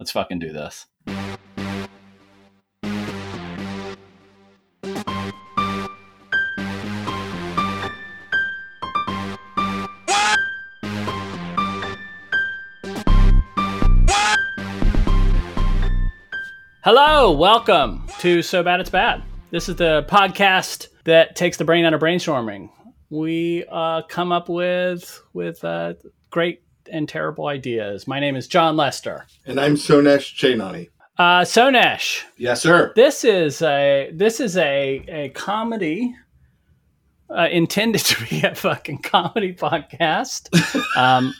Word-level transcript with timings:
Let's 0.00 0.12
fucking 0.12 0.38
do 0.38 0.50
this. 0.50 0.86
Hello, 16.82 17.32
welcome 17.32 18.06
to 18.20 18.40
So 18.40 18.62
Bad 18.62 18.80
It's 18.80 18.88
Bad. 18.88 19.22
This 19.50 19.68
is 19.68 19.76
the 19.76 20.06
podcast 20.08 20.88
that 21.04 21.36
takes 21.36 21.58
the 21.58 21.66
brain 21.66 21.84
out 21.84 21.92
of 21.92 22.00
brainstorming. 22.00 22.70
We 23.10 23.66
uh, 23.70 24.00
come 24.08 24.32
up 24.32 24.48
with 24.48 25.22
with 25.34 25.62
uh, 25.62 25.92
great 26.30 26.62
and 26.90 27.08
terrible 27.08 27.46
ideas. 27.46 28.06
My 28.06 28.20
name 28.20 28.36
is 28.36 28.46
John 28.46 28.76
Lester. 28.76 29.26
And 29.46 29.60
I'm 29.60 29.74
Sonesh 29.74 30.34
Chainani. 30.36 30.88
Uh, 31.18 31.42
Sonesh, 31.42 32.22
Yes, 32.38 32.62
sir. 32.62 32.92
this 32.96 33.24
is 33.24 33.60
a 33.62 34.10
this 34.14 34.40
is 34.40 34.56
a 34.56 35.04
a 35.08 35.28
comedy 35.30 36.14
uh, 37.28 37.48
intended 37.50 38.00
to 38.06 38.26
be 38.26 38.42
a 38.42 38.54
fucking 38.54 38.98
comedy 38.98 39.54
podcast. 39.54 40.48
Um, 40.96 41.32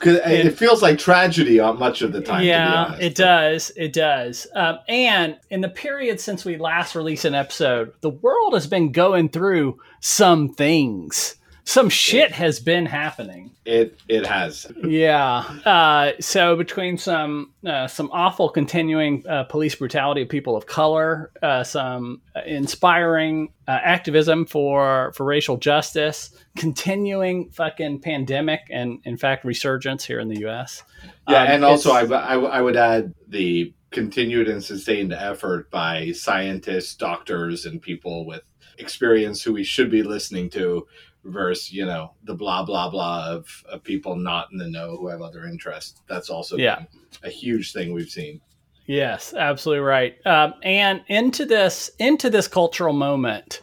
'Cause 0.00 0.18
it 0.26 0.58
feels 0.58 0.82
like 0.82 0.98
tragedy 0.98 1.58
on 1.60 1.78
much 1.78 2.02
of 2.02 2.12
the 2.12 2.20
time. 2.20 2.44
yeah, 2.44 2.94
it 2.96 3.14
does. 3.14 3.72
It 3.76 3.92
does. 3.94 4.46
Um, 4.54 4.78
and 4.88 5.38
in 5.50 5.60
the 5.62 5.68
period 5.70 6.20
since 6.20 6.44
we 6.44 6.58
last 6.58 6.94
released 6.94 7.24
an 7.24 7.34
episode, 7.34 7.92
the 8.02 8.10
world 8.10 8.52
has 8.52 8.66
been 8.66 8.92
going 8.92 9.30
through 9.30 9.78
some 10.00 10.52
things. 10.52 11.36
Some 11.66 11.88
shit 11.88 12.30
has 12.32 12.60
been 12.60 12.84
happening. 12.84 13.50
It 13.64 13.98
it 14.06 14.26
has. 14.26 14.70
Yeah. 14.86 15.38
Uh, 15.64 16.12
so 16.20 16.56
between 16.56 16.98
some 16.98 17.52
uh, 17.66 17.86
some 17.86 18.10
awful 18.12 18.50
continuing 18.50 19.26
uh, 19.26 19.44
police 19.44 19.74
brutality 19.74 20.22
of 20.22 20.28
people 20.28 20.56
of 20.56 20.66
color, 20.66 21.32
uh, 21.42 21.64
some 21.64 22.20
inspiring 22.44 23.50
uh, 23.66 23.78
activism 23.82 24.44
for 24.44 25.12
for 25.16 25.24
racial 25.24 25.56
justice, 25.56 26.36
continuing 26.54 27.48
fucking 27.50 28.00
pandemic, 28.00 28.60
and 28.70 29.00
in 29.04 29.16
fact 29.16 29.46
resurgence 29.46 30.04
here 30.04 30.20
in 30.20 30.28
the 30.28 30.40
U.S. 30.40 30.82
Yeah, 31.28 31.42
Um, 31.44 31.48
and 31.48 31.64
also 31.64 31.92
I, 31.92 32.04
I 32.04 32.36
I 32.36 32.60
would 32.60 32.76
add 32.76 33.14
the 33.26 33.72
continued 33.90 34.48
and 34.48 34.62
sustained 34.62 35.14
effort 35.14 35.70
by 35.70 36.12
scientists, 36.12 36.94
doctors, 36.94 37.64
and 37.64 37.80
people 37.80 38.26
with 38.26 38.42
experience 38.78 39.42
who 39.42 39.52
we 39.52 39.64
should 39.64 39.90
be 39.90 40.02
listening 40.02 40.50
to 40.50 40.86
versus 41.24 41.72
you 41.72 41.86
know 41.86 42.12
the 42.24 42.34
blah 42.34 42.64
blah 42.64 42.90
blah 42.90 43.26
of, 43.30 43.64
of 43.70 43.82
people 43.82 44.14
not 44.16 44.48
in 44.52 44.58
the 44.58 44.68
know 44.68 44.96
who 44.96 45.08
have 45.08 45.22
other 45.22 45.46
interests 45.46 46.02
that's 46.08 46.28
also 46.30 46.56
Yeah. 46.56 46.84
a 47.22 47.30
huge 47.30 47.72
thing 47.72 47.92
we've 47.92 48.10
seen 48.10 48.40
Yes, 48.86 49.32
absolutely 49.32 49.80
right. 49.82 50.14
Um, 50.26 50.52
and 50.62 51.00
into 51.08 51.46
this 51.46 51.90
into 51.98 52.28
this 52.28 52.46
cultural 52.46 52.92
moment, 52.92 53.62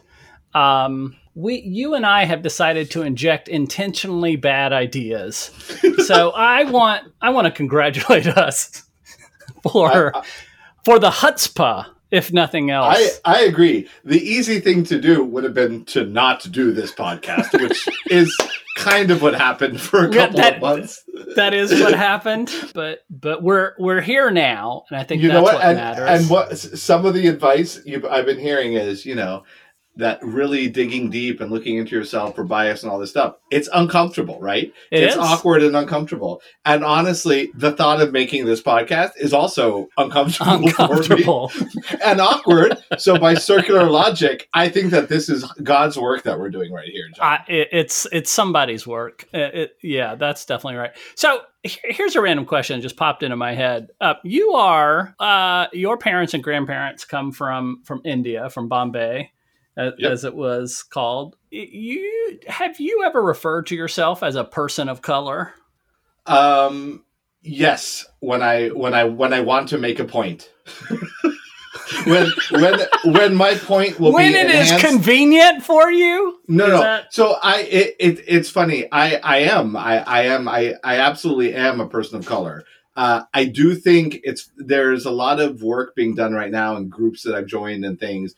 um, 0.52 1.14
we 1.36 1.60
you 1.60 1.94
and 1.94 2.04
I 2.04 2.24
have 2.24 2.42
decided 2.42 2.90
to 2.90 3.02
inject 3.02 3.46
intentionally 3.46 4.34
bad 4.34 4.72
ideas. 4.72 5.52
so 6.08 6.30
I 6.32 6.64
want 6.64 7.04
I 7.20 7.30
want 7.30 7.44
to 7.44 7.52
congratulate 7.52 8.26
us 8.36 8.82
for 9.70 10.12
I- 10.16 10.18
I- 10.18 10.24
for 10.84 10.98
the 10.98 11.10
chutzpah, 11.10 11.86
if 12.12 12.32
nothing 12.32 12.70
else. 12.70 13.20
I, 13.24 13.38
I 13.38 13.40
agree. 13.40 13.88
The 14.04 14.20
easy 14.20 14.60
thing 14.60 14.84
to 14.84 15.00
do 15.00 15.24
would 15.24 15.42
have 15.42 15.54
been 15.54 15.84
to 15.86 16.04
not 16.06 16.46
do 16.52 16.70
this 16.72 16.92
podcast, 16.92 17.60
which 17.60 17.88
is 18.06 18.36
kind 18.76 19.10
of 19.10 19.20
what 19.22 19.34
happened 19.34 19.80
for 19.80 20.04
a 20.06 20.12
couple 20.12 20.36
that- 20.38 20.56
of 20.56 20.60
months. 20.62 21.02
that 21.36 21.54
is 21.54 21.72
what 21.80 21.94
happened, 22.10 22.52
but 22.74 23.04
but 23.10 23.42
we're 23.42 23.72
we're 23.78 24.00
here 24.00 24.30
now, 24.30 24.84
and 24.90 24.98
I 25.00 25.04
think 25.04 25.22
You 25.22 25.28
that's 25.28 25.38
know 25.38 25.42
what? 25.42 25.54
what 25.54 25.64
and, 25.64 25.76
matters. 25.78 26.20
and 26.20 26.30
what 26.30 26.56
some 26.58 27.04
of 27.06 27.14
the 27.14 27.26
advice 27.26 27.80
I've 28.10 28.26
been 28.26 28.38
hearing 28.38 28.74
is, 28.74 29.04
you 29.06 29.14
know, 29.14 29.44
that 29.96 30.22
really 30.22 30.68
digging 30.68 31.10
deep 31.10 31.40
and 31.40 31.50
looking 31.50 31.76
into 31.76 31.94
yourself 31.94 32.34
for 32.34 32.44
bias 32.44 32.82
and 32.82 32.90
all 32.90 32.98
this 32.98 33.10
stuff. 33.10 33.36
It's 33.50 33.68
uncomfortable, 33.74 34.40
right? 34.40 34.72
It 34.90 35.02
it's 35.04 35.14
is. 35.14 35.20
awkward 35.20 35.62
and 35.62 35.76
uncomfortable. 35.76 36.40
And 36.64 36.82
honestly, 36.84 37.50
the 37.54 37.72
thought 37.72 38.00
of 38.00 38.10
making 38.12 38.46
this 38.46 38.62
podcast 38.62 39.10
is 39.18 39.34
also 39.34 39.88
uncomfortable, 39.98 40.66
uncomfortable. 40.68 41.48
for 41.48 41.64
me 41.64 41.70
and 42.04 42.20
awkward. 42.20 42.78
so 42.98 43.18
by 43.18 43.34
circular 43.34 43.84
logic, 43.90 44.48
I 44.54 44.68
think 44.70 44.92
that 44.92 45.08
this 45.10 45.28
is 45.28 45.44
God's 45.62 45.98
work 45.98 46.22
that 46.22 46.38
we're 46.38 46.50
doing 46.50 46.72
right 46.72 46.88
here. 46.88 47.08
I, 47.20 47.40
it, 47.48 47.68
it's 47.72 48.06
it's 48.12 48.30
somebody's 48.30 48.86
work. 48.86 49.28
It, 49.32 49.54
it- 49.54 49.76
yeah, 49.82 50.14
that's 50.14 50.44
definitely 50.46 50.78
right. 50.78 50.92
So 51.16 51.40
here's 51.64 52.14
a 52.16 52.20
random 52.20 52.46
question 52.46 52.76
that 52.78 52.82
just 52.82 52.96
popped 52.96 53.22
into 53.22 53.36
my 53.36 53.54
head. 53.54 53.88
Uh, 54.00 54.14
you 54.24 54.52
are 54.52 55.14
uh, 55.18 55.66
your 55.72 55.96
parents 55.98 56.34
and 56.34 56.42
grandparents 56.42 57.04
come 57.04 57.32
from 57.32 57.82
from 57.84 58.00
India, 58.04 58.48
from 58.48 58.68
Bombay, 58.68 59.31
as, 59.76 59.92
Yep. 59.98 60.12
as 60.12 60.24
it 60.24 60.34
was 60.34 60.82
called. 60.82 61.36
You 61.50 62.38
have 62.48 62.78
you 62.80 63.02
ever 63.04 63.22
referred 63.22 63.66
to 63.68 63.76
yourself 63.76 64.22
as 64.22 64.36
a 64.36 64.44
person 64.44 64.88
of 64.88 65.02
color? 65.02 65.52
Um, 66.26 67.04
yes, 67.42 68.06
when 68.20 68.42
I 68.42 68.68
when 68.68 68.94
I 68.94 69.04
when 69.04 69.32
I 69.32 69.40
want 69.40 69.68
to 69.70 69.78
make 69.78 69.98
a 69.98 70.04
point. 70.04 70.50
when 72.06 72.30
when 72.52 72.80
when 73.04 73.34
my 73.34 73.54
point 73.54 73.98
will 74.00 74.12
when 74.12 74.32
be 74.32 74.38
it 74.38 74.46
is 74.50 74.70
enhanced- 74.70 74.86
convenient 74.86 75.62
for 75.62 75.90
you. 75.90 76.38
no 76.48 76.66
no 76.66 76.80
that- 76.80 77.12
so 77.12 77.36
i 77.42 77.60
it, 77.62 77.96
it 77.98 78.24
it's 78.26 78.48
funny 78.50 78.86
i 78.92 79.16
i 79.16 79.38
am 79.38 79.76
i 79.76 79.98
i 80.04 80.22
am 80.22 80.48
i 80.48 80.74
i 80.84 80.96
absolutely 80.98 81.54
am 81.54 81.80
a 81.80 81.88
person 81.88 82.18
of 82.18 82.24
color 82.26 82.64
uh 82.96 83.22
i 83.34 83.44
do 83.44 83.74
think 83.74 84.20
it's 84.24 84.50
there's 84.56 85.04
a 85.06 85.10
lot 85.10 85.38
of 85.40 85.62
work 85.62 85.94
being 85.94 86.14
done 86.14 86.32
right 86.32 86.50
now 86.50 86.76
in 86.76 86.88
groups 86.88 87.22
that 87.22 87.34
i've 87.34 87.46
joined 87.46 87.84
and 87.84 87.98
things 88.00 88.34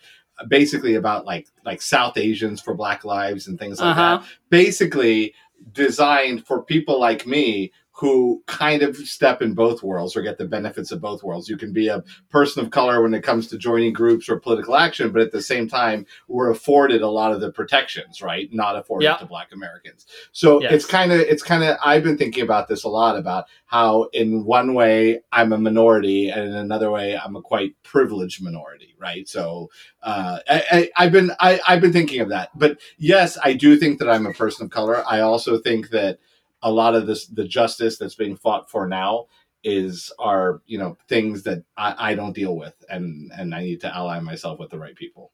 basically 0.49 0.95
about 0.97 1.25
like 1.25 1.47
like 1.65 1.81
south 1.81 2.17
asians 2.17 2.61
for 2.61 2.75
black 2.75 3.05
lives 3.05 3.47
and 3.49 3.59
things 3.59 3.81
like 3.81 3.97
Uh-huh. 3.97 4.19
that 4.19 4.27
basically 4.51 5.35
designed 5.73 6.47
for 6.47 6.63
people 6.63 6.99
like 7.01 7.27
me 7.27 7.73
who 7.97 8.43
kind 8.47 8.83
of 8.83 8.97
step 8.97 9.41
in 9.41 9.55
both 9.55 9.85
worlds 9.85 10.17
or 10.17 10.23
get 10.23 10.37
the 10.37 10.45
benefits 10.45 10.91
of 10.91 11.01
both 11.01 11.23
worlds. 11.23 11.49
You 11.49 11.57
can 11.57 11.73
be 11.73 11.87
a 11.87 12.03
person 12.29 12.65
of 12.65 12.73
color 12.73 13.01
when 13.01 13.15
it 13.15 13.23
comes 13.23 13.47
to 13.49 13.57
joining 13.57 13.93
groups 13.93 14.29
or 14.29 14.41
political 14.41 14.75
action, 14.77 15.13
but 15.13 15.23
at 15.23 15.31
the 15.31 15.41
same 15.41 15.69
time, 15.69 16.05
we're 16.27 16.51
afforded 16.51 17.03
a 17.03 17.09
lot 17.09 17.31
of 17.31 17.41
the 17.41 17.53
protections, 17.53 18.21
right? 18.21 18.53
Not 18.53 18.75
afforded 18.75 19.05
Yeah. 19.05 19.17
to 19.19 19.27
Black 19.27 19.53
Americans. 19.53 20.07
So 20.33 20.61
Yes. 20.61 20.73
it's 20.73 20.87
kind 20.87 21.13
of, 21.13 21.21
it's 21.21 21.45
kind 21.45 21.63
of, 21.63 21.77
I've 21.85 22.03
been 22.03 22.19
thinking 22.19 22.43
about 22.43 22.67
this 22.67 22.83
a 22.83 22.89
lot 22.89 23.17
about 23.17 23.45
how, 23.67 24.09
in 24.13 24.45
one 24.45 24.75
way, 24.75 25.21
I'm 25.31 25.53
a 25.53 25.59
minority, 25.59 26.31
and 26.31 26.49
in 26.49 26.55
another 26.55 26.91
way, 26.91 27.17
I'm 27.17 27.37
a 27.37 27.43
quite 27.43 27.81
privileged 27.85 28.43
minority, 28.43 28.97
right? 28.99 29.29
So 29.29 29.71
uh, 30.03 30.41
I, 30.51 30.65
I, 30.73 30.91
I've 30.97 31.13
been, 31.13 31.31
I, 31.39 31.61
I've 31.69 31.81
been 31.81 31.93
thinking 31.93 32.21
of 32.21 32.31
that. 32.31 32.51
But 32.59 32.81
yes, 32.99 33.39
I 33.45 33.53
do 33.53 33.77
think 33.77 34.01
that 34.01 34.11
I'm 34.11 34.27
a 34.27 34.33
person 34.33 34.65
of 34.65 34.73
color. 34.73 35.05
I 35.09 35.21
also 35.21 35.59
think 35.59 35.91
that 35.91 36.19
a 36.65 36.73
lot 36.73 36.97
of 36.97 37.07
this 37.07 37.27
the 37.29 37.45
justice 37.47 37.99
that's 37.99 38.17
being 38.17 38.37
fought 38.37 38.69
for 38.69 38.89
now 38.89 39.27
is 39.63 40.13
are 40.19 40.61
you 40.67 40.79
know 40.79 40.97
things 41.09 41.45
that 41.45 41.63
I, 41.77 42.11
I 42.11 42.15
don't 42.17 42.35
deal 42.35 42.57
with 42.57 42.75
and 42.89 43.31
and 43.39 43.55
I 43.55 43.61
need 43.63 43.81
to 43.83 43.95
ally 43.95 44.19
myself 44.21 44.59
with 44.59 44.71
the 44.71 44.79
right 44.79 44.97
people. 44.97 45.31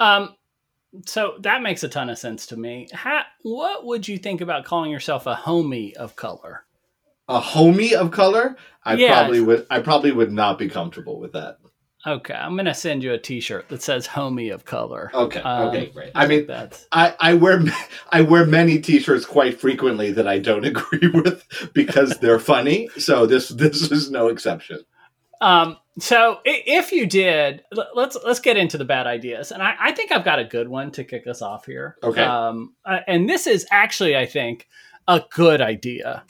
Um, 0.00 0.36
so 1.06 1.34
that 1.40 1.62
makes 1.62 1.82
a 1.82 1.88
ton 1.88 2.08
of 2.08 2.18
sense 2.18 2.46
to 2.46 2.56
me. 2.56 2.88
How, 2.92 3.22
what 3.42 3.84
would 3.84 4.06
you 4.08 4.16
think 4.18 4.40
about 4.40 4.64
calling 4.64 4.90
yourself 4.90 5.26
a 5.26 5.34
homie 5.34 5.92
of 5.94 6.16
color? 6.16 6.64
A 7.28 7.40
homie 7.40 7.92
of 7.92 8.10
color, 8.10 8.56
I 8.84 8.94
Yeah. 8.94 9.12
probably 9.20 9.40
would 9.40 9.66
I 9.70 9.80
probably 9.80 10.12
would 10.12 10.32
not 10.32 10.58
be 10.58 10.68
comfortable 10.68 11.18
with 11.18 11.32
that. 11.32 11.58
Okay, 12.06 12.34
I'm 12.34 12.54
gonna 12.56 12.74
send 12.74 13.02
you 13.02 13.12
a 13.14 13.18
T-shirt 13.18 13.68
that 13.70 13.82
says 13.82 14.06
"Homie 14.06 14.52
of 14.52 14.64
Color." 14.66 15.10
Okay, 15.14 15.40
Um, 15.40 15.68
okay, 15.68 15.86
great. 15.86 16.12
I 16.14 16.26
mean, 16.26 16.46
that's 16.46 16.86
I, 16.92 17.14
I 17.18 17.34
wear 17.34 17.62
I 18.10 18.20
wear 18.20 18.44
many 18.44 18.78
T-shirts 18.78 19.24
quite 19.24 19.58
frequently 19.60 20.12
that 20.12 20.28
I 20.28 20.38
don't 20.38 20.64
agree 20.72 21.08
with 21.08 21.44
because 21.72 22.18
they're 22.18 22.38
funny. 22.38 22.88
So 22.98 23.24
this 23.26 23.48
this 23.48 23.90
is 23.90 24.10
no 24.10 24.28
exception. 24.28 24.80
um. 25.40 25.78
So 26.00 26.40
if 26.44 26.90
you 26.90 27.06
did, 27.06 27.62
let's 27.94 28.16
let's 28.24 28.40
get 28.40 28.56
into 28.56 28.76
the 28.76 28.84
bad 28.84 29.06
ideas, 29.06 29.52
and 29.52 29.62
I, 29.62 29.76
I 29.78 29.92
think 29.92 30.10
I've 30.10 30.24
got 30.24 30.40
a 30.40 30.44
good 30.44 30.68
one 30.68 30.90
to 30.90 31.04
kick 31.04 31.28
us 31.28 31.40
off 31.40 31.66
here. 31.66 31.96
Okay. 32.02 32.20
Um, 32.20 32.74
uh, 32.84 32.98
and 33.06 33.28
this 33.30 33.46
is 33.46 33.64
actually, 33.70 34.16
I 34.16 34.26
think, 34.26 34.66
a 35.06 35.22
good 35.30 35.60
idea. 35.60 36.24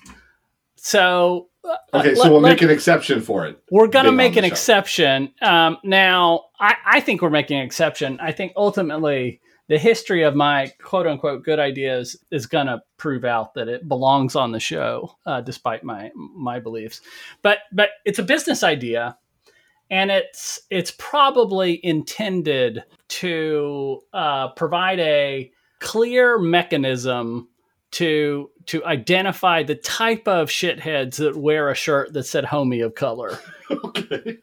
So 0.77 1.49
Okay, 1.93 2.15
so 2.15 2.31
we'll 2.31 2.41
let- 2.41 2.51
make 2.51 2.63
an 2.63 2.71
exception 2.71 3.21
for 3.21 3.47
it. 3.47 3.63
We're 3.71 3.89
going 3.89 4.07
to 4.07 4.13
make 4.13 4.37
an 4.37 4.45
show. 4.45 4.49
exception. 4.49 5.33
Um, 5.41 5.79
now, 5.85 6.47
I, 6.61 6.75
I 6.85 7.01
think 7.01 7.23
we're 7.23 7.31
making 7.31 7.59
an 7.59 7.65
exception. 7.65 8.19
I 8.21 8.33
think 8.33 8.53
ultimately 8.57 9.41
the 9.69 9.79
history 9.79 10.23
of 10.23 10.35
my 10.35 10.73
quote 10.83 11.07
unquote 11.07 11.43
good 11.43 11.59
ideas 11.59 12.17
is 12.31 12.47
going 12.47 12.67
to 12.67 12.83
prove 12.97 13.25
out 13.25 13.55
that 13.55 13.69
it 13.69 13.89
belongs 13.89 14.37
on 14.37 14.53
the 14.53 14.61
show, 14.61 15.17
uh, 15.27 15.41
despite 15.41 15.85
my 15.85 16.11
my 16.15 16.59
beliefs. 16.61 17.01
But 17.43 17.59
but 17.73 17.91
it's 18.05 18.19
a 18.19 18.23
business 18.23 18.63
idea, 18.63 19.17
and 19.91 20.11
it's 20.11 20.61
it's 20.71 20.93
probably 20.99 21.81
intended 21.85 22.85
to 23.09 24.01
uh, 24.13 24.49
provide 24.49 25.01
a 25.01 25.51
clear 25.79 26.39
mechanism 26.39 27.49
to 27.93 28.51
to 28.67 28.85
identify 28.85 29.63
the 29.63 29.75
type 29.75 30.27
of 30.29 30.49
shitheads 30.49 31.17
that 31.17 31.37
wear 31.37 31.71
a 31.71 31.75
shirt 31.75 32.13
that 32.15 32.25
said 32.25 32.45
"homie 32.45 32.85
of 32.85 32.95
color." 32.95 33.39
okay. 33.71 34.39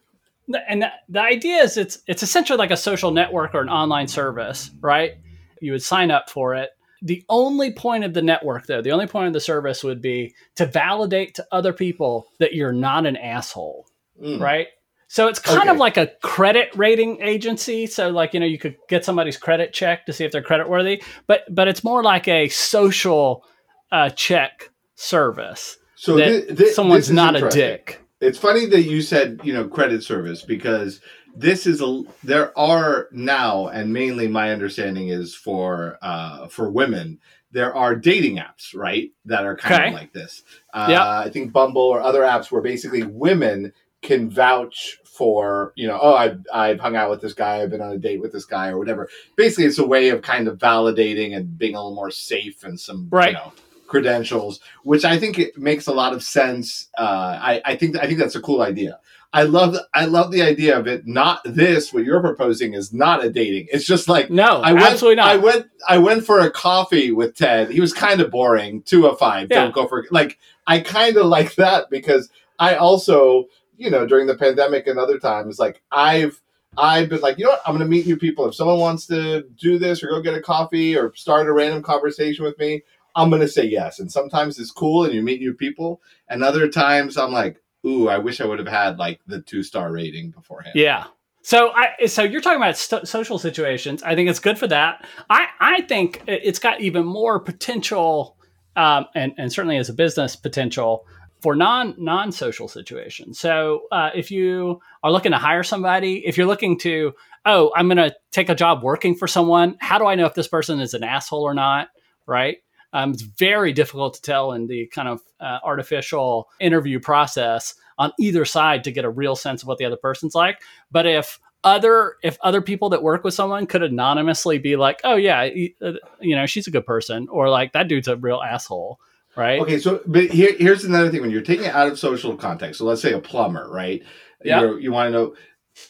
And 0.68 0.81
the, 0.81 0.91
the 1.07 1.21
idea 1.21 1.57
is 1.63 1.77
it's 1.77 2.00
it's 2.07 2.23
essentially 2.23 2.57
like 2.57 2.71
a 2.71 2.77
social 2.77 3.12
network 3.12 3.53
or 3.53 3.62
an 3.62 3.69
online 3.69 4.07
service, 4.07 4.71
right? 4.81 5.13
You 5.62 5.71
would 5.73 5.83
sign 5.83 6.12
up 6.12 6.29
for 6.29 6.56
it. 6.56 6.71
The 7.03 7.23
only 7.29 7.71
point 7.73 8.03
of 8.03 8.13
the 8.13 8.21
network, 8.21 8.68
though, 8.68 8.81
the 8.81 8.91
only 8.91 9.07
point 9.07 9.27
of 9.27 9.33
the 9.33 9.39
service 9.39 9.83
would 9.83 10.01
be 10.01 10.35
to 10.56 10.65
validate 10.65 11.35
to 11.35 11.47
other 11.51 11.74
people 11.74 12.27
that 12.39 12.53
you're 12.53 12.74
not 12.74 13.06
an 13.06 13.15
asshole, 13.17 13.88
Mm. 14.21 14.39
right? 14.39 14.67
So 15.07 15.27
it's 15.27 15.39
kind 15.39 15.62
Okay. 15.62 15.69
of 15.69 15.77
like 15.77 15.97
a 15.97 16.07
credit 16.21 16.69
rating 16.75 17.21
agency. 17.21 17.85
So 17.88 18.09
like 18.09 18.33
you 18.33 18.39
know 18.39 18.45
you 18.45 18.57
could 18.59 18.75
get 18.88 19.03
somebody's 19.06 19.38
credit 19.38 19.74
check 19.74 20.06
to 20.06 20.13
see 20.13 20.25
if 20.25 20.31
they're 20.31 20.41
credit 20.41 20.69
worthy, 20.69 21.01
but 21.27 21.44
but 21.53 21.67
it's 21.67 21.83
more 21.83 22.03
like 22.03 22.27
a 22.27 22.50
social 22.50 23.44
uh, 23.91 24.09
check 24.09 24.69
service 24.95 25.77
So 25.95 26.15
that 26.17 26.71
someone's 26.73 27.11
not 27.11 27.35
a 27.35 27.49
dick. 27.49 28.01
It's 28.19 28.38
funny 28.38 28.67
that 28.67 28.83
you 28.83 29.01
said, 29.01 29.41
you 29.43 29.51
know, 29.53 29.67
credit 29.67 30.03
service 30.03 30.43
because 30.43 31.01
this 31.35 31.65
is 31.65 31.81
a 31.81 32.03
there 32.23 32.57
are 32.57 33.07
now 33.11 33.67
and 33.67 33.91
mainly 33.93 34.27
my 34.27 34.51
understanding 34.51 35.07
is 35.07 35.33
for 35.33 35.97
uh 36.01 36.47
for 36.47 36.69
women 36.69 37.19
there 37.53 37.73
are 37.75 37.95
dating 37.95 38.38
apps, 38.38 38.73
right? 38.75 39.11
That 39.25 39.45
are 39.45 39.57
kind 39.57 39.75
Okay. 39.75 39.88
of 39.89 39.93
like 39.93 40.13
this. 40.13 40.43
Uh, 40.73 40.88
Yeah. 40.89 41.19
I 41.19 41.29
think 41.29 41.51
Bumble 41.51 41.81
or 41.81 41.99
other 42.01 42.21
apps 42.21 42.49
where 42.51 42.61
basically 42.61 43.03
women 43.03 43.73
can 44.01 44.29
vouch 44.29 44.97
for, 45.03 45.73
you 45.75 45.85
know, 45.88 45.99
oh, 46.01 46.15
I've, 46.15 46.39
I've 46.53 46.79
hung 46.79 46.95
out 46.95 47.09
with 47.09 47.19
this 47.21 47.33
guy, 47.33 47.61
I've 47.61 47.69
been 47.69 47.81
on 47.81 47.91
a 47.91 47.97
date 47.97 48.21
with 48.21 48.31
this 48.31 48.45
guy 48.45 48.69
or 48.69 48.77
whatever. 48.77 49.09
Basically, 49.35 49.65
it's 49.65 49.77
a 49.79 49.85
way 49.85 50.09
of 50.09 50.21
kind 50.21 50.47
of 50.47 50.57
validating 50.59 51.35
and 51.35 51.57
being 51.57 51.75
a 51.75 51.77
little 51.79 51.93
more 51.95 52.09
safe 52.09 52.63
and 52.63 52.79
some, 52.79 53.09
Right. 53.11 53.29
you 53.29 53.33
know, 53.33 53.51
credentials, 53.91 54.59
which 54.83 55.05
I 55.05 55.19
think 55.19 55.38
it 55.38 55.57
makes 55.57 55.85
a 55.85 55.93
lot 55.93 56.13
of 56.13 56.23
sense. 56.23 56.88
Uh, 56.97 57.38
I, 57.39 57.61
I 57.65 57.75
think 57.75 57.97
I 57.97 58.07
think 58.07 58.17
that's 58.17 58.35
a 58.35 58.41
cool 58.41 58.61
idea. 58.61 58.99
I 59.33 59.43
love 59.43 59.75
I 59.93 60.05
love 60.05 60.31
the 60.31 60.41
idea 60.41 60.77
of 60.77 60.88
it. 60.88 61.05
Not 61.05 61.41
this. 61.45 61.93
What 61.93 62.03
you're 62.03 62.21
proposing 62.21 62.73
is 62.73 62.91
not 62.91 63.23
a 63.23 63.29
dating. 63.29 63.67
It's 63.71 63.85
just 63.85 64.09
like 64.09 64.29
No, 64.29 64.61
I 64.61 64.73
went, 64.73 64.85
absolutely 64.85 65.15
not. 65.17 65.27
I 65.27 65.38
went. 65.38 65.67
I 65.88 65.97
went 65.99 66.25
for 66.25 66.39
a 66.39 66.51
coffee 66.51 67.11
with 67.11 67.35
Ted. 67.35 67.69
He 67.69 67.79
was 67.79 67.93
kind 67.93 68.19
of 68.19 68.31
boring. 68.31 68.81
Two 68.83 69.07
of 69.07 69.19
five. 69.19 69.47
Yeah. 69.49 69.63
Don't 69.63 69.73
go 69.73 69.88
for 69.88 70.05
like. 70.11 70.38
I 70.67 70.79
kind 70.79 71.17
of 71.17 71.25
like 71.25 71.55
that 71.55 71.89
because 71.89 72.29
I 72.59 72.75
also, 72.75 73.45
you 73.77 73.89
know, 73.89 74.05
during 74.05 74.27
the 74.27 74.38
pandemic 74.38 74.88
and 74.88 74.97
other 74.97 75.19
times, 75.19 75.59
like 75.59 75.81
I've. 75.91 76.41
I've 76.77 77.09
been 77.09 77.19
like, 77.19 77.38
you 77.38 77.43
know 77.43 77.51
what? 77.51 77.61
I'm 77.65 77.75
going 77.75 77.85
to 77.85 77.91
meet 77.91 78.07
new 78.07 78.15
people. 78.15 78.47
If 78.47 78.55
someone 78.55 78.79
wants 78.79 79.05
to 79.07 79.41
do 79.59 79.77
this 79.77 80.01
or 80.01 80.07
go 80.07 80.21
get 80.21 80.35
a 80.35 80.41
coffee 80.41 80.95
or 80.95 81.13
start 81.15 81.47
a 81.47 81.51
random 81.51 81.83
conversation 81.83 82.45
with 82.45 82.57
me, 82.59 82.81
I'm 83.16 83.30
to 83.31 83.48
say 83.48 83.66
yes. 83.66 84.00
And 84.00 84.12
sometimes 84.12 84.60
it's 84.60 84.72
cool 84.72 85.04
and 85.06 85.13
you 85.13 85.22
meet 85.22 85.42
new 85.42 85.54
people. 85.54 86.02
And 86.28 86.44
other 86.44 86.68
times 86.69 87.18
I'm 87.18 87.31
like, 87.31 87.58
ooh, 87.86 88.08
I 88.08 88.18
wish 88.18 88.42
I 88.42 88.46
would 88.46 88.60
have 88.60 88.68
had 88.68 88.98
like 89.00 89.19
the 89.28 89.42
two 89.42 89.63
star 89.63 89.92
rating 89.92 90.31
beforehand. 90.31 90.75
Yeah. 90.75 91.06
So 91.44 91.72
I 91.74 92.06
so 92.06 92.22
you're 92.22 92.42
talking 92.42 92.58
about 92.62 92.78
st- 92.78 93.08
social 93.08 93.40
situations. 93.40 94.04
I 94.04 94.16
think 94.16 94.30
it's 94.30 94.40
good 94.40 94.58
for 94.60 94.68
that. 94.68 95.06
I 95.30 95.48
I 95.60 95.81
think 95.81 96.22
it- 96.28 96.42
it's 96.44 96.60
got 96.60 96.81
even 96.81 97.04
more 97.06 97.40
potential, 97.40 98.38
um, 98.75 99.06
and 99.16 99.34
and 99.38 99.52
certainly 99.52 99.78
as 99.78 99.90
a 99.90 99.94
business 99.94 100.36
potential 100.36 101.06
for 101.42 101.56
non 101.56 101.96
non 101.98 102.31
social 102.31 102.68
situations. 102.68 103.40
So 103.40 103.84
uh, 103.92 104.12
if 104.13 104.30
you 104.30 104.81
are 105.02 105.12
looking 105.12 105.31
to 105.31 105.40
hire 105.40 105.63
somebody, 105.63 106.24
if 106.28 106.38
you're 106.38 106.46
looking 106.46 106.78
to 106.80 107.13
oh 107.48 107.72
I'm 107.75 107.88
going 107.88 107.98
to 107.98 108.16
take 108.31 108.50
a 108.50 108.56
job 108.56 108.84
working 108.84 109.16
for 109.16 109.28
someone, 109.28 109.78
how 109.80 109.98
do 109.98 110.06
I 110.06 110.13
know 110.13 110.28
if 110.28 110.36
this 110.36 110.48
person 110.48 110.80
is 110.80 110.94
an 110.94 111.04
asshole 111.04 111.42
or 111.42 111.56
not? 111.56 111.88
Right. 112.28 112.58
Um, 112.93 113.11
it's 113.11 113.21
very 113.21 113.73
difficult 113.73 114.13
to 114.15 114.21
tell 114.21 114.53
in 114.53 114.67
the 114.67 114.88
kind 114.88 115.07
of 115.07 115.21
uh, 115.39 115.59
artificial 115.63 116.49
interview 116.59 116.99
process 116.99 117.75
on 117.97 118.11
either 118.19 118.45
side 118.45 118.83
to 118.83 118.91
get 118.91 119.05
a 119.05 119.09
real 119.09 119.35
sense 119.35 119.61
of 119.61 119.67
what 119.67 119.77
the 119.77 119.85
other 119.85 119.97
person's 119.97 120.35
like. 120.35 120.61
But 120.91 121.05
if 121.05 121.39
other 121.63 122.15
if 122.23 122.38
other 122.41 122.61
people 122.61 122.89
that 122.89 123.03
work 123.03 123.23
with 123.23 123.33
someone 123.33 123.67
could 123.67 123.83
anonymously 123.83 124.57
be 124.57 124.75
like, 124.75 124.99
oh 125.03 125.15
yeah, 125.15 125.49
uh, 125.81 125.93
you 126.19 126.35
know, 126.35 126.45
she's 126.45 126.67
a 126.67 126.71
good 126.71 126.85
person, 126.85 127.27
or 127.29 127.49
like 127.49 127.73
that 127.73 127.88
dude's 127.88 128.07
a 128.07 128.17
real 128.17 128.41
asshole, 128.41 128.99
right? 129.35 129.61
Okay, 129.61 129.79
so 129.79 130.01
but 130.05 130.25
here, 130.25 130.55
here's 130.57 130.83
another 130.83 131.11
thing: 131.11 131.21
when 131.21 131.31
you're 131.31 131.41
taking 131.41 131.65
it 131.65 131.75
out 131.75 131.88
of 131.88 131.99
social 131.99 132.35
context, 132.35 132.79
so 132.79 132.85
let's 132.85 133.01
say 133.01 133.13
a 133.13 133.19
plumber, 133.19 133.69
right? 133.71 134.03
Yeah. 134.43 134.61
You're, 134.61 134.79
you 134.79 134.91
want 134.91 135.07
to 135.07 135.11
know 135.11 135.35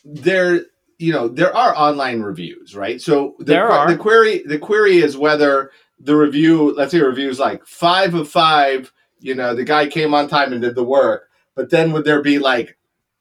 there, 0.04 0.66
you 0.98 1.14
know, 1.14 1.28
there 1.28 1.56
are 1.56 1.76
online 1.76 2.22
reviews, 2.22 2.76
right? 2.76 3.02
So 3.02 3.36
the, 3.40 3.46
There 3.46 3.70
are. 3.72 3.88
the 3.92 3.98
query 3.98 4.44
the 4.46 4.60
query 4.60 4.98
is 4.98 5.18
whether 5.18 5.72
the 6.04 6.16
review, 6.16 6.74
let's 6.76 6.92
say, 6.92 7.00
a 7.00 7.08
review 7.08 7.30
is 7.30 7.40
like 7.40 7.66
five 7.66 8.14
of 8.14 8.30
five. 8.30 8.92
You 9.20 9.36
know, 9.36 9.54
the 9.56 9.64
guy 9.64 9.88
came 9.88 10.14
on 10.14 10.28
time 10.28 10.52
and 10.52 10.62
did 10.62 10.76
the 10.76 10.84
work, 10.84 11.30
but 11.56 11.70
then 11.70 11.92
would 11.92 12.06
there 12.06 12.22
be 12.22 12.40
like 12.40 12.78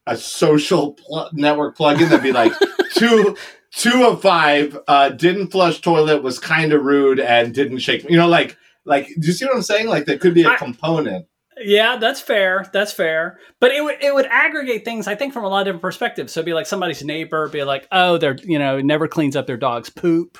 a 0.06 0.16
social 0.16 0.94
pl- 0.94 1.28
network 1.32 1.76
plugin 1.76 2.08
that'd 2.08 2.22
be 2.22 2.32
like 2.32 2.52
two? 2.94 3.36
Two 3.72 4.04
of 4.04 4.20
five 4.20 4.76
uh, 4.88 5.10
didn't 5.10 5.52
flush 5.52 5.80
toilet 5.80 6.24
was 6.24 6.40
kind 6.40 6.72
of 6.72 6.82
rude 6.82 7.20
and 7.20 7.54
didn't 7.54 7.78
shake. 7.78 8.02
You 8.10 8.16
know, 8.16 8.26
like 8.26 8.56
like 8.84 9.06
do 9.06 9.26
you 9.28 9.32
see 9.32 9.44
what 9.44 9.54
I'm 9.54 9.62
saying? 9.62 9.86
Like 9.86 10.06
there 10.06 10.18
could 10.18 10.34
be 10.34 10.42
a 10.42 10.48
I- 10.48 10.56
component. 10.56 11.26
Yeah, 11.62 11.98
that's 11.98 12.20
fair. 12.20 12.68
That's 12.72 12.90
fair. 12.90 13.38
But 13.60 13.70
it 13.72 13.84
would 13.84 14.02
it 14.02 14.14
would 14.14 14.26
aggregate 14.26 14.84
things, 14.84 15.06
I 15.06 15.14
think, 15.14 15.32
from 15.32 15.44
a 15.44 15.48
lot 15.48 15.60
of 15.60 15.66
different 15.66 15.82
perspectives. 15.82 16.32
So 16.32 16.40
it'd 16.40 16.46
be 16.46 16.54
like 16.54 16.66
somebody's 16.66 17.04
neighbor, 17.04 17.48
be 17.48 17.62
like, 17.62 17.86
oh, 17.92 18.16
they're 18.18 18.36
you 18.42 18.58
know 18.58 18.80
never 18.80 19.06
cleans 19.06 19.36
up 19.36 19.46
their 19.46 19.58
dog's 19.58 19.90
poop, 19.90 20.38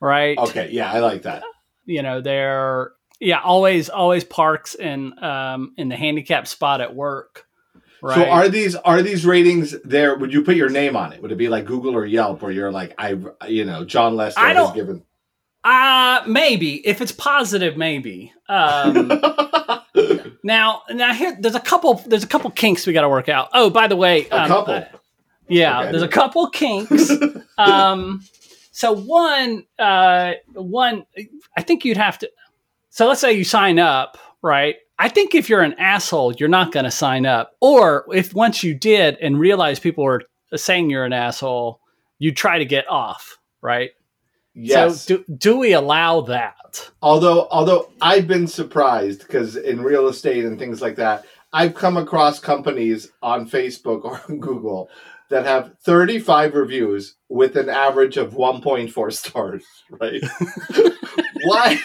right? 0.00 0.36
Okay, 0.36 0.68
yeah, 0.72 0.92
I 0.92 0.98
like 0.98 1.22
that. 1.22 1.44
You 1.86 2.02
know 2.02 2.20
they're 2.20 2.92
yeah 3.20 3.40
always 3.42 3.88
always 3.88 4.24
parks 4.24 4.74
in 4.74 5.22
um 5.24 5.72
in 5.78 5.88
the 5.88 5.96
handicap 5.96 6.46
spot 6.46 6.80
at 6.80 6.94
work. 6.94 7.44
Right. 8.02 8.16
So 8.16 8.24
are 8.28 8.48
these 8.48 8.74
are 8.76 9.00
these 9.02 9.24
ratings 9.24 9.74
there? 9.82 10.16
Would 10.16 10.32
you 10.34 10.42
put 10.42 10.54
your 10.56 10.68
name 10.68 10.96
on 10.96 11.12
it? 11.14 11.22
Would 11.22 11.32
it 11.32 11.38
be 11.38 11.48
like 11.48 11.64
Google 11.64 11.94
or 11.96 12.04
Yelp, 12.04 12.42
where 12.42 12.52
you're 12.52 12.70
like, 12.70 12.94
I, 12.98 13.16
you 13.48 13.64
know, 13.64 13.84
John 13.84 14.16
Lester 14.16 14.38
I 14.40 14.52
don't- 14.52 14.74
given. 14.74 15.02
Uh 15.64 16.22
maybe 16.26 16.86
if 16.86 17.00
it's 17.00 17.10
positive, 17.12 17.76
maybe. 17.76 18.32
Um, 18.48 19.08
now, 20.44 20.82
now 20.90 21.12
here, 21.14 21.36
there's 21.40 21.54
a 21.56 21.60
couple. 21.60 21.94
There's 22.06 22.22
a 22.22 22.28
couple 22.28 22.50
kinks 22.50 22.86
we 22.86 22.92
got 22.92 23.00
to 23.02 23.08
work 23.08 23.28
out. 23.28 23.48
Oh, 23.52 23.70
by 23.70 23.88
the 23.88 23.96
way, 23.96 24.28
A 24.28 24.42
um, 24.42 24.48
couple? 24.48 24.74
uh, 24.74 24.84
yeah, 25.48 25.80
Okay. 25.80 25.90
there's 25.90 26.02
a 26.02 26.08
couple 26.08 26.48
kinks. 26.50 27.10
um, 27.58 28.22
so 28.76 28.92
one, 28.92 29.64
uh, 29.78 30.34
one, 30.52 31.06
I 31.56 31.62
think 31.62 31.86
you'd 31.86 31.96
have 31.96 32.18
to. 32.18 32.30
So 32.90 33.08
let's 33.08 33.22
say 33.22 33.32
you 33.32 33.42
sign 33.42 33.78
up, 33.78 34.18
right? 34.42 34.74
I 34.98 35.08
think 35.08 35.34
if 35.34 35.48
you're 35.48 35.62
an 35.62 35.72
asshole, 35.78 36.34
you're 36.34 36.50
not 36.50 36.72
going 36.72 36.84
to 36.84 36.90
sign 36.90 37.24
up. 37.24 37.56
Or 37.62 38.04
if 38.12 38.34
once 38.34 38.62
you 38.62 38.74
did 38.74 39.16
and 39.22 39.40
realize 39.40 39.80
people 39.80 40.04
were 40.04 40.24
saying 40.54 40.90
you're 40.90 41.06
an 41.06 41.14
asshole, 41.14 41.80
you 42.18 42.34
try 42.34 42.58
to 42.58 42.66
get 42.66 42.86
off, 42.86 43.38
right? 43.62 43.92
yes. 44.52 45.04
So 45.04 45.16
do 45.16 45.24
do 45.38 45.56
we 45.56 45.72
allow 45.72 46.20
that? 46.22 46.90
although 47.00 47.48
although 47.50 47.90
I've 48.02 48.26
been 48.26 48.46
surprised 48.46 49.20
because 49.20 49.56
in 49.56 49.80
real 49.80 50.08
estate 50.08 50.44
and 50.44 50.58
things 50.58 50.82
like 50.82 50.96
that, 50.96 51.24
I've 51.54 51.74
come 51.74 51.96
across 51.96 52.40
companies 52.40 53.10
on 53.22 53.48
Facebook 53.48 54.04
or 54.04 54.20
on 54.28 54.38
Google 54.38 54.90
that 55.30 55.44
have 55.44 55.72
35 55.82 56.54
reviews 56.54 57.16
with 57.28 57.56
an 57.56 57.68
average 57.68 58.16
of 58.16 58.34
1.4 58.34 59.12
stars. 59.12 59.64
Right? 59.90 60.22
why? 61.44 61.78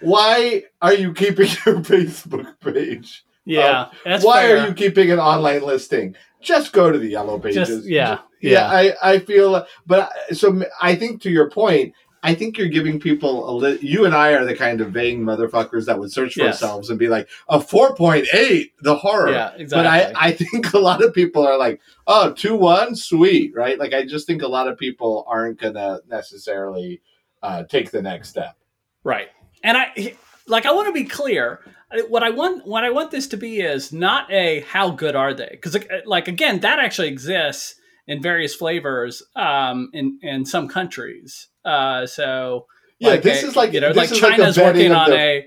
Why 0.00 0.64
are 0.80 0.94
you 0.94 1.12
keeping 1.12 1.48
your 1.66 1.80
Facebook 1.80 2.60
page? 2.60 3.24
Yeah, 3.44 3.82
um, 3.82 3.90
that's 4.04 4.24
Why 4.24 4.42
fair. 4.42 4.58
are 4.58 4.68
you 4.68 4.74
keeping 4.74 5.10
an 5.10 5.18
online 5.18 5.62
listing? 5.62 6.14
Just 6.40 6.72
go 6.72 6.92
to 6.92 6.98
the 6.98 7.08
yellow 7.08 7.38
pages. 7.38 7.68
Just- 7.68 7.88
yeah, 7.88 8.18
yeah. 8.42 8.52
yeah. 8.52 8.92
I, 9.02 9.12
I 9.14 9.18
feel, 9.20 9.66
but 9.86 10.12
so 10.32 10.62
I 10.82 10.94
think 10.94 11.22
to 11.22 11.30
your 11.30 11.50
point, 11.50 11.94
I 12.22 12.34
think 12.34 12.58
you're 12.58 12.68
giving 12.68 12.98
people 12.98 13.48
a 13.48 13.52
li- 13.52 13.78
you 13.80 14.04
and 14.04 14.14
I 14.14 14.32
are 14.32 14.44
the 14.44 14.56
kind 14.56 14.80
of 14.80 14.90
vain 14.90 15.22
motherfuckers 15.24 15.86
that 15.86 15.98
would 15.98 16.10
search 16.12 16.34
for 16.34 16.40
Yes. 16.40 16.62
ourselves 16.62 16.90
and 16.90 16.98
be 16.98 17.08
like 17.08 17.28
a 17.48 17.58
4.8, 17.58 18.72
the 18.82 18.96
horror. 18.96 19.30
Yeah, 19.30 19.52
exactly 19.56 19.68
But. 20.12 20.16
I, 20.16 20.28
I 20.28 20.32
think 20.32 20.72
a 20.72 20.78
lot 20.78 21.02
of 21.02 21.14
people 21.14 21.46
are 21.46 21.56
like, 21.58 21.80
oh, 22.06 22.32
2 22.32 22.56
1, 22.56 22.96
sweet, 22.96 23.54
right? 23.54 23.78
Like, 23.78 23.92
I 23.92 24.04
just 24.04 24.26
think 24.26 24.42
a 24.42 24.48
lot 24.48 24.66
of 24.68 24.76
people 24.78 25.24
aren't 25.28 25.60
going 25.60 25.74
to 25.74 26.00
necessarily 26.08 27.00
uh, 27.42 27.62
take 27.64 27.90
the 27.92 28.02
next 28.02 28.28
step. 28.30 28.56
Right. 29.04 29.28
And 29.62 29.76
I 29.76 30.16
like 30.46 30.66
I 30.66 30.72
want 30.72 30.86
to 30.88 30.92
be 30.92 31.04
clear. 31.04 31.60
What 32.08 32.22
I 32.22 32.30
want 32.30 32.66
what 32.66 32.84
I 32.84 32.90
want 32.90 33.10
this 33.10 33.26
to 33.28 33.36
be 33.36 33.60
is 33.60 33.92
not 33.92 34.30
a 34.30 34.60
how 34.60 34.90
good 34.90 35.16
are 35.16 35.32
they? 35.32 35.58
Cuz 35.62 35.76
like 36.04 36.28
again 36.28 36.60
that 36.60 36.78
actually 36.78 37.08
exists 37.08 37.76
in 38.08 38.20
various 38.20 38.54
flavors 38.56 39.22
um 39.36 39.90
in 39.92 40.18
in 40.22 40.44
some 40.44 40.66
countries. 40.66 41.46
Uh 41.64 42.06
so 42.06 42.66
Yeah, 42.98 43.10
like 43.10 43.22
this 43.22 43.44
a- 43.44 43.46
is 43.46 43.54
like, 43.56 43.72
you 43.72 43.80
know 43.80 43.90
like 43.90 44.10
is 44.10 44.20
like 44.20 44.32
China's 44.32 44.56
working 44.58 44.90
on 44.92 45.10
the- 45.10 45.16
a 45.16 45.46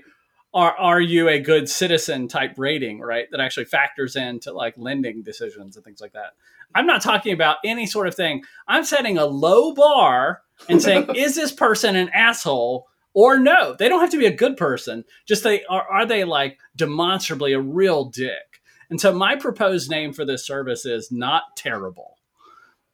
are 0.54 0.74
are 0.76 1.00
you 1.00 1.28
a 1.28 1.38
good 1.40 1.68
citizen 1.68 2.28
type 2.28 2.54
rating, 2.56 3.00
right? 3.00 3.26
That 3.30 3.40
actually 3.40 3.64
factors 3.66 4.16
into 4.16 4.52
like 4.52 4.74
lending 4.78 5.22
decisions 5.22 5.76
and 5.76 5.84
things 5.84 6.00
like 6.00 6.12
that. 6.12 6.32
I'm 6.74 6.86
not 6.86 7.02
talking 7.02 7.32
about 7.34 7.56
any 7.64 7.86
sort 7.86 8.06
of 8.06 8.14
thing. 8.14 8.44
I'm 8.66 8.84
setting 8.84 9.18
a 9.18 9.26
low 9.26 9.74
bar 9.74 10.40
and 10.70 10.80
saying, 10.80 11.08
is 11.16 11.34
this 11.34 11.52
person 11.52 11.96
an 11.96 12.08
asshole 12.14 12.86
or 13.14 13.38
no. 13.38 13.74
They 13.78 13.88
don't 13.90 14.00
have 14.00 14.10
to 14.10 14.18
be 14.18 14.26
a 14.26 14.34
good 14.34 14.56
person. 14.56 15.04
Just 15.26 15.42
they 15.42 15.64
are 15.64 15.86
are 15.90 16.06
they 16.06 16.24
like 16.24 16.58
demonstrably 16.76 17.52
a 17.54 17.60
real 17.60 18.04
dick? 18.06 18.60
And 18.90 19.00
so 19.00 19.12
my 19.12 19.36
proposed 19.36 19.90
name 19.90 20.12
for 20.12 20.24
this 20.26 20.46
service 20.46 20.84
is 20.84 21.10
not 21.10 21.56
terrible. 21.56 22.18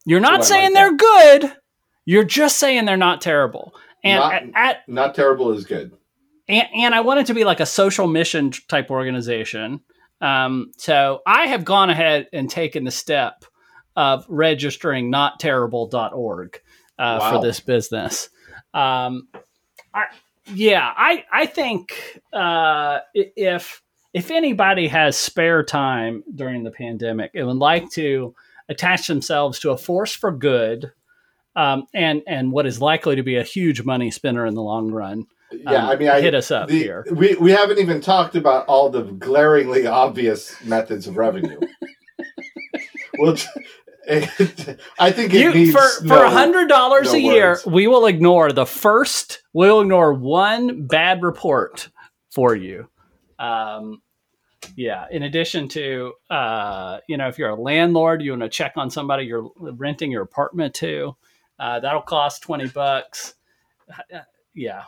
You're 0.09 0.21
not 0.21 0.41
I 0.41 0.45
saying 0.45 0.73
like 0.73 0.75
they're 0.75 0.97
good. 0.97 1.53
You're 2.05 2.25
just 2.25 2.59
saying 2.59 2.85
they're 2.87 2.97
not 2.97 3.21
terrible. 3.21 3.75
And 4.03 4.21
Not- 4.21 4.33
at, 4.35 4.51
at 4.55 4.89
Not 4.89 5.15
terrible 5.15 5.53
is 5.53 5.65
good. 5.65 5.93
and, 6.49 6.67
and 6.75 6.95
I 6.95 7.01
want 7.03 7.21
it 7.21 7.27
to 7.27 7.35
be 7.35 7.45
like 7.45 7.61
a 7.61 7.67
social 7.67 8.07
mission 8.07 8.53
type 8.69 8.91
organization. 8.91 9.81
Um, 10.21 10.73
so 10.79 11.21
I 11.27 11.47
have 11.47 11.65
gone 11.65 11.91
ahead 11.91 12.29
and 12.33 12.49
taken 12.51 12.85
the 12.85 12.91
step 12.91 13.45
of 13.97 14.25
registering 14.29 15.13
notterrible.org 15.13 16.61
uh, 16.99 17.19
Wow. 17.21 17.33
for 17.33 17.47
this 17.47 17.61
business. 17.61 18.29
Um, 18.75 19.29
I, 19.95 20.05
yeah, 20.55 20.93
I 20.97 21.25
I 21.33 21.47
think 21.47 22.21
uh, 22.33 23.01
if 23.15 23.83
if 24.15 24.31
anybody 24.31 24.89
has 24.89 25.17
spare 25.17 25.63
time 25.63 26.25
during 26.35 26.65
the 26.65 26.71
pandemic 26.71 27.33
and 27.35 27.47
would 27.47 27.57
like 27.57 27.91
to 27.93 28.35
attach 28.69 29.07
themselves 29.07 29.59
to 29.61 29.71
a 29.71 29.77
force 29.79 30.13
for 30.15 30.31
good, 30.33 30.93
um, 31.57 31.85
and 31.95 32.23
and 32.27 32.53
what 32.53 32.67
is 32.67 32.81
likely 32.81 33.17
to 33.17 33.23
be 33.23 33.37
a 33.37 33.43
huge 33.43 33.83
money 33.85 34.11
spinner 34.11 34.47
in 34.47 34.55
the 34.55 34.63
long 34.63 34.91
run, 34.91 35.25
Yeah, 35.53 35.85
um, 35.85 35.91
I 35.91 35.97
mean, 35.97 36.09
I 36.09 36.21
hit 36.21 36.35
us 36.35 36.51
up 36.51 36.69
the- 36.69 36.79
here. 36.79 37.05
We 37.11 37.35
we 37.37 37.51
haven't 37.51 37.79
even 37.79 38.01
talked 38.01 38.37
about 38.37 38.67
all 38.67 38.91
the 38.91 39.03
glaringly 39.03 39.87
obvious 39.87 40.55
methods 40.65 41.07
of 41.07 41.17
revenue. 41.17 41.59
well, 43.19 43.37
I 44.11 45.11
think 45.13 45.35
it 45.35 45.41
You, 45.41 45.53
needs 45.53 45.73
for 45.73 46.05
no- 46.05 46.17
for 46.17 46.25
a 46.25 46.31
hundred 46.31 46.69
dollars 46.69 47.13
no 47.13 47.19
a 47.19 47.23
year, 47.23 47.51
words. 47.51 47.67
we 47.67 47.87
will 47.87 48.07
ignore 48.07 48.53
the 48.53 48.67
first. 48.67 49.43
We'll 49.53 49.81
ignore 49.81 50.15
one 50.15 50.87
bad 50.87 51.23
report 51.23 51.89
for 52.31 52.55
you. 52.55 52.89
Um, 53.39 54.01
yeah. 54.77 55.07
In 55.11 55.23
addition 55.23 55.69
to, 55.69 56.13
uh, 56.31 56.99
you 57.09 57.17
know, 57.17 57.29
if 57.29 57.39
you're 57.39 57.51
a 57.51 57.61
landlord, 57.61 58.23
you 58.23 58.33
want 58.33 58.43
to 58.43 58.49
check 58.49 58.73
on 58.77 58.91
somebody 58.91 59.25
you're 59.25 59.51
renting 59.57 60.11
your 60.11 60.23
apartment 60.23 60.75
to. 60.75 61.17
Uh, 61.59 61.81
that'll 61.81 62.03
cost 62.03 62.43
twenty 62.43 62.69
bucks. 62.69 63.35
Yeah. 64.55 64.85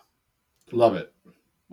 Love 0.72 0.96
it. 0.96 1.12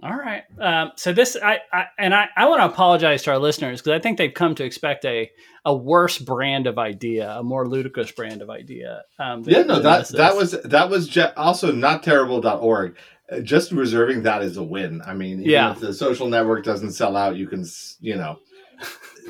All 0.03 0.15
right. 0.15 0.43
Um, 0.59 0.91
so 0.95 1.11
this, 1.11 1.35
I, 1.41 1.59
I 1.73 1.85
and 1.97 2.13
I, 2.13 2.27
I 2.37 2.47
want 2.47 2.61
to 2.61 2.65
apologize 2.65 3.23
to 3.23 3.31
our 3.31 3.39
listeners 3.39 3.81
because 3.81 3.93
I 3.97 3.99
think 3.99 4.19
they've 4.19 4.33
come 4.33 4.53
to 4.55 4.63
expect 4.63 5.03
a 5.05 5.31
a 5.65 5.75
worse 5.75 6.19
brand 6.19 6.67
of 6.67 6.77
idea, 6.77 7.31
a 7.31 7.43
more 7.43 7.67
ludicrous 7.67 8.11
brand 8.11 8.43
of 8.43 8.49
idea. 8.51 9.01
Um, 9.17 9.43
Yeah, 9.47 9.63
no, 9.63 9.79
that 9.79 9.81
that 9.81 9.99
this 9.99 10.09
that 10.09 10.31
is. 10.33 10.53
was 10.53 10.61
that 10.63 10.89
was 10.89 11.17
also 11.35 11.71
not 11.71 12.03
terrible.org. 12.03 12.97
Just 13.43 13.71
reserving 13.71 14.23
that 14.23 14.41
is 14.41 14.57
a 14.57 14.63
win. 14.63 15.01
I 15.05 15.13
mean, 15.13 15.39
even 15.41 15.51
Yeah. 15.51 15.71
if 15.71 15.79
the 15.79 15.93
social 15.93 16.29
network 16.29 16.63
doesn't 16.63 16.91
sell 16.93 17.17
out, 17.17 17.35
you 17.35 17.47
can, 17.47 17.65
you 17.99 18.15
know, 18.15 18.39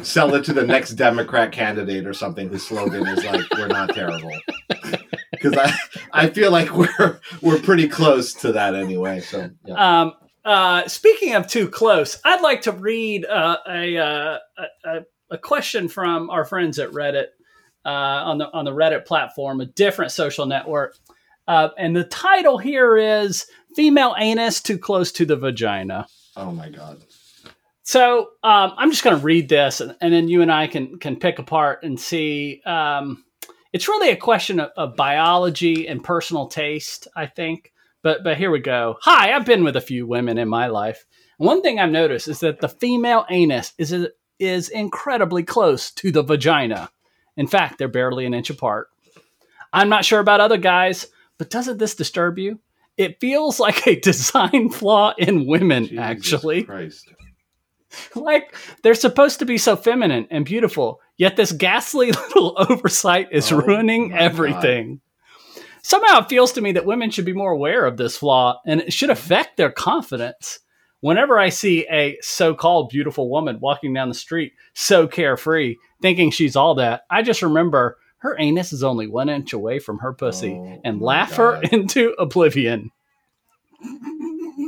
sell 0.03 0.33
it 0.35 0.43
to 0.45 0.53
the 0.53 0.65
next 0.65 0.91
Democrat 0.91 1.51
candidate 1.51 2.05
or 2.05 2.13
something 2.13 2.49
whose 2.49 2.65
slogan 2.67 3.07
is 3.07 3.25
like 3.25 3.41
"We're 3.55 3.67
not 3.67 3.89
terrible." 3.93 4.31
Because 5.31 5.55
I 5.57 5.71
I 6.13 6.29
feel 6.29 6.51
like 6.51 6.73
we're 6.75 7.19
we're 7.43 7.59
pretty 7.59 7.87
close 7.87 8.33
to 8.35 8.53
that 8.53 8.73
anyway. 8.73 9.19
So 9.19 9.49
yeah. 9.65 10.01
Um, 10.01 10.13
uh, 10.43 10.87
speaking 10.87 11.35
of 11.35 11.47
too 11.47 11.67
close, 11.67 12.19
I'd 12.25 12.41
like 12.41 12.61
to 12.63 12.71
read 12.71 13.23
uh, 13.25 13.57
a, 13.69 13.97
uh, 13.97 14.37
a 14.57 14.89
a 14.89 14.99
a 15.31 15.37
question 15.37 15.89
from 15.89 16.31
our 16.31 16.43
friends 16.43 16.79
at 16.79 16.89
Reddit 16.91 17.27
uh, 17.85 17.89
on 17.89 18.39
the 18.39 18.51
on 18.51 18.65
the 18.65 18.71
Reddit 18.71 19.05
platform, 19.05 19.61
a 19.61 19.65
different 19.67 20.11
social 20.11 20.45
network. 20.47 20.95
Uh, 21.47 21.69
and 21.77 21.95
the 21.95 22.05
title 22.05 22.57
here 22.57 22.97
is 22.97 23.45
"Female 23.77 24.15
Anus 24.17 24.59
Too 24.59 24.79
Close 24.79 25.11
to 25.11 25.25
the 25.25 25.35
Vagina." 25.35 26.07
oh 26.35 26.51
my 26.51 26.67
god. 26.69 26.97
So 27.83 28.31
um, 28.43 28.73
I'm 28.75 28.89
just 28.89 29.03
going 29.03 29.17
to 29.17 29.23
read 29.23 29.49
this, 29.49 29.79
and, 29.79 29.95
and 30.01 30.11
then 30.11 30.27
you 30.27 30.41
and 30.41 30.51
I 30.51 30.65
can 30.65 30.97
can 30.97 31.15
pick 31.15 31.37
apart 31.37 31.83
and 31.83 31.99
see. 31.99 32.61
Um, 32.65 33.23
it's 33.71 33.87
really 33.87 34.09
a 34.09 34.17
question 34.17 34.59
of, 34.59 34.71
of 34.75 34.95
biology 34.95 35.87
and 35.87 36.03
personal 36.03 36.47
taste, 36.47 37.07
I 37.15 37.27
think. 37.27 37.71
But 38.01 38.23
but 38.23 38.37
here 38.37 38.49
we 38.49 38.59
go. 38.59 38.97
Hi, 39.03 39.31
I've 39.31 39.45
been 39.45 39.63
with 39.63 39.75
a 39.75 39.81
few 39.81 40.07
women 40.07 40.39
in 40.39 40.49
my 40.49 40.67
life. 40.67 41.05
One 41.37 41.61
thing 41.61 41.79
I've 41.79 41.91
noticed 41.91 42.27
is 42.27 42.39
that 42.39 42.61
the 42.61 42.69
female 42.69 43.27
anus 43.29 43.73
is 43.77 43.95
is 44.39 44.69
incredibly 44.69 45.43
close 45.43 45.91
to 45.91 46.11
the 46.11 46.23
vagina. 46.23 46.89
In 47.37 47.45
fact, 47.45 47.77
they're 47.77 47.87
barely 47.87 48.25
an 48.25 48.33
inch 48.33 48.49
apart. 48.49 48.87
I'm 49.71 49.89
not 49.89 50.03
sure 50.03 50.19
about 50.19 50.41
other 50.41 50.57
guys, 50.57 51.05
but 51.37 51.51
doesn't 51.51 51.77
this 51.77 51.93
disturb 51.93 52.39
you? 52.39 52.59
It 52.97 53.19
feels 53.19 53.59
like 53.59 53.85
a 53.87 53.95
design 53.99 54.69
flaw 54.69 55.13
in 55.17 55.47
women, 55.47 55.85
Jesus 55.85 55.99
actually. 55.99 56.63
Christ. 56.63 57.07
like 58.15 58.53
they're 58.83 58.93
supposed 58.93 59.39
to 59.39 59.45
be 59.45 59.57
so 59.57 59.75
feminine 59.75 60.27
and 60.29 60.45
beautiful 60.45 60.99
yet 61.17 61.35
this 61.35 61.51
ghastly 61.51 62.11
little 62.11 62.55
oversight 62.57 63.29
is 63.31 63.51
Oh 63.51 63.57
ruining 63.57 64.13
everything. 64.13 65.01
Somehow 65.83 66.19
it 66.19 66.29
feels 66.29 66.51
to 66.53 66.61
me 66.61 66.73
that 66.73 66.85
women 66.85 67.11
should 67.11 67.25
be 67.25 67.33
more 67.33 67.51
aware 67.51 67.85
of 67.85 67.97
this 67.97 68.17
flaw 68.17 68.59
and 68.65 68.81
it 68.81 68.93
should 68.93 69.09
affect 69.09 69.57
their 69.57 69.71
confidence. 69.71 70.59
Whenever 70.99 71.37
i 71.37 71.49
see 71.49 71.85
a 71.91 72.17
so-called 72.21 72.89
beautiful 72.89 73.29
woman 73.29 73.59
walking 73.61 73.93
down 73.93 74.09
the 74.09 74.15
street 74.15 74.53
so 74.73 75.07
carefree 75.07 75.75
thinking 76.01 76.31
she's 76.31 76.55
all 76.55 76.73
that 76.73 77.03
i 77.11 77.21
just 77.21 77.43
remember 77.43 77.99
her 78.27 78.35
anus 78.39 78.73
is 78.73 78.83
only 78.83 79.07
one 79.07 79.29
inch 79.29 79.53
away 79.53 79.79
from 79.79 79.99
her 79.99 80.13
pussy 80.13 80.51
Oh 80.53 80.81
and 80.83 81.01
laugh 81.01 81.35
her 81.35 81.61
into 81.71 82.13
oblivion 82.19 82.91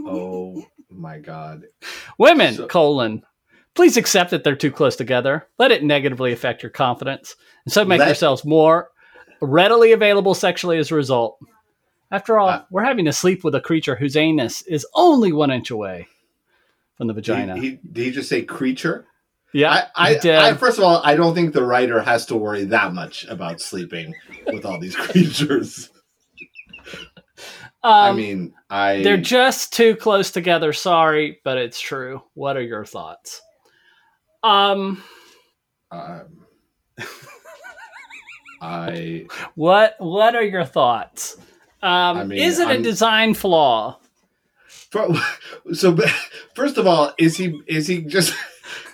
Oh 0.06 0.66
my 0.90 1.20
god. 1.20 1.64
Women, 2.18 2.56
So- 2.56 2.68
colon. 2.68 3.24
Please 3.76 3.98
accept 3.98 4.32
that 4.32 4.44
they're 4.44 4.56
too 4.56 4.72
close 4.72 4.96
together. 4.96 5.48
Let 5.58 5.72
it 5.72 5.84
negatively 5.84 6.32
affect 6.34 6.64
your 6.64 6.70
confidence. 6.72 7.36
And 7.66 7.72
so 7.72 7.86
make 7.86 8.00
Let- 8.00 8.08
yourselves 8.08 8.44
more 8.44 8.90
readily 9.42 9.92
available 9.94 10.34
sexually 10.34 10.78
as 10.80 10.92
a 10.92 10.96
result. 10.96 11.40
After 12.12 12.38
all, 12.40 12.50
Uh, 12.50 12.64
we're 12.72 12.84
having 12.84 13.06
to 13.06 13.14
sleep 13.14 13.44
with 13.44 13.56
a 13.56 13.62
creature 13.62 13.96
whose 13.96 14.18
anus 14.18 14.64
is 14.64 14.86
only 14.96 15.32
one 15.32 15.52
inch 15.52 15.70
away 15.70 16.08
from 16.98 17.08
the 17.08 17.14
He, 17.14 17.16
vagina. 17.16 17.58
he, 17.58 17.80
did 17.92 18.06
he 18.06 18.12
just 18.12 18.28
say 18.30 18.42
creature? 18.42 19.06
Yeah, 19.54 19.88
I, 19.96 20.16
did. 20.16 20.36
I, 20.36 20.50
I, 20.50 20.54
first 20.54 20.78
of 20.78 20.84
all, 20.84 21.02
I 21.04 21.16
don't 21.16 21.34
think 21.34 21.54
the 21.54 21.64
writer 21.64 22.02
has 22.02 22.26
to 22.28 22.36
worry 22.36 22.66
that 22.66 22.94
much 22.94 23.26
about 23.26 23.62
sleeping 23.62 24.14
with 24.48 24.66
all 24.66 24.80
these 24.80 24.96
creatures. 25.08 25.90
I 27.82 28.10
Um, 28.10 28.18
mean, 28.18 28.54
I 28.70 29.02
they're 29.04 29.18
just 29.18 29.72
too 29.74 29.96
close 29.96 30.32
together. 30.32 30.74
Sorry, 30.74 31.40
but 31.44 31.58
it's 31.58 31.80
true. 31.80 32.22
What 32.34 32.58
are 32.58 32.62
your 32.62 32.86
thoughts? 32.86 33.42
Um, 34.44 35.02
um, 35.92 36.46
I 38.62 39.26
what 39.56 39.96
what 40.00 40.36
are 40.36 40.44
your 40.44 40.66
thoughts? 40.66 41.38
Um, 41.82 42.18
I 42.18 42.24
mean, 42.26 42.40
is 42.40 42.60
it 42.60 42.68
a 42.68 42.72
I'm- 42.72 42.82
design 42.82 43.34
flaw? 43.34 43.98
for- 44.92 45.16
so 45.74 45.98
first 46.56 46.78
of 46.78 46.86
all, 46.86 47.14
is 47.18 47.38
he 47.38 47.62
is 47.68 47.88
he 47.88 48.02
just? 48.02 48.34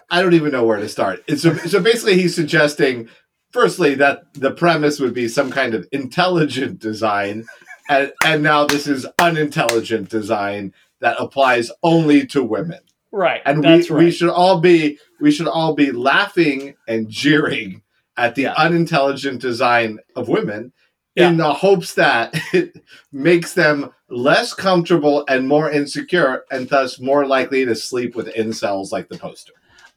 I 0.10 0.22
don't 0.22 0.34
even 0.34 0.52
know 0.52 0.66
where 0.66 0.78
to 0.80 0.90
start. 0.90 1.24
So, 1.38 1.56
so 1.56 1.80
basically 1.82 2.16
he's 2.16 2.36
suggesting, 2.36 3.10
firstly, 3.52 3.96
that 3.96 4.34
the 4.34 4.52
premise 4.52 5.00
would 5.00 5.14
be 5.14 5.28
some 5.28 5.52
kind 5.52 5.74
of 5.74 5.88
intelligent 5.92 6.80
design, 6.80 7.46
and 7.90 8.12
and 8.26 8.44
now 8.44 8.66
this 8.66 8.88
is 8.88 9.06
unintelligent 9.20 10.10
design 10.10 10.74
that 11.02 11.18
applies 11.20 11.72
only 11.84 12.26
to 12.28 12.44
women. 12.44 12.80
Right, 13.12 13.42
and 13.46 13.62
we, 13.62 13.68
right. 13.68 13.90
we 13.92 14.12
should 14.12 14.30
all 14.30 14.60
be 14.60 14.98
we 15.22 15.32
should 15.32 15.48
all 15.48 15.74
be 15.74 15.92
laughing 15.92 16.76
and 16.88 17.10
jeering 17.10 17.82
at 18.18 18.36
the 18.36 18.44
Yeah. 18.44 18.54
unintelligent 18.58 19.42
design 19.42 20.00
of 20.16 20.28
women 20.30 20.72
Yeah. 21.16 21.30
in 21.30 21.38
the 21.38 21.54
hopes 21.54 21.94
that 21.96 22.34
it 22.54 22.78
makes 23.12 23.54
them 23.54 23.92
less 24.10 24.54
comfortable 24.54 25.24
and 25.28 25.48
more 25.48 25.70
insecure 25.72 26.44
and 26.52 26.68
thus 26.70 27.00
more 27.00 27.26
likely 27.26 27.66
to 27.66 27.76
sleep 27.76 28.16
with 28.16 28.28
incels 28.36 28.92
like 28.92 29.10
the 29.10 29.18
poster 29.18 29.54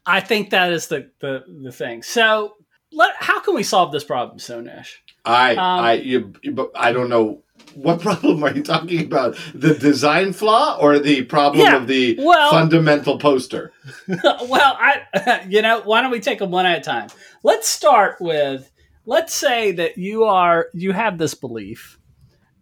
I 0.09 0.19
think 0.21 0.49
that 0.51 0.71
is 0.73 0.87
the 0.87 1.09
the, 1.19 1.43
the 1.63 1.71
thing. 1.71 2.03
So, 2.03 2.55
let, 2.91 3.15
how 3.17 3.39
can 3.39 3.53
we 3.55 3.63
solve 3.63 3.91
this 3.91 4.03
problem, 4.03 4.39
Sonesh? 4.39 4.89
i 5.25 5.51
Um, 5.51 5.83
i 5.85 5.93
you 5.93 6.33
but 6.53 6.71
i 6.75 6.91
don't 6.93 7.09
know 7.09 7.43
what 7.75 7.99
problem 8.07 8.41
are 8.43 8.53
you 8.55 8.63
talking 8.63 9.03
about 9.05 9.37
the 9.53 9.73
design 9.75 10.31
flaw 10.33 10.77
or 10.79 10.97
the 10.97 11.23
problem 11.23 11.65
Yeah, 11.65 11.75
of 11.75 11.87
the 11.87 12.17
well- 12.19 12.51
fundamental 12.51 13.19
poster 13.19 13.73
well, 14.07 14.77
I, 14.79 15.45
you 15.47 15.61
know, 15.61 15.81
why 15.83 16.01
don't 16.01 16.11
we 16.11 16.19
take 16.19 16.39
them 16.39 16.51
one 16.51 16.65
at 16.65 16.79
a 16.79 16.81
time? 16.81 17.09
Let's 17.43 17.67
start 17.67 18.17
with, 18.19 18.71
let's 19.05 19.33
say 19.33 19.71
that 19.73 19.97
you 19.97 20.23
are, 20.23 20.67
you 20.73 20.93
have 20.93 21.17
this 21.17 21.33
belief, 21.35 21.99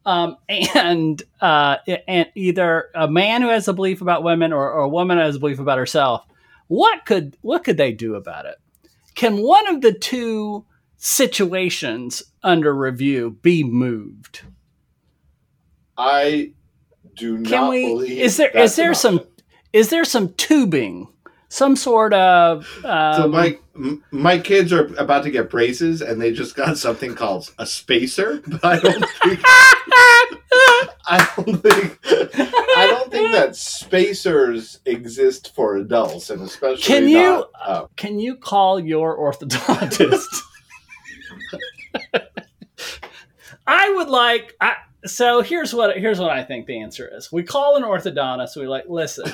um, 0.05 0.37
and 0.75 1.21
uh, 1.41 1.77
and 2.07 2.27
either 2.35 2.89
a 2.95 3.07
man 3.07 3.41
who 3.43 3.49
has 3.49 3.67
a 3.67 3.73
belief 3.73 4.01
about 4.01 4.23
women 4.23 4.51
or, 4.51 4.71
or 4.71 4.81
a 4.81 4.89
woman 4.89 5.17
who 5.17 5.23
has 5.23 5.35
a 5.35 5.39
belief 5.39 5.59
about 5.59 5.77
herself. 5.77 6.25
What 6.67 7.05
could 7.05 7.37
what 7.41 7.63
could 7.63 7.77
they 7.77 7.91
do 7.91 8.15
about 8.15 8.45
it? 8.45 8.55
Can 9.15 9.37
one 9.41 9.67
of 9.67 9.81
the 9.81 9.93
two 9.93 10.65
situations 10.97 12.23
under 12.43 12.73
review 12.73 13.37
be 13.41 13.63
moved? 13.63 14.41
I 15.97 16.53
do 17.15 17.37
not 17.37 17.49
Can 17.49 17.69
we? 17.69 17.85
believe 17.87 18.19
Is 18.19 18.37
there 18.37 18.49
is 18.55 18.75
there 18.75 18.93
some 18.93 19.15
option. 19.19 19.31
is 19.73 19.89
there 19.89 20.05
some 20.05 20.33
tubing, 20.33 21.07
some 21.49 21.75
sort 21.75 22.13
of? 22.13 22.67
Um, 22.85 23.13
So 23.15 23.27
my 23.27 23.57
my 24.11 24.37
kids 24.37 24.71
are 24.73 24.85
about 24.97 25.23
to 25.23 25.31
get 25.31 25.49
braces, 25.49 26.01
and 26.01 26.21
they 26.21 26.31
just 26.31 26.55
got 26.55 26.77
something 26.77 27.15
called 27.15 27.51
a 27.57 27.65
spacer. 27.65 28.41
But 28.47 28.63
I 28.65 28.79
don't 28.79 29.05
think 29.23 29.39
I 31.07 31.31
don't 31.35 31.61
think 31.61 31.99
I 32.05 32.87
don't 32.87 33.11
think 33.11 33.31
that 33.31 33.55
spacers 33.55 34.79
exist 34.85 35.53
for 35.55 35.77
adults, 35.77 36.29
and 36.29 36.41
especially 36.41 36.83
Can 36.83 37.07
you- 37.07 37.19
not, 37.19 37.49
uh, 37.65 37.85
Can 37.95 38.19
you 38.19 38.35
call 38.35 38.79
your 38.79 39.17
orthodontist? 39.17 40.41
I 43.65 43.93
would 43.95 44.07
like. 44.09 44.55
I, 44.61 44.75
so 45.05 45.41
here's 45.41 45.73
what 45.73 45.97
here's 45.97 46.19
what 46.19 46.29
I 46.31 46.43
think 46.43 46.67
the 46.67 46.79
answer 46.79 47.09
is. 47.11 47.31
We 47.31 47.43
call 47.43 47.75
an 47.75 47.83
orthodontist. 47.83 48.55
We 48.55 48.67
like 48.67 48.85
listen. 48.87 49.31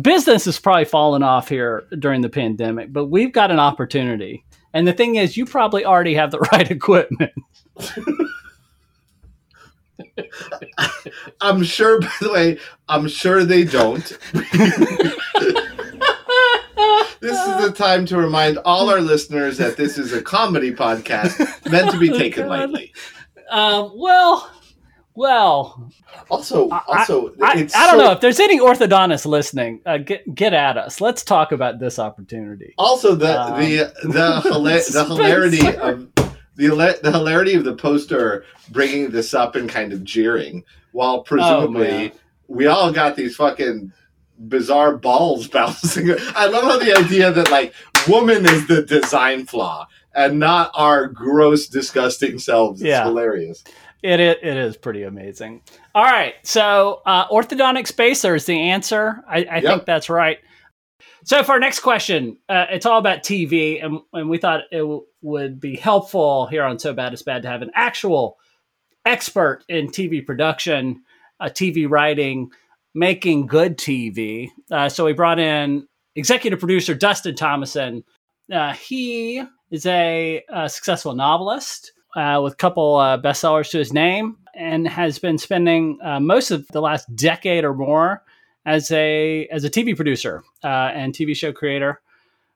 Business 0.00 0.46
has 0.46 0.58
probably 0.58 0.86
fallen 0.86 1.22
off 1.22 1.48
here 1.48 1.84
during 1.98 2.22
the 2.22 2.30
pandemic, 2.30 2.92
but 2.92 3.06
we've 3.06 3.32
got 3.32 3.50
an 3.50 3.58
opportunity. 3.58 4.44
And 4.72 4.88
the 4.88 4.92
thing 4.94 5.16
is, 5.16 5.36
you 5.36 5.44
probably 5.44 5.84
already 5.84 6.14
have 6.14 6.30
the 6.30 6.38
right 6.52 6.70
equipment. 6.70 7.32
I'm 11.40 11.62
sure. 11.64 12.00
By 12.00 12.12
the 12.20 12.32
way, 12.32 12.58
I'm 12.88 13.08
sure 13.08 13.44
they 13.44 13.64
don't. 13.64 14.18
This 17.20 17.38
is 17.38 17.64
the 17.64 17.72
time 17.76 18.04
to 18.06 18.16
remind 18.16 18.58
all 18.64 18.90
our 18.90 19.00
listeners 19.00 19.56
that 19.58 19.76
this 19.76 19.96
is 19.96 20.12
a 20.12 20.20
comedy 20.20 20.72
podcast 20.74 21.70
meant 21.70 21.90
to 21.92 21.98
be 21.98 22.08
taken 22.10 22.48
God. 22.48 22.70
lightly. 22.70 22.92
Um, 23.48 23.92
well, 23.94 24.50
well, 25.14 25.88
Also, 26.30 26.68
I- 26.70 26.80
also, 26.88 27.32
I, 27.40 27.60
it's 27.60 27.76
I 27.76 27.86
don't 27.86 28.00
so- 28.00 28.04
know 28.06 28.12
if 28.12 28.20
there's 28.20 28.40
any 28.40 28.58
orthodontists 28.58 29.24
listening. 29.26 29.82
Uh, 29.86 29.98
get 29.98 30.34
get 30.34 30.52
at 30.52 30.76
us. 30.76 31.00
Let's 31.00 31.22
talk 31.22 31.52
about 31.52 31.78
this 31.78 31.98
opportunity. 32.00 32.74
Also, 32.76 33.14
the 33.14 33.40
Um, 33.40 33.60
the 33.60 33.92
the, 34.02 34.40
hila- 34.44 34.92
the 34.92 35.04
hilarity 35.04 35.76
of 35.76 36.08
the 36.56 36.68
the 37.02 37.10
hilarity 37.12 37.54
of 37.54 37.64
the 37.64 37.74
poster 37.74 38.44
bringing 38.70 39.10
this 39.10 39.34
up 39.34 39.56
and 39.56 39.68
kind 39.68 39.92
of 39.92 40.04
jeering, 40.04 40.64
while 40.92 41.22
presumably 41.22 42.12
Oh, 42.12 42.16
we 42.48 42.66
all 42.66 42.92
got 42.92 43.16
these 43.16 43.36
fucking 43.36 43.92
bizarre 44.38 44.96
balls 44.96 45.48
bouncing. 45.48 46.10
I 46.34 46.46
love 46.46 46.64
how 46.64 46.78
the 46.78 46.96
idea 46.98 47.30
that 47.32 47.50
like 47.50 47.72
woman 48.08 48.44
is 48.46 48.66
the 48.66 48.82
design 48.82 49.46
flaw 49.46 49.86
and 50.14 50.38
not 50.38 50.70
our 50.74 51.06
gross, 51.08 51.68
disgusting 51.68 52.38
selves 52.38 52.82
Yeah. 52.82 53.04
hilarious. 53.04 53.64
It 54.02 54.18
is, 54.18 54.36
it 54.42 54.56
is 54.56 54.76
pretty 54.76 55.04
amazing. 55.04 55.62
All 55.94 56.02
right, 56.04 56.34
so 56.42 57.02
uh, 57.06 57.28
orthodontic 57.28 57.86
spacer 57.86 58.34
is 58.34 58.46
the 58.46 58.58
answer. 58.70 59.22
I, 59.28 59.38
I 59.44 59.54
Yep. 59.58 59.62
think 59.64 59.84
that's 59.86 60.10
right. 60.10 60.38
So 61.24 61.42
for 61.42 61.52
our 61.52 61.60
next 61.60 61.80
question, 61.80 62.38
uh, 62.48 62.66
it's 62.70 62.86
all 62.86 62.98
about 62.98 63.22
TV, 63.22 63.84
and, 63.84 64.00
and 64.12 64.28
we 64.28 64.38
thought 64.38 64.62
it 64.72 64.78
w- 64.78 65.04
would 65.20 65.60
be 65.60 65.76
helpful 65.76 66.46
here 66.46 66.64
on 66.64 66.78
So 66.78 66.92
Bad 66.92 67.12
It's 67.12 67.22
Bad 67.22 67.42
to 67.42 67.48
have 67.48 67.62
an 67.62 67.70
actual 67.74 68.38
expert 69.04 69.64
in 69.68 69.88
TV 69.88 70.24
production, 70.24 71.02
uh, 71.40 71.46
TV 71.46 71.88
writing, 71.88 72.50
making 72.94 73.46
good 73.46 73.78
TV. 73.78 74.48
Uh, 74.70 74.88
so 74.88 75.04
we 75.04 75.12
brought 75.12 75.38
in 75.38 75.86
executive 76.16 76.58
producer 76.58 76.94
Dustin 76.94 77.36
Thomason. 77.36 78.04
Uh, 78.52 78.72
he 78.72 79.42
is 79.70 79.86
a, 79.86 80.42
uh 80.52 80.68
successful 80.68 81.14
novelist 81.14 81.92
uh, 82.16 82.40
with 82.42 82.52
a 82.52 82.56
couple 82.56 82.96
uh, 82.96 83.16
bestsellers 83.16 83.70
to 83.70 83.78
his 83.78 83.92
name 83.92 84.36
and 84.54 84.86
has 84.86 85.18
been 85.18 85.38
spending 85.38 85.98
most 86.20 86.50
of 86.50 86.66
the 86.68 86.82
last 86.82 87.06
decade 87.16 87.64
or 87.64 87.72
more 87.72 88.22
as 88.64 88.90
a 88.90 89.46
as 89.48 89.64
a 89.64 89.70
TV 89.70 89.94
producer 89.94 90.42
uh, 90.62 90.90
and 90.94 91.12
TV 91.12 91.34
show 91.36 91.52
creator 91.52 92.00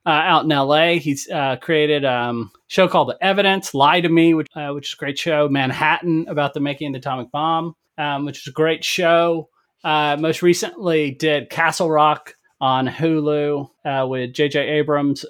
uh, 0.05 0.11
out 0.11 0.45
in 0.45 0.51
LA. 0.51 0.95
He's 0.95 1.29
uh, 1.29 1.57
created 1.57 2.05
um, 2.05 2.51
a 2.55 2.59
show 2.69 2.89
called 2.89 3.09
The 3.09 3.19
Evidence, 3.21 3.75
Lie 3.75 4.01
to 4.01 4.09
Me, 4.09 4.35
which, 4.35 4.47
uh, 4.55 4.71
which 4.71 4.89
is 4.89 4.95
a 4.95 4.97
great 4.97 5.19
show. 5.19 5.49
Manhattan 5.49 6.27
about 6.29 6.55
the 6.55 6.61
making 6.61 6.89
of 6.89 6.93
the 6.93 6.99
atomic 6.99 7.31
bomb, 7.33 7.75
um, 7.99 8.25
which 8.25 8.41
is 8.41 8.47
a 8.47 8.53
great 8.53 8.85
show. 8.85 9.49
Uh, 9.85 10.17
most 10.19 10.43
recently, 10.43 11.13
did 11.13 11.51
Castle 11.51 11.91
Rock 11.91 12.35
on 12.61 12.87
Hulu 12.87 13.69
uh, 13.85 14.07
with 14.09 14.33
J.J. 14.33 14.61
Abrams, 14.61 15.25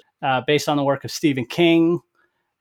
based 0.45 0.69
on 0.69 0.77
the 0.77 0.83
work 0.83 1.03
of 1.03 1.11
Stephen 1.11 1.45
King, 1.45 1.99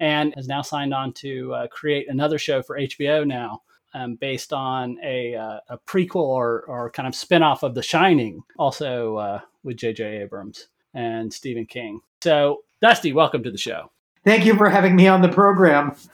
and 0.01 0.35
has 0.35 0.49
now 0.49 0.61
signed 0.63 0.93
on 0.93 1.13
to 1.15 1.55
create 1.71 2.09
another 2.09 2.39
show 2.39 2.63
for 2.63 2.79
HBO 2.79 3.27
now. 3.27 3.63
Um, 3.97 4.17
based 4.17 4.53
on 4.53 4.99
a, 5.03 5.35
uh, 5.35 5.61
a 5.71 5.79
prequel 5.79 6.17
or, 6.17 6.65
or 6.69 6.91
kind 6.91 7.09
of 7.09 7.15
spin-off 7.15 7.63
of 7.63 7.75
The 7.75 7.83
Shining, 7.83 8.43
also 8.59 9.17
uh, 9.17 9.41
with 9.65 9.79
J.J. 9.79 10.19
Abrams 10.19 10.69
and 10.93 11.33
Stephen 11.33 11.65
King. 11.65 12.01
So, 12.23 12.65
Dusty, 12.83 13.15
welcome 13.15 13.43
to 13.43 13.51
the 13.51 13.57
show. 13.57 13.91
Thank 14.23 14.45
you 14.45 14.55
for 14.55 14.69
having 14.69 14.95
me 14.97 15.09
on 15.09 15.23
the 15.23 15.31
program. 15.31 15.97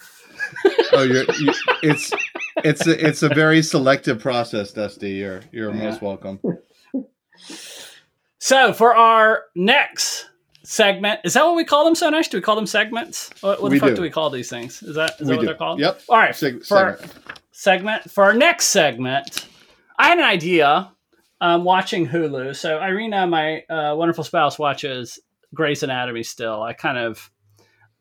Oh, 0.94 1.02
you're, 1.04 1.24
you, 1.40 1.54
it's 1.82 2.12
it's 2.62 2.86
a, 2.86 3.06
it's 3.08 3.22
a 3.22 3.30
very 3.30 3.62
selective 3.62 4.20
process, 4.20 4.70
Dusty. 4.72 5.12
You're 5.12 5.40
you're 5.50 5.72
Yeah. 5.74 5.88
most 5.88 6.02
welcome. 6.02 6.38
So, 8.38 8.72
for 8.74 8.94
our 8.94 9.44
next 9.54 10.28
segment, 10.64 11.20
is 11.24 11.34
that 11.34 11.44
what 11.44 11.56
we 11.56 11.64
call 11.64 11.84
them, 11.84 11.94
Sonesh? 11.94 12.30
Do 12.30 12.36
we 12.36 12.42
call 12.42 12.56
them 12.56 12.66
segments? 12.66 13.30
What, 13.40 13.62
what 13.62 13.70
the 13.70 13.78
fuck 13.78 13.90
do. 13.90 13.96
do. 13.96 14.02
we 14.02 14.10
call 14.10 14.30
these 14.30 14.48
things? 14.48 14.82
Is 14.82 14.94
that 14.96 15.20
is 15.20 15.26
that 15.26 15.34
what 15.34 15.40
do. 15.40 15.46
they're 15.46 15.54
called? 15.54 15.80
Yep. 15.80 16.02
All 16.08 16.18
right. 16.18 16.32
Seg- 16.32 16.66
for 16.66 16.76
our 16.76 16.96
segment. 16.98 17.40
segment 17.52 18.10
for 18.10 18.24
our 18.24 18.34
next 18.34 18.66
segment, 18.66 19.46
I 19.98 20.08
had 20.08 20.18
an 20.18 20.24
idea. 20.24 20.92
I'm 21.40 21.64
watching 21.64 22.06
Hulu. 22.06 22.54
So 22.54 22.80
Irina, 22.80 23.26
my 23.26 23.62
uh, 23.62 23.94
wonderful 23.96 24.24
spouse, 24.24 24.58
watches 24.58 25.18
Grey's 25.54 25.82
Anatomy 25.82 26.22
still. 26.22 26.62
I 26.62 26.72
kind 26.72 26.98
of 26.98 27.30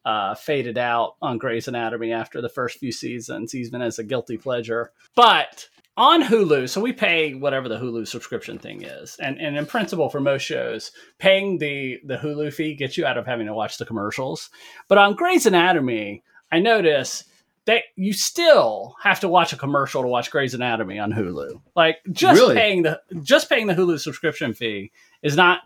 uh, 0.06 0.36
faded 0.36 0.78
out 0.78 1.16
on 1.22 1.38
Grey's 1.38 1.68
Anatomy 1.68 2.12
after 2.12 2.42
the 2.42 2.50
first 2.50 2.80
few 2.80 2.92
seasons, 2.92 3.54
even 3.56 3.82
as 3.82 4.00
a 4.00 4.04
guilty 4.04 4.38
pleasure. 4.38 4.92
But 5.16 5.68
on 5.98 6.24
Hulu, 6.24 6.70
so 6.70 6.80
we 6.82 6.94
pay 6.94 7.34
whatever 7.34 7.68
the 7.68 7.78
Hulu 7.78 8.08
subscription 8.08 8.58
thing 8.58 8.84
is, 8.84 9.18
and 9.20 9.40
and 9.40 9.58
in 9.58 9.66
principle 9.66 10.10
for 10.10 10.20
most 10.22 10.44
shows, 10.44 10.92
paying 11.20 11.58
the 11.58 12.00
the 12.06 12.18
Hulu 12.18 12.54
fee 12.54 12.76
gets 12.76 12.98
you 12.98 13.06
out 13.06 13.18
of 13.18 13.26
having 13.26 13.48
to 13.48 13.54
watch 13.54 13.78
the 13.78 13.86
commercials. 13.86 14.50
But 14.88 14.98
on 14.98 15.16
Grey's 15.16 15.46
Anatomy, 15.46 16.24
I 16.52 16.60
notice 16.60 17.26
that 17.66 17.84
you 17.96 18.12
still 18.14 18.96
have 19.04 19.20
to 19.20 19.28
watch 19.28 19.54
a 19.54 19.58
commercial 19.58 20.02
to 20.02 20.08
watch 20.08 20.32
Grey's 20.32 20.54
Anatomy 20.56 20.98
on 20.98 21.12
Hulu. 21.12 21.62
Like 21.76 21.98
just 22.12 22.40
Really? 22.40 22.56
paying 22.56 22.84
the 22.84 23.00
just 23.22 23.50
paying 23.50 23.68
the 23.68 23.76
Hulu 23.76 24.00
subscription 24.00 24.54
fee 24.54 24.92
is 25.22 25.36
not 25.36 25.60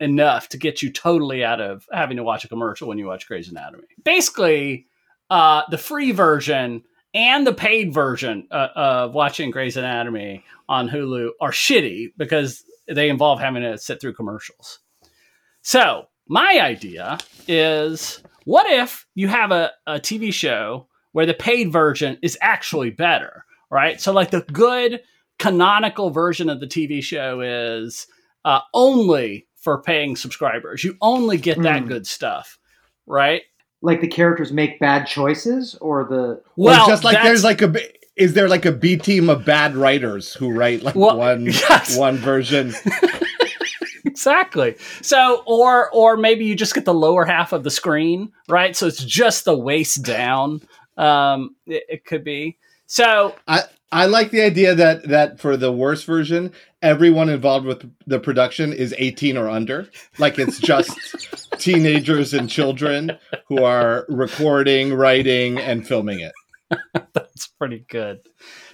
enough 0.00 0.48
to 0.50 0.56
get 0.58 0.82
you 0.82 0.90
totally 0.90 1.44
out 1.44 1.60
of 1.60 1.86
having 1.92 2.16
to 2.16 2.22
watch 2.22 2.44
a 2.44 2.48
commercial 2.48 2.88
when 2.88 2.98
you 2.98 3.06
watch 3.06 3.26
Grey's 3.28 3.48
Anatomy. 3.50 3.84
Basically, 4.04 4.86
uh, 5.30 5.62
the 5.70 5.78
free 5.78 6.12
version 6.12 6.82
and 7.14 7.46
the 7.46 7.54
paid 7.54 7.94
version 7.94 8.46
uh, 8.50 8.68
of 8.74 9.14
watching 9.14 9.50
Grey's 9.50 9.76
Anatomy 9.76 10.44
on 10.68 10.88
Hulu 10.88 11.30
are 11.40 11.52
shitty 11.52 12.08
because 12.16 12.64
they 12.88 13.08
involve 13.08 13.40
having 13.40 13.62
to 13.62 13.78
sit 13.78 14.00
through 14.00 14.14
commercials. 14.14 14.80
So, 15.62 16.06
my 16.28 16.58
idea 16.60 17.18
is 17.46 18.22
what 18.44 18.66
if 18.70 19.06
you 19.14 19.28
have 19.28 19.50
a, 19.52 19.70
a 19.86 19.94
TV 19.94 20.32
show 20.32 20.88
where 21.12 21.26
the 21.26 21.34
paid 21.34 21.70
version 21.72 22.18
is 22.22 22.36
actually 22.40 22.90
better, 22.90 23.44
right? 23.70 24.00
So, 24.00 24.12
like 24.12 24.30
the 24.30 24.42
good 24.52 25.00
canonical 25.38 26.10
version 26.10 26.48
of 26.48 26.60
the 26.60 26.66
TV 26.66 27.02
show 27.02 27.40
is 27.40 28.06
uh, 28.44 28.60
only 28.74 29.46
for 29.56 29.82
paying 29.82 30.16
subscribers. 30.16 30.84
You 30.84 30.96
only 31.00 31.38
get 31.38 31.62
that 31.62 31.82
Hmm. 31.82 31.88
good 31.88 32.06
stuff, 32.06 32.58
right? 33.06 33.42
Like 33.84 34.00
the 34.00 34.08
characters 34.08 34.50
make 34.50 34.80
bad 34.80 35.06
choices, 35.06 35.76
or 35.80 36.04
the 36.04 36.42
Well, 36.56 36.78
Well, 36.78 36.86
just 36.88 37.04
like 37.04 37.22
there's 37.22 37.44
like 37.44 37.60
a 37.62 37.68
b- 37.68 37.86
is 38.16 38.32
there 38.32 38.48
like 38.48 38.64
a 38.64 38.72
B 38.72 38.96
team 38.96 39.28
of 39.28 39.44
bad 39.44 39.76
writers 39.76 40.32
who 40.32 40.50
write 40.50 40.82
like 40.82 40.94
Well, 40.94 41.18
one 41.18 41.44
yes. 41.46 41.96
one 41.96 42.16
version? 42.16 42.72
exactly. 44.04 44.76
So, 45.02 45.42
or 45.46 45.90
or 45.92 46.16
maybe 46.16 46.44
you 46.46 46.54
just 46.54 46.74
get 46.74 46.84
the 46.84 46.94
lower 46.94 47.24
half 47.24 47.52
of 47.52 47.62
the 47.62 47.70
screen, 47.70 48.32
right? 48.48 48.74
So 48.74 48.86
it's 48.86 49.04
just 49.04 49.44
the 49.44 49.56
waist 49.56 50.02
down. 50.02 50.62
Um, 50.96 51.56
it, 51.66 51.82
it 51.88 52.04
could 52.04 52.24
be. 52.24 52.56
So 52.86 53.34
I 53.46 53.64
like 54.06 54.30
the 54.30 54.42
idea 54.42 54.74
that 54.74 55.08
that 55.08 55.38
for 55.38 55.56
the 55.56 55.70
worst 55.72 56.04
version, 56.04 56.52
everyone 56.82 57.28
involved 57.28 57.66
with 57.66 57.90
the 58.06 58.18
production 58.18 58.72
is 58.72 58.94
18 58.98 59.36
or 59.36 59.48
under. 59.48 59.88
Like 60.18 60.38
it's 60.38 60.58
just 60.58 60.92
teenagers 61.58 62.34
and 62.34 62.50
children 62.50 63.16
who 63.48 63.62
are 63.62 64.04
recording, 64.08 64.92
writing, 64.94 65.58
and 65.58 65.86
filming 65.86 66.20
it. 66.20 66.32
that's 67.12 67.46
pretty 67.46 67.84
good. 67.88 68.20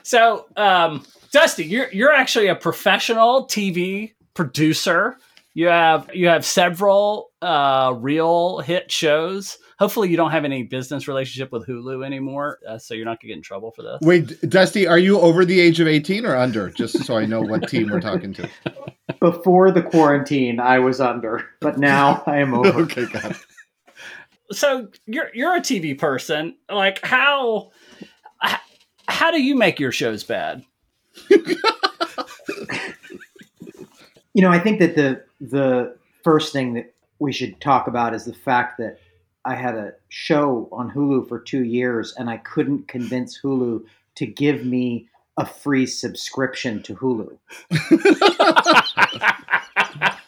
So, 0.03 0.47
um, 0.57 1.05
Dusty, 1.33 1.65
you're 1.65 1.93
you're 1.93 2.13
actually 2.13 2.49
a 2.49 2.57
professional 2.57 3.47
TV 3.47 4.15
producer 4.35 5.19
You 5.55 5.67
have 5.67 6.09
you 6.15 6.29
have 6.29 6.45
several 6.45 7.31
uh, 7.43 7.95
real 7.99 8.61
hit 8.61 8.91
shows. 8.91 9.59
Hopefully, 9.81 10.11
you 10.11 10.17
don't 10.17 10.31
have 10.31 10.45
any 10.45 10.63
business 10.63 11.09
relationship 11.09 11.51
with 11.51 11.67
Hulu 11.67 12.05
anymore, 12.05 12.59
uh, 12.69 12.79
so 12.79 12.93
you're 12.93 13.07
not 13.07 13.19
gonna 13.21 13.29
get 13.31 13.39
in 13.39 13.43
trouble 13.43 13.71
for 13.71 13.83
this. 13.83 13.99
Wait, 14.03 14.39
Dusty, 14.49 14.87
are 14.87 14.99
you 14.99 15.19
over 15.19 15.45
the 15.45 15.59
age 15.59 15.81
of 15.81 15.89
18 15.89 16.27
or 16.27 16.37
under? 16.37 16.69
Just 16.69 17.03
so 17.05 17.17
I 17.17 17.25
know 17.25 17.41
what 17.41 17.67
team 17.67 17.89
we're 17.91 18.01
talking 18.01 18.35
to. 18.35 18.49
Before 19.21 19.71
the 19.71 19.83
quarantine, 19.83 20.61
I 20.61 20.79
was 20.79 21.01
under, 21.01 21.49
but 21.61 21.79
now 21.79 22.23
I 22.27 22.39
am 22.41 22.53
over. 22.53 22.69
okay, 22.83 23.07
got 23.07 23.31
it. 23.33 23.37
So 24.53 24.89
you're 25.07 25.31
you're 25.35 25.57
a 25.57 25.61
TV 25.61 25.99
person. 25.99 26.57
Like 26.71 27.03
how 27.05 27.71
h- 28.45 28.61
how 29.09 29.31
do 29.31 29.43
you 29.43 29.55
make 29.55 29.81
your 29.81 29.93
shows 29.93 30.25
bad? 30.25 30.63
You 34.33 34.43
know, 34.43 34.51
I 34.51 34.59
think 34.59 34.79
that 34.79 34.95
the 34.95 35.25
the 35.41 35.97
first 36.23 36.53
thing 36.53 36.75
that 36.75 36.95
we 37.19 37.33
should 37.33 37.61
talk 37.61 37.89
about 37.89 38.15
is 38.15 38.25
the 38.25 38.33
fact 38.33 38.79
that 38.79 38.99
I 39.45 39.55
had 39.55 39.75
a 39.75 39.93
show 40.09 40.69
on 40.73 40.91
Hulu 40.91 41.29
for 41.29 41.41
two 41.41 41.65
years 41.65 42.15
and 42.17 42.29
I 42.29 42.39
couldn't 42.39 42.89
convince 42.89 43.41
Hulu 43.41 43.85
to 44.17 44.27
give 44.27 44.65
me 44.65 45.09
a 45.37 45.47
free 45.47 45.87
subscription 45.87 46.83
to 46.83 46.97
Hulu. 46.97 47.39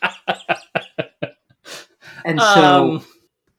And 2.25 2.40
so 2.40 2.96
Um, 2.96 3.05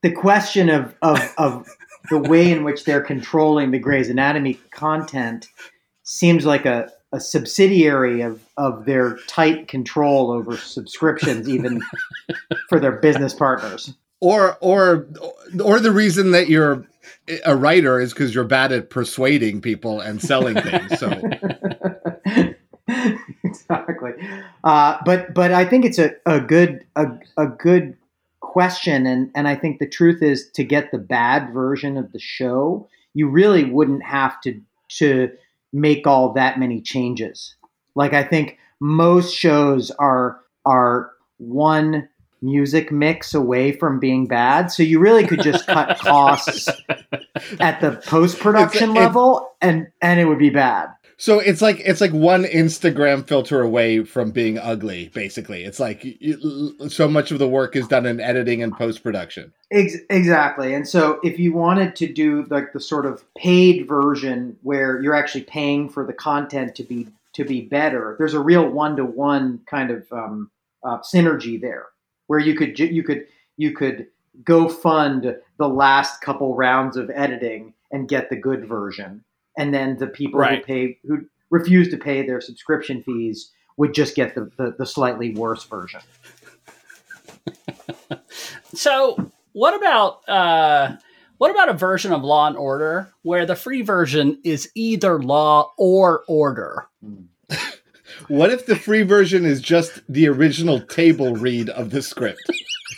the 0.02 0.12
question 0.12 0.70
of, 0.70 0.96
of, 1.02 1.20
of 1.38 1.68
the 2.10 2.20
way 2.20 2.52
in 2.52 2.64
which 2.64 2.86
they're 2.86 3.02
controlling 3.02 3.72
the 3.72 3.80
Grey's 3.80 4.10
Anatomy 4.10 4.56
content 4.72 5.48
seems 6.04 6.46
like 6.46 6.66
a, 6.66 6.92
a 7.12 7.20
subsidiary 7.20 8.22
of, 8.22 8.42
of 8.58 8.86
their 8.86 9.18
tight 9.28 9.68
control 9.68 10.32
over 10.32 10.58
subscriptions, 10.58 11.48
even 11.48 11.82
for 12.70 12.80
their 12.80 12.94
business 12.94 13.34
partners. 13.34 13.94
Or 14.24 14.58
or 14.62 15.06
or 15.62 15.82
the 15.82 15.92
reason 15.92 16.32
that 16.32 16.48
you're 16.48 16.88
a 17.44 17.58
writer 17.58 18.00
is 18.00 18.14
because 18.14 18.34
you're 18.34 18.46
bad 18.46 18.72
at 18.72 18.90
persuading 18.90 19.60
people 19.60 20.00
and 20.00 20.22
selling 20.22 20.56
things. 20.56 20.98
So 20.98 21.12
exactly. 23.44 24.12
Uh, 24.64 24.98
but 25.06 25.34
but 25.34 25.52
I 25.52 25.66
think 25.66 25.84
it's 25.84 26.00
a, 26.00 26.12
a 26.26 26.40
good 26.40 26.86
a, 26.96 27.08
a 27.36 27.48
good 27.48 27.98
question 28.40 29.06
and, 29.06 29.30
and 29.36 29.46
I 29.46 29.56
think 29.56 29.80
the 29.80 29.90
truth 29.90 30.22
is 30.22 30.50
to 30.52 30.64
get 30.64 30.92
the 30.92 31.00
bad 31.00 31.54
version 31.54 31.98
of 31.98 32.14
the 32.14 32.20
show, 32.20 32.88
you 33.14 33.28
really 33.28 33.66
wouldn't 33.66 34.04
have 34.04 34.40
to 34.42 34.62
to 35.00 35.32
make 35.74 36.08
all 36.08 36.32
that 36.34 36.60
many 36.60 36.80
changes. 36.80 37.56
Like 37.94 38.14
I 38.14 38.24
think 38.24 38.58
most 38.80 39.36
shows 39.36 39.92
are 39.92 40.40
are 40.66 41.12
one 41.40 42.08
music 42.44 42.92
mix 42.92 43.34
away 43.34 43.72
from 43.72 44.00
being 44.00 44.28
bad. 44.28 44.68
So 44.72 44.84
you 44.84 45.00
really 45.00 45.26
could 45.26 45.42
just 45.42 45.66
cut 45.66 45.98
costs 46.00 46.70
at 47.60 47.80
the 47.82 48.02
post 48.06 48.40
production 48.40 48.92
it- 48.92 49.00
level 49.00 49.50
and 49.62 49.88
and 50.02 50.20
it 50.20 50.26
would 50.26 50.40
be 50.40 50.50
bad. 50.50 50.90
so 51.18 51.40
it's 51.40 51.62
like 51.62 51.80
it's 51.80 52.02
like 52.02 52.12
one 52.12 52.44
Instagram 52.44 53.26
filter 53.26 53.62
away 53.62 54.04
from 54.04 54.32
being 54.32 54.58
ugly. 54.60 55.10
Basically, 55.14 55.64
it's 55.64 55.80
like 55.80 56.06
so 56.90 57.08
much 57.08 57.32
of 57.32 57.40
the 57.40 57.48
work 57.48 57.76
is 57.76 57.88
done 57.88 58.06
in 58.06 58.20
editing 58.20 58.62
and 58.62 58.76
post 58.78 59.04
production. 59.04 59.54
Ex- 59.72 59.98
exactly. 60.10 60.74
And 60.74 60.88
so 60.88 61.20
if 61.24 61.40
you 61.40 61.54
wanted 61.54 61.96
to 61.96 62.12
do 62.12 62.46
like 62.50 62.74
the 62.74 62.80
sort 62.80 63.06
of 63.06 63.24
paid 63.36 63.88
version 63.88 64.58
where 64.64 65.02
you're 65.02 65.16
actually 65.16 65.44
paying 65.46 65.90
for 65.90 66.06
the 66.06 66.14
content 66.14 66.76
to 66.76 66.84
be 66.84 67.08
to 67.34 67.44
be 67.46 67.62
better, 67.62 68.16
there's 68.20 68.34
a 68.36 68.40
real 68.40 68.68
one 68.70 68.96
to 68.98 69.06
one 69.06 69.62
kind 69.66 69.90
of 69.92 70.06
um, 70.12 70.52
uh, 70.84 71.00
synergy 71.00 71.60
there, 71.60 71.86
where 72.28 72.40
you 72.40 72.56
could 72.56 72.78
you 72.80 73.04
could 73.04 73.26
you 73.58 73.72
could 73.74 74.08
go 74.44 74.68
fund 74.68 75.36
the 75.58 75.68
last 75.70 76.22
couple 76.22 76.56
rounds 76.56 76.98
of 76.98 77.12
editing 77.14 77.74
and 77.92 78.10
get 78.10 78.30
the 78.30 78.36
good 78.36 78.66
version, 78.68 79.24
and 79.58 79.74
then 79.74 79.98
the 79.98 80.08
people 80.08 80.40
Right. 80.40 80.60
who 80.60 80.64
pay 80.66 81.00
who 81.06 81.26
refuse 81.52 81.90
to 81.90 81.98
pay 81.98 82.26
their 82.26 82.42
subscription 82.42 83.04
fees 83.04 83.52
would 83.78 83.94
just 83.94 84.16
get 84.16 84.34
the, 84.36 84.50
the, 84.58 84.76
the 84.78 84.86
slightly 84.86 85.34
worse 85.36 85.64
version. 85.66 86.02
So 88.76 89.32
what 89.52 89.76
about 89.76 90.28
uh, 90.28 90.96
what 91.38 91.52
about 91.52 91.70
a 91.70 91.74
version 91.74 92.12
of 92.12 92.24
Law 92.24 92.48
and 92.48 92.58
Order 92.58 93.14
where 93.22 93.46
the 93.46 93.56
free 93.56 93.84
version 93.84 94.40
is 94.44 94.72
either 94.76 95.22
Law 95.22 95.72
or 95.78 96.24
Order? 96.28 96.88
What 98.28 98.52
if 98.52 98.66
the 98.66 98.76
free 98.76 99.04
version 99.04 99.46
is 99.46 99.62
just 99.62 100.02
the 100.10 100.28
original 100.28 100.80
table 100.80 101.34
read 101.36 101.70
of 101.70 101.90
the 101.92 102.02
script? 102.02 102.42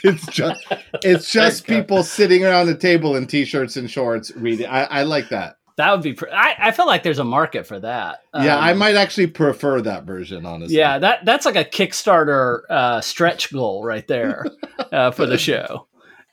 It's 0.04 0.26
just 0.28 0.64
it's 1.04 1.32
just 1.32 1.66
people 1.66 2.04
sitting 2.04 2.46
around 2.46 2.68
the 2.68 2.78
table 2.78 3.16
in 3.16 3.26
t-shirts 3.26 3.76
and 3.76 3.90
shorts 3.90 4.32
reading. 4.36 4.68
I, 4.68 4.84
I 4.84 5.04
like 5.04 5.30
that. 5.30 5.58
That 5.78 5.92
would 5.94 6.04
be. 6.04 6.14
Pr- 6.14 6.30
I, 6.32 6.54
I 6.60 6.72
feel 6.72 6.86
like 6.86 7.02
there's 7.02 7.18
a 7.18 7.24
market 7.24 7.66
for 7.66 7.80
that. 7.80 8.22
yeah, 8.36 8.56
Um, 8.58 8.64
I 8.64 8.74
might 8.74 8.96
actually 8.96 9.28
prefer 9.28 9.82
that 9.82 10.04
version, 10.04 10.46
honestly. 10.46 10.78
Yeah, 10.78 11.00
that 11.00 11.26
that's 11.26 11.46
like 11.46 11.56
a 11.56 11.66
Kickstarter 11.66 12.62
uh, 12.70 13.02
stretch 13.02 13.52
goal 13.52 13.84
right 13.84 14.08
there 14.08 14.46
uh, 14.92 15.10
for 15.10 15.26
the 15.26 15.40
show. 15.40 15.88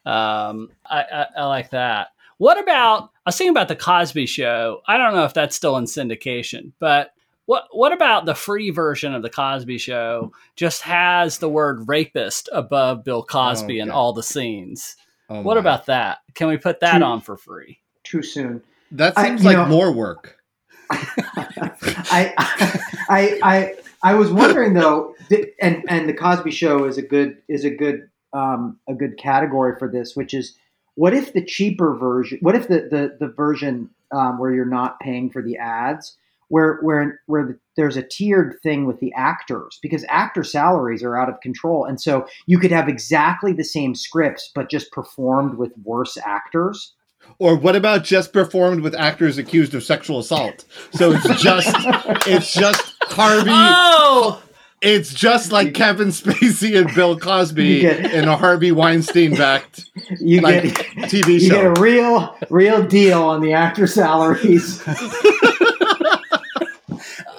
Um, 0.05 0.69
I, 0.85 1.03
I, 1.11 1.27
I 1.39 1.45
like 1.47 1.71
that. 1.71 2.09
What 2.39 2.61
about? 2.61 3.05
I 3.25 3.29
was 3.31 3.39
thinking 3.39 3.53
about 3.53 3.69
the 3.69 3.77
Cosby 3.77 4.27
Show. 4.27 4.83
I 4.87 4.99
don't 4.99 5.15
know 5.15 5.25
if 5.25 5.33
that's 5.33 5.57
still 5.57 5.77
in 5.79 5.85
syndication, 5.85 6.73
but 6.79 7.12
what 7.47 7.65
what 7.73 7.93
about 7.93 8.25
the 8.27 8.35
free 8.35 8.71
version 8.71 9.15
of 9.15 9.23
the 9.23 9.31
Cosby 9.31 9.79
Show? 9.79 10.33
Just 10.57 10.83
has 10.83 11.39
the 11.39 11.49
word 11.49 11.89
rapist 11.89 12.49
above 12.53 13.05
Bill 13.05 13.23
Cosby 13.25 13.79
in 13.81 13.89
Okay. 13.89 13.95
all 13.97 14.13
the 14.13 14.23
scenes. 14.23 14.97
Oh 15.29 15.41
What 15.43 15.55
my. 15.55 15.61
about 15.61 15.87
that? 15.87 16.19
Can 16.35 16.49
we 16.49 16.57
put 16.57 16.81
that 16.81 16.99
Too- 16.99 17.05
on 17.05 17.21
for 17.21 17.37
free? 17.37 17.79
Too 18.05 18.23
soon. 18.23 18.63
that? 18.93 19.17
Seems 19.19 19.43
you 19.43 19.49
like 19.51 19.57
know- 19.57 19.67
more 19.67 19.93
work. 19.93 20.39
I, 20.91 22.33
I, 23.09 23.39
I, 23.43 23.75
I 24.03 24.15
was 24.15 24.31
wondering 24.31 24.75
though, 24.75 25.15
and 25.61 25.83
and 25.89 26.09
the 26.09 26.13
Cosby 26.15 26.51
Show 26.51 26.85
is 26.85 26.99
a 26.99 27.03
good 27.03 27.39
is 27.49 27.65
a 27.65 27.71
good 27.71 28.09
um, 28.33 28.79
a 28.89 28.95
good 28.95 29.17
category 29.19 29.79
for 29.79 29.89
this, 29.89 30.15
which 30.17 30.35
is 30.35 30.57
what 30.95 31.15
if 31.15 31.33
the 31.33 31.45
cheaper 31.45 31.95
version? 31.97 32.39
What 32.43 32.55
if 32.55 32.69
the 32.69 32.89
the 32.91 33.17
the 33.19 33.33
version 33.33 33.91
um, 34.11 34.39
where 34.39 34.53
you're 34.53 34.65
not 34.67 35.01
paying 35.01 35.31
for 35.31 35.41
the 35.43 35.57
ads, 35.57 36.17
where 36.53 36.79
where 36.83 37.19
where 37.27 37.47
the, 37.47 37.59
there's 37.79 37.97
a 37.97 38.03
tiered 38.03 38.57
thing 38.63 38.85
with 38.87 39.01
the 39.01 39.11
actors 39.15 39.79
because 39.81 40.05
actor 40.11 40.45
salaries 40.45 41.03
are 41.03 41.17
out 41.19 41.31
of 41.31 41.41
control, 41.41 41.87
and 41.87 41.99
so 41.99 42.27
you 42.47 42.59
could 42.59 42.71
have 42.71 42.89
exactly 42.89 43.55
the 43.55 43.65
same 43.65 43.95
scripts 43.95 44.51
but 44.55 44.69
just 44.71 44.93
performed 44.93 45.55
with 45.57 45.73
worse 45.83 46.19
actors. 46.25 46.95
Or 47.39 47.57
what 47.57 47.75
about 47.75 48.05
just 48.05 48.33
performed 48.35 48.83
with 48.83 48.95
actors 48.95 49.39
accused 49.39 49.75
of 49.75 49.83
sexual 49.83 50.19
assault? 50.19 50.67
So 50.93 51.13
it's 51.13 51.43
just 51.43 51.75
it's 52.29 52.53
just 52.53 52.95
Harvey. 53.05 53.51
Oh, 53.51 54.43
It's 54.83 55.15
just 55.15 55.53
like 55.53 55.73
Kevin 55.75 56.09
Spacey 56.09 56.77
and 56.77 56.93
Bill 56.95 57.17
Cosby 57.19 57.65
You 57.65 57.81
get- 57.83 58.13
in 58.13 58.29
a 58.29 58.37
Harvey 58.37 58.73
Weinstein 58.73 59.37
backed 59.37 59.89
You 60.21 60.41
like 60.43 60.63
get 60.65 60.75
TV 61.09 61.39
show. 61.39 61.45
you 61.45 61.49
get 61.51 61.65
a 61.65 61.81
real 61.81 62.37
real 62.51 62.85
deal 62.87 63.23
on 63.23 63.41
the 63.41 63.53
actor 63.55 63.87
salaries. 63.87 64.83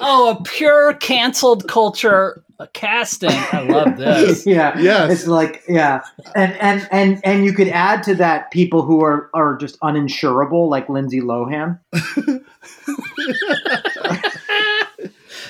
oh, 0.03 0.37
a 0.37 0.43
pure 0.43 0.93
canceled 0.95 1.67
culture 1.67 2.43
casting. 2.73 3.29
I 3.31 3.63
love 3.63 3.97
this. 3.97 4.45
yeah. 4.45 4.77
Yes. 4.79 5.11
It's 5.11 5.27
like 5.27 5.63
yeah. 5.67 6.03
And 6.35 6.53
and 6.53 6.87
and 6.91 7.21
and 7.23 7.45
you 7.45 7.53
could 7.53 7.67
add 7.67 8.03
to 8.03 8.15
that 8.15 8.51
people 8.51 8.83
who 8.83 9.03
are 9.03 9.29
are 9.33 9.57
just 9.57 9.79
uninsurable 9.81 10.69
like 10.69 10.89
Lindsay 10.89 11.21
Lohan. 11.21 11.79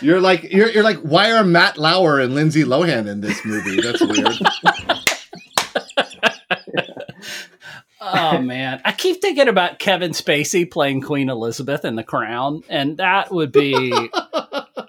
You're 0.02 0.20
like 0.20 0.44
you're 0.52 0.70
you're 0.70 0.84
like 0.84 0.98
why 0.98 1.32
are 1.32 1.46
Matt 1.46 1.78
Lauer 1.78 2.20
and 2.20 2.36
Lindsay 2.36 2.64
Lohan 2.64 3.08
in 3.08 3.22
this 3.22 3.46
movie? 3.46 3.80
That's 3.80 4.02
weird. 4.02 4.38
Oh 8.14 8.40
man, 8.40 8.82
I 8.86 8.92
keep 8.92 9.22
thinking 9.22 9.48
about 9.48 9.80
Kevin 9.80 10.12
Spacey 10.12 10.70
playing 10.70 11.02
Queen 11.02 11.30
Elizabeth 11.30 11.84
in 11.84 11.96
The 11.96 12.04
Crown, 12.04 12.62
and 12.70 12.98
that 12.98 13.32
would 13.32 13.52
be 13.52 13.92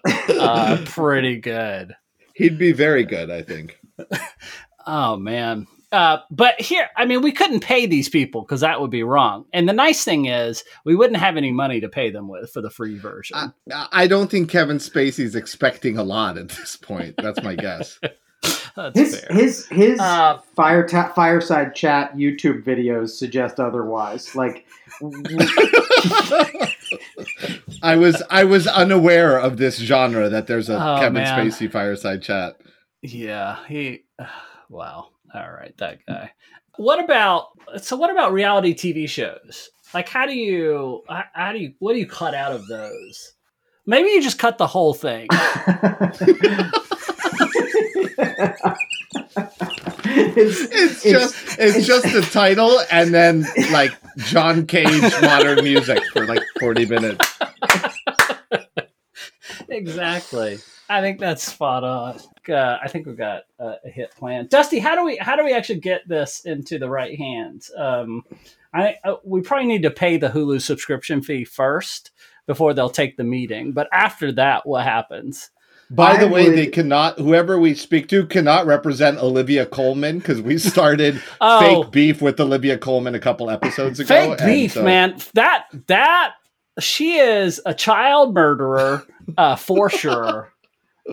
uh, 0.05 0.79
pretty 0.85 1.39
good. 1.39 1.95
He'd 2.35 2.59
be 2.59 2.73
very 2.73 3.05
good, 3.05 3.31
I 3.31 3.43
think. 3.43 3.81
Oh 4.87 5.17
man. 5.17 5.67
Uh, 5.93 6.19
but 6.29 6.61
here, 6.61 6.89
I 6.97 7.05
mean, 7.05 7.23
we 7.23 7.31
couldn't 7.31 7.61
pay 7.61 7.87
these 7.87 8.09
people 8.09 8.43
because 8.43 8.63
that 8.63 8.81
would 8.81 8.91
be 8.91 9.05
wrong. 9.05 9.45
And 9.53 9.69
the 9.69 9.73
nice 9.73 10.03
thing 10.03 10.27
is, 10.27 10.65
we 10.85 10.97
wouldn't 10.97 11.21
have 11.21 11.37
any 11.37 11.53
money 11.53 11.81
to 11.81 11.89
pay 11.89 12.11
them 12.11 12.27
with 12.27 12.51
for 12.51 12.61
the 12.61 12.69
free 12.69 12.99
version. 12.99 13.53
I, 13.73 13.87
I 13.93 14.07
don't 14.09 14.29
think 14.29 14.51
Kevin 14.51 14.79
Spacey's 14.79 15.37
expecting 15.37 15.97
a 15.97 16.03
lot 16.03 16.37
at 16.37 16.49
this 16.49 16.77
point. 16.77 17.15
That's 17.17 17.43
my 17.45 17.55
guess. 17.55 18.01
That's 18.77 18.99
His 18.99 19.21
fair. 19.21 19.37
his 19.37 19.67
his 19.69 20.01
Uh, 20.01 20.39
fire 20.57 20.87
ta- 20.87 21.13
fireside 21.15 21.75
chat 21.77 22.17
YouTube 22.17 22.65
videos 22.65 23.11
suggest 23.11 23.61
otherwise. 23.61 24.35
Like 24.35 24.67
I 27.83 27.97
was 27.97 28.23
I 28.31 28.45
was 28.45 28.67
unaware 28.67 29.39
of 29.39 29.57
this 29.59 29.79
genre 29.79 30.29
that 30.29 30.47
there's 30.47 30.69
a 30.69 30.75
Oh, 30.77 30.97
Kevin 30.99 31.23
man. 31.23 31.47
Spacey 31.51 31.71
fireside 31.71 32.23
chat. 32.23 32.57
Yeah, 33.03 33.59
he. 33.67 34.05
wow. 34.69 35.09
All 35.35 35.51
right, 35.53 35.77
that 35.79 35.99
guy. 36.07 36.33
What 36.77 37.03
about 37.03 37.49
so? 37.83 37.97
What 37.97 38.11
about 38.11 38.33
reality 38.33 38.75
TV 38.75 39.09
shows? 39.09 39.71
Like, 39.93 40.09
how 40.09 40.27
do 40.27 40.33
you? 40.35 41.03
How, 41.09 41.25
how 41.33 41.53
do 41.53 41.59
you? 41.59 41.75
What 41.79 41.93
do 41.93 41.99
you 42.01 42.07
cut 42.07 42.35
out 42.35 42.53
of 42.53 42.67
those? 42.67 43.33
Maybe 43.87 44.09
you 44.11 44.23
just 44.23 44.39
cut 44.39 44.59
the 44.59 44.67
whole 44.67 44.95
thing. 44.95 45.29
it's, 50.05 50.61
It's 50.73 51.03
just 51.03 51.59
it's 51.59 51.87
just 51.87 52.13
the 52.13 52.23
title 52.23 52.81
and 52.91 53.13
then 53.15 53.47
like 53.73 53.93
John 54.19 54.67
Cage 54.67 55.13
modern 55.23 55.65
music 55.65 56.03
for 56.13 56.27
like 56.27 56.43
40 56.61 56.87
minutes. 56.87 57.39
exactly. 59.69 60.59
I 60.89 61.01
think 61.01 61.19
that's 61.19 61.43
spot 61.43 61.83
on. 61.83 62.21
Uh, 62.49 62.79
I 62.83 62.89
think 62.89 63.07
we've 63.07 63.17
got 63.17 63.45
uh, 63.59 63.77
a 63.85 63.89
hit 63.89 64.15
plan. 64.15 64.47
Dusty, 64.49 64.79
how 64.79 64.95
do 64.95 65.05
we 65.05 65.17
how 65.17 65.35
do 65.37 65.45
we 65.45 65.55
actually 65.55 65.81
get 65.81 66.07
this 66.07 66.43
into 66.45 66.79
the 66.79 66.91
right 66.91 67.19
hands? 67.19 67.71
Um, 67.77 68.23
I 68.75 68.97
uh, 69.05 69.17
we 69.25 69.41
probably 69.41 69.67
need 69.67 69.83
to 69.83 69.91
pay 69.91 70.19
the 70.19 70.29
Hulu 70.29 70.61
subscription 70.61 71.23
fee 71.23 71.45
first 71.45 72.11
before 72.47 72.75
they'll 72.75 72.91
take 72.91 73.17
the 73.17 73.25
meeting. 73.25 73.73
But 73.73 73.89
after 73.93 74.31
that, 74.33 74.67
what 74.67 74.85
happens? 74.85 75.51
By 75.91 76.13
I 76.13 76.17
the 76.19 76.29
way, 76.29 76.49
would- 76.49 76.59
they 76.59 76.67
cannot 76.67 77.19
whoever 77.19 77.59
we 77.59 77.75
speak 77.75 78.09
to 78.09 78.27
cannot 78.27 78.67
represent 78.67 79.19
Olivia 79.19 79.67
Colman 79.67 80.19
because 80.19 80.41
we 80.41 80.59
started 80.73 81.23
Oh. 81.41 81.61
fake 81.83 81.93
beef 81.93 82.23
with 82.23 82.41
Olivia 82.41 82.79
Colman 82.79 83.15
a 83.15 83.21
couple 83.21 83.51
episodes 83.51 84.01
ago. 84.01 84.09
Fake 84.09 84.39
beef, 84.45 84.73
so- 84.73 84.83
man. 84.83 85.17
That 85.35 85.67
that 85.89 86.33
she 86.81 87.19
is 87.19 87.61
a 87.67 87.75
child 87.75 88.35
murderer 88.35 89.05
uh, 89.39 89.57
for 89.57 89.89
sure. 89.91 90.53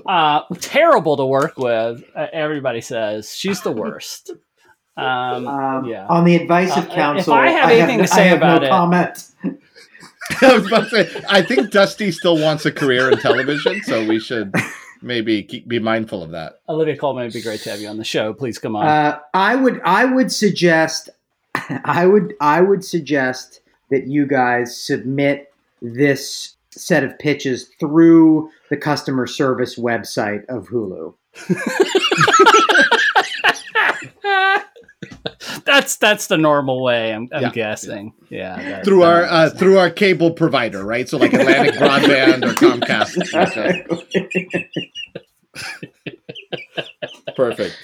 Uh, 0.08 0.42
terrible 0.60 1.18
to 1.18 1.26
work 1.26 1.58
with. 1.58 2.02
Uh, 2.16 2.28
everybody 2.32 2.80
says 2.82 3.36
she's 3.36 3.62
the 3.62 3.72
worst. 3.74 4.32
Um, 4.98 5.48
um, 5.48 5.86
yeah. 5.86 6.06
On 6.08 6.24
the 6.26 6.36
advice 6.36 6.72
Uh, 6.76 6.82
of 6.82 7.18
if 7.18 7.28
I 7.30 7.50
have 7.50 7.70
anything 7.70 7.98
no- 7.98 8.04
to 8.04 8.08
say 8.08 8.22
I 8.24 8.26
have 8.28 8.38
about 8.38 8.62
no 8.62 8.68
it- 8.68 8.70
comment. 8.72 9.28
I 10.42 10.54
was 10.58 10.68
about 10.68 10.90
to 10.90 11.06
say, 11.06 11.24
I 11.30 11.42
think 11.42 11.72
Dusty 11.72 12.12
still 12.12 12.38
wants 12.38 12.66
a 12.66 12.72
career 12.72 13.12
in 13.12 13.18
television, 13.18 13.82
so 13.84 14.06
we 14.06 14.20
should 14.20 14.54
maybe 15.02 15.44
keep, 15.44 15.68
be 15.68 15.80
mindful 15.80 16.24
of 16.24 16.32
that. 16.32 16.62
Olivia 16.70 16.98
Colman, 16.98 17.26
it'd 17.26 17.34
be 17.34 17.42
great 17.42 17.62
to 17.62 17.72
have 17.72 17.80
you 17.80 17.88
on 17.88 17.98
the 17.98 18.04
show. 18.04 18.34
Please 18.34 18.60
come 18.60 18.76
on. 18.76 18.86
Uh, 18.86 19.20
I 19.34 19.56
would 19.56 19.82
I 19.84 20.06
would 20.06 20.32
suggest 20.32 21.10
I 21.86 22.06
would 22.06 22.36
I 22.40 22.62
would 22.62 22.84
suggest 22.84 23.62
that 23.90 24.08
you 24.08 24.26
guys 24.26 24.76
submit 24.76 25.54
this 25.82 26.56
set 26.70 27.04
of 27.04 27.18
pitches 27.20 27.70
through 27.80 28.50
the 28.70 28.78
customer 28.78 29.28
service 29.28 29.78
website 29.78 30.46
of 30.46 30.68
Hulu. 30.70 31.14
that's 35.66 35.98
that's 35.98 36.28
the 36.28 36.38
normal 36.38 36.82
way. 36.84 37.14
I'm, 37.14 37.28
I'm 37.32 37.42
Yeah. 37.44 37.52
guessing. 37.52 38.14
Yeah. 38.30 38.56
that- 38.62 38.86
Through 38.86 39.00
that 39.02 39.06
our 39.08 39.24
uh, 39.24 39.50
through 39.50 39.78
our 39.80 39.90
cable 39.90 40.32
provider, 40.32 40.84
right? 40.84 41.08
So 41.08 41.18
like 41.18 41.34
Atlantic 41.34 41.76
Broadband 41.76 42.44
or 42.46 42.54
Comcast. 42.54 43.18
Perfect. 47.36 47.78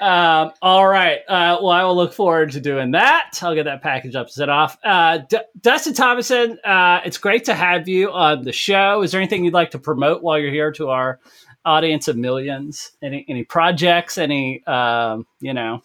Um, 0.00 0.52
all 0.62 0.86
right. 0.86 1.18
Uh, 1.28 1.58
well, 1.60 1.70
I 1.70 1.84
will 1.84 1.96
look 1.96 2.12
forward 2.12 2.52
to 2.52 2.60
doing 2.60 2.92
that. 2.92 3.38
I'll 3.42 3.54
get 3.54 3.64
that 3.64 3.82
package 3.82 4.14
up, 4.14 4.30
set 4.30 4.48
off. 4.48 4.76
Uh, 4.84 5.18
D- 5.28 5.38
Dustin 5.60 5.94
Thomason, 5.94 6.58
uh, 6.64 7.00
it's 7.04 7.18
great 7.18 7.44
to 7.44 7.54
have 7.54 7.88
you 7.88 8.10
on 8.10 8.42
the 8.44 8.52
show. 8.52 9.02
Is 9.02 9.12
there 9.12 9.20
anything 9.20 9.44
you'd 9.44 9.54
like 9.54 9.70
to 9.72 9.78
promote 9.78 10.22
while 10.22 10.38
you're 10.38 10.50
here 10.52 10.72
to 10.72 10.88
our 10.90 11.20
audience 11.64 12.08
of 12.08 12.16
millions? 12.16 12.92
Any 13.02 13.24
any 13.28 13.44
projects? 13.44 14.18
Any 14.18 14.64
um, 14.66 15.26
you 15.40 15.54
know? 15.54 15.82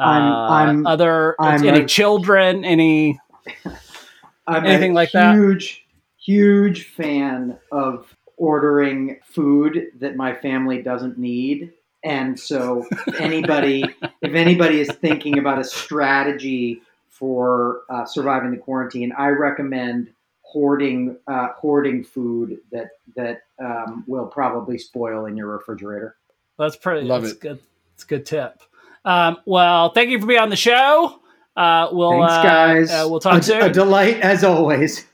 Uh, 0.00 0.04
I'm- 0.04 0.52
I'm- 0.68 0.86
other 0.86 1.36
I'm 1.38 1.64
any 1.64 1.80
a- 1.82 1.86
children? 1.86 2.64
Any 2.64 3.20
I'm 4.46 4.64
Anything 4.66 4.92
a 4.92 4.94
like 4.94 5.12
that? 5.12 5.34
huge, 5.34 5.86
huge 6.18 6.86
fan 6.86 7.58
of 7.70 8.16
ordering 8.36 9.18
food 9.22 9.88
that 10.00 10.16
my 10.16 10.34
family 10.34 10.82
doesn't 10.82 11.18
need. 11.18 11.72
And 12.02 12.38
so, 12.40 12.86
if 13.06 13.20
anybody, 13.20 13.84
if 14.22 14.34
anybody 14.34 14.80
is 14.80 14.90
thinking 14.90 15.38
about 15.38 15.58
a 15.58 15.64
strategy 15.64 16.80
for 17.10 17.82
uh, 17.90 18.04
surviving 18.06 18.50
the 18.50 18.56
quarantine, 18.56 19.12
I 19.16 19.28
recommend 19.28 20.10
hoarding 20.42 21.16
uh, 21.28 21.48
hoarding 21.56 22.02
food 22.02 22.58
that 22.72 22.88
that 23.16 23.42
um, 23.62 24.02
will 24.08 24.26
probably 24.26 24.78
spoil 24.78 25.26
in 25.26 25.36
your 25.36 25.46
refrigerator. 25.48 26.16
That's 26.58 26.76
pretty. 26.76 27.06
Love 27.06 27.22
that's 27.22 27.34
it. 27.34 27.40
Good. 27.40 27.58
It's 27.94 28.04
a 28.04 28.06
good 28.06 28.24
tip. 28.26 28.62
Um, 29.04 29.38
well, 29.46 29.92
thank 29.92 30.10
you 30.10 30.20
for 30.20 30.26
being 30.26 30.40
on 30.40 30.50
the 30.50 30.56
show. 30.56 31.20
Uh, 31.56 31.88
we'll 31.92 32.26
Thanks, 32.26 32.32
uh, 32.32 32.42
guys. 32.42 32.90
Uh, 32.90 33.06
we'll 33.08 33.20
talk 33.20 33.40
a, 33.40 33.42
soon. 33.42 33.62
A 33.62 33.72
delight 33.72 34.20
as 34.20 34.44
always. 34.44 35.06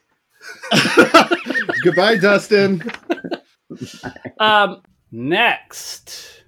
Goodbye, 1.83 2.19
Dustin. 2.19 2.83
Um, 4.39 4.83
next, 5.11 6.43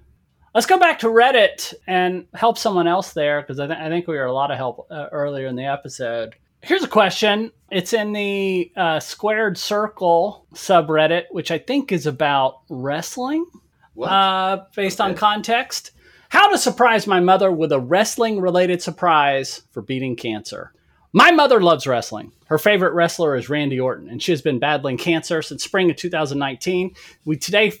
let's 0.53 0.67
go 0.67 0.77
back 0.77 0.99
to 0.99 1.07
Reddit 1.07 1.73
and 1.87 2.25
help 2.33 2.57
someone 2.57 2.87
else 2.87 3.13
there 3.13 3.41
because 3.41 3.59
I, 3.59 3.67
th- 3.67 3.79
I 3.79 3.89
think 3.89 4.07
we 4.07 4.15
were 4.15 4.25
a 4.25 4.33
lot 4.33 4.51
of 4.51 4.57
help 4.57 4.87
uh, 4.89 5.07
earlier 5.11 5.47
in 5.47 5.55
the 5.55 5.65
episode. 5.65 6.35
Here's 6.61 6.83
a 6.83 6.87
question. 6.89 7.51
It's 7.71 7.93
in 7.93 8.11
the 8.13 8.71
uh, 8.75 8.99
Squared 8.99 9.57
Circle 9.57 10.45
subreddit, 10.53 11.25
which 11.31 11.51
I 11.51 11.57
think 11.57 11.91
is 11.91 12.05
about 12.05 12.61
wrestling, 12.69 13.45
What? 13.93 14.11
uh, 14.11 14.65
based 14.75 14.99
on 14.99 15.15
context. 15.15 15.91
How 16.29 16.51
to 16.51 16.59
surprise 16.59 17.07
my 17.07 17.19
mother 17.19 17.51
with 17.51 17.71
a 17.71 17.79
wrestling 17.79 18.39
related 18.39 18.83
surprise 18.83 19.63
for 19.71 19.81
beating 19.81 20.15
cancer. 20.15 20.71
My 21.11 21.31
mother 21.31 21.59
loves 21.59 21.87
wrestling. 21.87 22.31
Her 22.45 22.59
favorite 22.59 22.93
wrestler 22.93 23.35
is 23.35 23.49
Randy 23.49 23.79
Orton, 23.79 24.07
and 24.07 24.21
she 24.21 24.31
has 24.31 24.43
been 24.43 24.59
battling 24.59 24.97
cancer 24.97 25.41
since 25.41 25.63
spring 25.63 25.89
of 25.89 25.95
2019. 25.95 26.93
We 27.25 27.35
today 27.35 27.73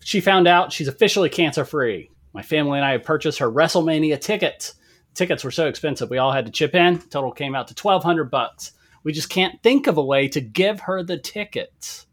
she 0.00 0.20
found 0.20 0.48
out 0.48 0.72
she's 0.72 0.88
officially 0.88 1.28
cancer 1.28 1.64
free. 1.64 2.10
My 2.32 2.42
family 2.42 2.78
and 2.78 2.84
I 2.84 2.92
have 2.92 3.04
purchased 3.04 3.38
her 3.38 3.50
WrestleMania 3.50 4.20
tickets. 4.20 4.74
Tickets 5.14 5.44
were 5.44 5.52
so 5.52 5.68
expensive, 5.68 6.10
we 6.10 6.18
all 6.18 6.32
had 6.32 6.46
to 6.46 6.52
chip 6.52 6.74
in. 6.74 6.98
Total 6.98 7.30
came 7.30 7.54
out 7.54 7.68
to 7.68 7.74
twelve 7.76 8.02
hundred 8.02 8.32
bucks. 8.32 8.72
We 9.04 9.12
just 9.12 9.30
can't 9.30 9.62
think 9.62 9.86
of 9.86 9.96
a 9.96 10.04
way 10.04 10.26
to 10.28 10.40
give 10.40 10.80
her 10.80 11.04
the 11.04 11.18
tickets. 11.18 12.06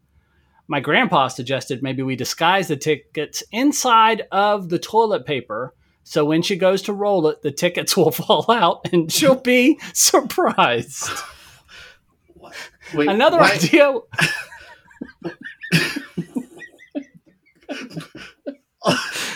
My 0.68 0.80
grandpa 0.80 1.28
suggested 1.28 1.82
maybe 1.82 2.02
we 2.02 2.14
disguise 2.14 2.68
the 2.68 2.76
tickets 2.76 3.42
inside 3.50 4.26
of 4.30 4.68
the 4.68 4.78
toilet 4.78 5.24
paper 5.26 5.74
so 6.08 6.24
when 6.24 6.40
she 6.40 6.56
goes 6.56 6.80
to 6.82 6.94
roll 6.94 7.26
it, 7.26 7.42
the 7.42 7.52
tickets 7.52 7.94
will 7.96 8.10
fall 8.10 8.46
out 8.50 8.88
and 8.92 9.12
she'll 9.12 9.34
be 9.34 9.78
surprised. 9.92 11.10
Wait, 12.94 13.08
Another 13.10 13.36
why- 13.36 13.52
idea. 13.52 13.92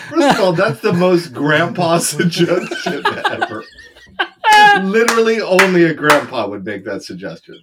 First 0.09 0.39
of 0.39 0.39
all, 0.39 0.53
that's 0.53 0.79
the 0.81 0.93
most 0.93 1.31
grandpa 1.31 1.97
suggestion 1.99 3.03
ever. 3.05 3.63
Literally, 4.81 5.41
only 5.41 5.83
a 5.83 5.93
grandpa 5.93 6.47
would 6.47 6.65
make 6.65 6.85
that 6.85 7.03
suggestion. 7.03 7.61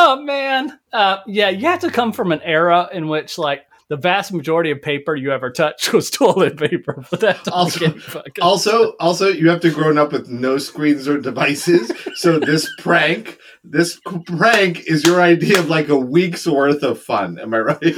Oh 0.00 0.22
man, 0.22 0.78
uh, 0.92 1.18
yeah, 1.26 1.48
you 1.48 1.66
have 1.66 1.80
to 1.80 1.90
come 1.90 2.12
from 2.12 2.30
an 2.30 2.40
era 2.44 2.88
in 2.92 3.08
which 3.08 3.36
like 3.36 3.64
the 3.88 3.96
vast 3.96 4.32
majority 4.32 4.70
of 4.70 4.80
paper 4.80 5.16
you 5.16 5.32
ever 5.32 5.50
touched 5.50 5.92
was 5.92 6.08
toilet 6.08 6.56
paper. 6.56 7.04
But 7.10 7.18
that 7.20 7.48
Also- 7.48 7.94
Also, 8.40 8.92
also, 9.00 9.26
you 9.28 9.48
have 9.50 9.60
to 9.62 9.70
grown 9.70 9.98
up 9.98 10.12
with 10.12 10.28
no 10.28 10.56
screens 10.58 11.08
or 11.08 11.18
devices. 11.18 11.90
So 12.14 12.38
this 12.38 12.70
prank, 12.78 13.38
this 13.64 13.98
prank 14.26 14.86
is 14.86 15.04
your 15.04 15.20
idea 15.20 15.58
of 15.58 15.68
like 15.68 15.88
a 15.88 15.96
week's 15.98 16.46
worth 16.46 16.84
of 16.84 17.02
fun. 17.02 17.38
Am 17.40 17.52
I 17.52 17.58
right? 17.58 17.94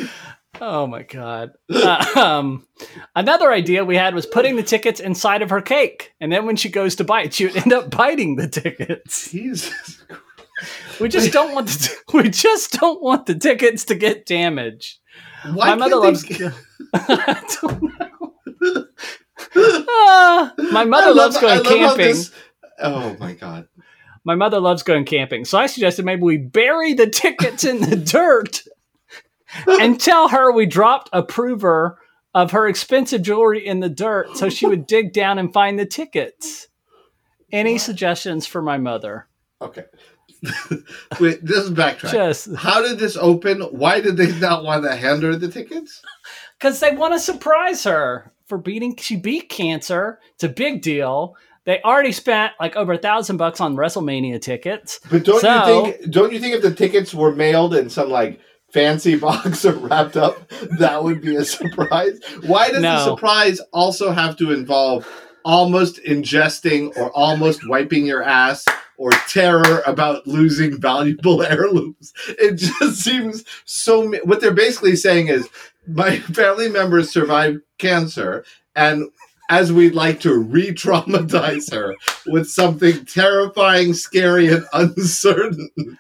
oh 0.61 0.87
my 0.87 1.03
god. 1.03 1.51
Uh, 1.71 2.05
um, 2.17 2.67
another 3.15 3.53
idea 3.53 3.85
we 3.85 3.97
had 3.97 4.15
was 4.15 4.25
putting 4.25 4.57
the 4.57 4.63
tickets 4.63 5.01
inside 5.01 5.43
of 5.43 5.51
her 5.51 5.61
cake, 5.61 6.15
and 6.19 6.33
then 6.33 6.47
when 6.47 6.57
she 6.57 6.71
goes 6.71 6.97
to 6.97 7.05
bite, 7.05 7.35
she 7.35 7.45
would 7.47 7.57
end 7.59 7.75
up 7.75 7.91
biting 7.91 8.37
the 8.37 8.49
tickets. 8.49 9.31
Jesus. 9.31 10.03
We 11.01 11.09
just 11.09 11.33
don't 11.33 11.55
want 11.55 11.69
the 11.69 11.97
we 12.15 12.29
just 12.31 12.73
don't 12.73 13.03
want 13.03 13.27
the 13.27 13.35
tickets 13.35 13.85
to 13.87 13.95
get 13.95 14.27
damaged. 14.27 14.99
Why 15.55 15.71
my 15.71 15.75
mother 15.77 15.97
loves. 15.97 16.23
they- 16.25 16.51
I 16.95 17.43
don't 17.63 17.83
know. 17.83 18.85
Ah, 19.57 20.53
my 20.73 20.85
mother 20.85 21.09
love- 21.09 21.17
loves 21.35 21.39
going 21.39 21.65
camping. 21.65 22.07
this- 22.09 22.33
Oh 22.79 23.17
my 23.19 23.33
god. 23.35 23.69
My 24.25 24.35
mother 24.35 24.61
loves 24.61 24.83
going 24.83 25.05
camping, 25.07 25.45
so 25.45 25.59
I 25.59 25.67
suggested 25.67 26.05
maybe 26.05 26.23
we 26.23 26.37
bury 26.37 26.93
the 26.93 27.07
tickets 27.09 27.65
in 27.65 27.81
the 27.81 27.97
dirt 27.97 28.63
and 29.67 29.99
tell 30.01 30.29
her 30.29 30.53
we 30.53 30.67
dropped 30.67 31.09
a 31.13 31.23
prover 31.23 31.99
of 32.35 32.51
her 32.53 32.69
expensive 32.69 33.23
jewelry 33.23 33.67
in 33.67 33.81
the 33.81 33.89
dirt 33.89 34.37
so 34.37 34.49
she 34.51 34.67
would 34.67 34.87
dig 34.87 35.13
down 35.13 35.39
and 35.39 35.53
find 35.53 35.79
the 35.79 35.87
tickets. 35.87 36.69
Any 37.51 37.79
suggestions 37.79 38.47
for 38.47 38.63
my 38.63 38.79
mother? 38.79 39.27
Okay. 39.61 39.85
Wait, 41.21 41.45
this 41.45 41.59
is 41.59 41.71
backtrack. 41.71 42.13
Just 42.13 42.55
How 42.57 42.83
did 42.83 42.99
this 42.99 43.17
open? 43.17 43.61
Why 43.61 44.01
did 44.01 44.17
they 44.17 44.37
not 44.39 44.65
want 44.65 44.85
to 44.85 44.95
hand 44.95 45.23
her 45.23 45.37
the 45.37 45.49
tickets? 45.49 46.03
because 46.59 46.81
they 46.81 46.95
want 46.95 47.15
to 47.15 47.21
surprise 47.21 47.85
her 47.85 48.33
for 48.47 48.59
beating. 48.59 48.97
She 48.97 49.17
beat 49.17 49.49
cancer. 49.49 50.19
It's 50.35 50.45
a 50.45 50.49
big 50.49 50.83
deal. 50.83 51.37
They 51.65 51.81
already 51.83 52.13
spent 52.13 52.53
like 52.59 52.75
over 52.77 52.95
a 52.95 52.99
thousand 52.99 53.37
bucks 53.37 53.61
on 53.61 53.77
WrestleMania 53.77 54.41
tickets. 54.41 54.99
But 55.11 55.25
don't 55.25 55.41
So- 55.41 55.87
you 55.87 55.93
think? 55.93 56.11
Don't 56.11 56.33
you 56.33 56.41
think 56.41 56.55
if 56.57 56.63
the 56.63 56.75
tickets 56.75 57.13
were 57.15 57.35
mailed 57.35 57.75
in 57.75 57.91
some 57.91 58.09
like 58.11 58.41
fancy 58.73 59.17
box 59.19 59.65
or 59.65 59.73
wrapped 59.73 60.17
up, 60.17 60.49
that 60.79 61.05
would 61.05 61.21
be 61.21 61.37
a 61.37 61.45
surprise? 61.45 62.19
Why 62.47 62.71
does 62.71 62.83
the 62.83 63.05
surprise 63.05 63.61
also 63.73 64.11
have 64.11 64.37
to 64.39 64.53
involve 64.53 65.07
almost 65.45 66.01
ingesting 66.05 66.97
or 66.97 67.11
almost 67.13 67.69
wiping 67.69 68.07
your 68.07 68.23
ass? 68.23 68.65
Or 68.97 69.13
terror 69.29 69.83
about 69.87 70.27
losing 70.27 70.79
valuable 70.79 71.43
heirlooms. 71.47 72.13
It 72.29 72.57
just 72.57 73.01
seems 73.03 73.45
so. 73.65 74.13
What 74.25 74.43
they're 74.43 74.53
basically 74.53 74.95
saying 74.95 75.29
is, 75.29 75.49
my 75.87 76.19
family 76.19 76.69
members 76.69 77.11
survived 77.11 77.61
cancer, 77.79 78.45
and 78.77 79.09
as 79.51 79.73
we'd 79.73 79.95
like 79.95 80.21
to 80.21 80.39
re-traumatize 80.39 81.73
her 81.73 81.97
with 82.27 82.49
something 82.49 83.05
terrifying, 83.05 83.93
scary, 83.93 84.49
and 84.49 84.65
uncertain. 84.73 85.99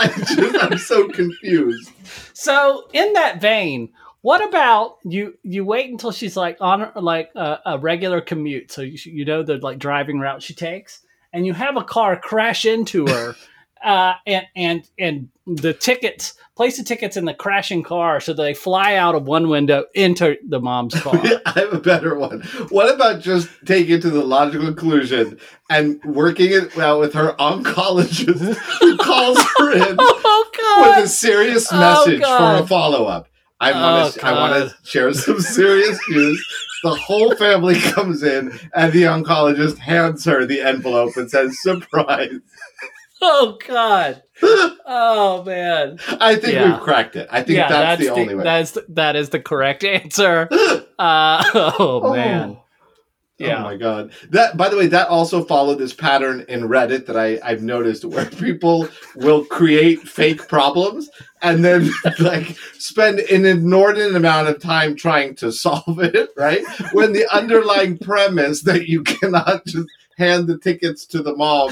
I 0.00 0.08
just, 0.16 0.64
I'm 0.64 0.78
so 0.78 1.08
confused. 1.08 1.90
So 2.32 2.88
in 2.92 3.12
that 3.12 3.40
vein, 3.40 3.92
what 4.22 4.46
about 4.46 4.96
you? 5.04 5.38
You 5.42 5.64
wait 5.64 5.90
until 5.90 6.12
she's 6.12 6.36
like 6.36 6.58
on 6.60 6.90
like 6.96 7.30
a, 7.34 7.58
a 7.66 7.78
regular 7.78 8.20
commute, 8.20 8.72
so 8.72 8.82
you, 8.82 8.98
you 9.04 9.24
know 9.24 9.42
the 9.42 9.58
like 9.58 9.78
driving 9.78 10.18
route 10.18 10.42
she 10.42 10.54
takes, 10.54 11.02
and 11.32 11.46
you 11.46 11.52
have 11.52 11.76
a 11.76 11.84
car 11.84 12.16
crash 12.18 12.64
into 12.64 13.06
her, 13.06 13.34
uh, 13.84 14.14
and 14.26 14.46
and 14.56 14.88
and 14.98 15.28
the 15.46 15.72
tickets 15.72 16.34
place 16.56 16.78
the 16.78 16.82
tickets 16.82 17.16
in 17.16 17.26
the 17.26 17.34
crashing 17.34 17.82
car, 17.82 18.18
so 18.18 18.32
they 18.32 18.54
fly 18.54 18.96
out 18.96 19.14
of 19.14 19.24
one 19.24 19.48
window 19.48 19.84
into 19.94 20.36
the 20.48 20.58
mom's 20.58 20.94
car. 21.00 21.20
I 21.44 21.52
have 21.60 21.72
a 21.72 21.78
better 21.78 22.16
one. 22.16 22.40
What 22.70 22.92
about 22.92 23.20
just 23.20 23.48
taking 23.64 23.96
it 23.96 24.02
to 24.02 24.10
the 24.10 24.24
logical 24.24 24.66
conclusion 24.68 25.38
and 25.70 26.02
working 26.04 26.50
it 26.50 26.76
out 26.78 26.98
with 26.98 27.12
her 27.14 27.34
oncologist 27.34 28.56
who 28.80 28.96
calls 28.98 29.38
her 29.58 29.72
in 29.72 29.96
oh 29.98 30.42
with 30.80 31.04
a 31.04 31.08
serious 31.08 31.68
Oh, 31.70 31.78
message 31.78 32.22
for 32.22 32.64
a 32.64 32.66
follow 32.66 33.04
up? 33.04 33.28
I 33.60 33.72
want 33.72 34.16
Oh, 34.16 34.18
to. 34.20 34.26
I 34.26 34.32
want 34.32 34.52
to 34.70 34.76
share 34.88 35.12
some 35.14 35.40
serious 35.40 35.98
news. 36.08 36.46
The 36.82 36.94
whole 36.94 37.34
family 37.36 37.80
comes 37.92 38.22
in, 38.22 38.58
and 38.74 38.92
the 38.92 39.04
oncologist 39.04 39.78
hands 39.78 40.24
her 40.26 40.44
the 40.44 40.60
envelope 40.60 41.16
and 41.16 41.30
says, 41.30 41.56
"Surprise." 41.62 42.40
Oh 43.22 43.56
God! 43.66 44.22
Oh 44.88 45.42
man! 45.44 45.98
I 46.20 46.36
think 46.36 46.52
Yeah. 46.54 46.72
we've 46.74 46.80
cracked 46.82 47.16
it. 47.16 47.26
I 47.30 47.42
think 47.42 47.56
yeah, 47.56 47.68
that's, 47.68 48.00
the, 48.02 48.10
only 48.10 48.34
way. 48.36 48.44
That's 48.44 48.78
that 48.90 49.16
is 49.16 49.30
the 49.30 49.40
correct 49.40 49.84
answer. 49.84 50.48
Uh, 50.98 51.44
oh 51.78 52.12
man! 52.14 52.56
Yeah. 53.38 53.58
Oh 53.58 53.64
my 53.64 53.76
god. 53.76 54.12
That 54.30 54.56
by 54.56 54.70
the 54.70 54.76
way, 54.76 54.86
that 54.86 55.08
also 55.08 55.44
followed 55.44 55.78
this 55.78 55.92
pattern 55.92 56.46
in 56.48 56.62
Reddit 56.62 57.04
that 57.06 57.18
I, 57.18 57.38
I've 57.44 57.62
noticed 57.62 58.04
where 58.04 58.24
people 58.30 58.88
will 59.14 59.44
create 59.44 60.00
fake 60.08 60.48
problems 60.48 61.10
and 61.42 61.64
then 61.64 61.90
like 62.18 62.56
spend 62.78 63.20
an 63.20 63.44
inordinate 63.44 64.16
amount 64.16 64.48
of 64.48 64.60
time 64.60 64.96
trying 64.96 65.34
to 65.36 65.52
solve 65.52 66.00
it, 66.00 66.30
right? 66.36 66.64
When 66.92 67.12
the 67.12 67.26
underlying 67.34 67.98
premise 67.98 68.62
that 68.62 68.88
you 68.88 69.02
cannot 69.02 69.66
just 69.66 69.88
hand 70.16 70.46
the 70.46 70.58
tickets 70.58 71.04
to 71.04 71.22
the 71.22 71.36
mom 71.36 71.70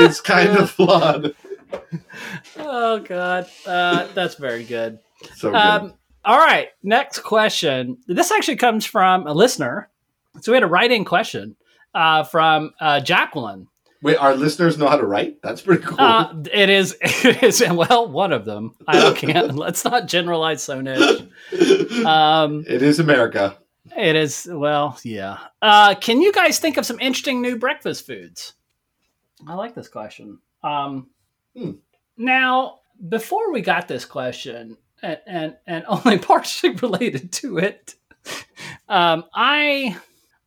is 0.00 0.20
kind 0.20 0.56
of 0.56 0.68
flawed. 0.68 1.32
Oh 2.56 2.98
God, 2.98 3.48
uh, 3.66 4.08
that's 4.14 4.34
very 4.34 4.64
good. 4.64 4.98
So 5.36 5.50
good. 5.50 5.56
Um, 5.56 5.94
all 6.24 6.38
right, 6.38 6.68
next 6.82 7.20
question. 7.20 7.98
This 8.08 8.32
actually 8.32 8.56
comes 8.56 8.84
from 8.84 9.28
a 9.28 9.32
listener. 9.32 9.88
So 10.40 10.52
we 10.52 10.56
had 10.56 10.62
a 10.62 10.66
write-in 10.68 11.04
question 11.04 11.56
uh, 11.94 12.24
from 12.24 12.72
uh, 12.80 13.00
Jacqueline. 13.00 13.68
Wait, 14.02 14.16
our 14.16 14.34
listeners 14.34 14.78
know 14.78 14.88
how 14.88 14.96
to 14.96 15.06
write? 15.06 15.40
That's 15.42 15.60
pretty 15.60 15.84
cool. 15.84 15.96
Uh, 16.00 16.34
it 16.52 16.68
is, 16.70 16.96
it 17.02 17.42
is. 17.42 17.62
Well, 17.70 18.10
one 18.10 18.32
of 18.32 18.44
them. 18.44 18.74
I 18.88 19.12
can't. 19.12 19.54
let's 19.56 19.84
not 19.84 20.08
generalize 20.08 20.62
so 20.62 20.82
much. 20.82 21.20
Um, 22.04 22.64
it 22.66 22.82
is 22.82 22.98
America. 22.98 23.56
it 23.96 24.16
is. 24.16 24.48
Well, 24.50 24.98
yeah. 25.04 25.38
Uh, 25.60 25.94
can 25.94 26.20
you 26.20 26.32
guys 26.32 26.58
think 26.58 26.76
of 26.78 26.86
some 26.86 26.98
interesting 26.98 27.40
new 27.42 27.56
breakfast 27.56 28.04
foods? 28.06 28.54
I 29.46 29.54
like 29.54 29.74
this 29.74 29.88
question. 29.88 30.38
Um, 30.64 31.08
Hmm. 31.56 31.72
Now, 32.16 32.78
before 33.08 33.52
we 33.52 33.60
got 33.60 33.86
this 33.88 34.04
question, 34.06 34.78
and 35.02 35.18
and, 35.26 35.56
and 35.66 35.84
only 35.88 36.18
partially 36.18 36.70
related 36.70 37.30
to 37.34 37.58
it, 37.58 37.94
um, 38.88 39.24
I 39.34 39.96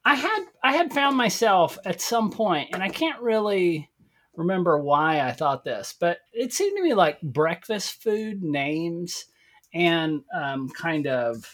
I 0.05 0.15
had 0.15 0.45
I 0.63 0.75
had 0.75 0.93
found 0.93 1.17
myself 1.17 1.77
at 1.83 1.99
some 1.99 2.31
point, 2.31 2.69
and 2.73 2.83
I 2.83 2.89
can't 2.89 3.21
really 3.21 3.89
remember 4.35 4.77
why 4.77 5.21
I 5.21 5.31
thought 5.31 5.63
this, 5.63 5.95
but 5.99 6.19
it 6.31 6.53
seemed 6.53 6.77
to 6.77 6.83
me 6.83 6.93
like 6.93 7.21
breakfast 7.21 8.01
food 8.03 8.43
names 8.43 9.25
and 9.73 10.21
um, 10.33 10.69
kind 10.69 11.07
of 11.07 11.51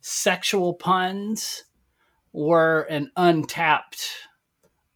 sexual 0.00 0.74
puns 0.74 1.64
were 2.32 2.82
an 2.82 3.10
untapped 3.16 4.08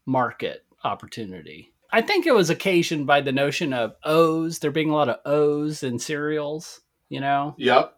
market 0.05 0.65
opportunity. 0.85 1.73
I 1.91 2.03
think 2.03 2.27
it 2.27 2.35
was 2.35 2.51
occasioned 2.51 3.07
by 3.07 3.21
the 3.21 3.33
notion 3.33 3.73
of 3.73 3.95
O's, 4.03 4.59
there 4.59 4.71
being 4.71 4.91
a 4.91 4.95
lot 4.95 5.09
of 5.09 5.21
O's 5.25 5.83
in 5.83 5.99
cereals, 5.99 6.81
you 7.09 7.21
know? 7.21 7.55
Yep. 7.59 7.95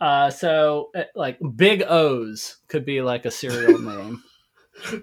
Uh, 0.00 0.30
so, 0.30 0.90
uh, 0.94 1.04
like, 1.14 1.38
Big 1.56 1.82
O's 1.82 2.58
could 2.68 2.84
be 2.84 3.02
like 3.02 3.24
a 3.24 3.30
cereal 3.30 3.78
name. 3.80 4.22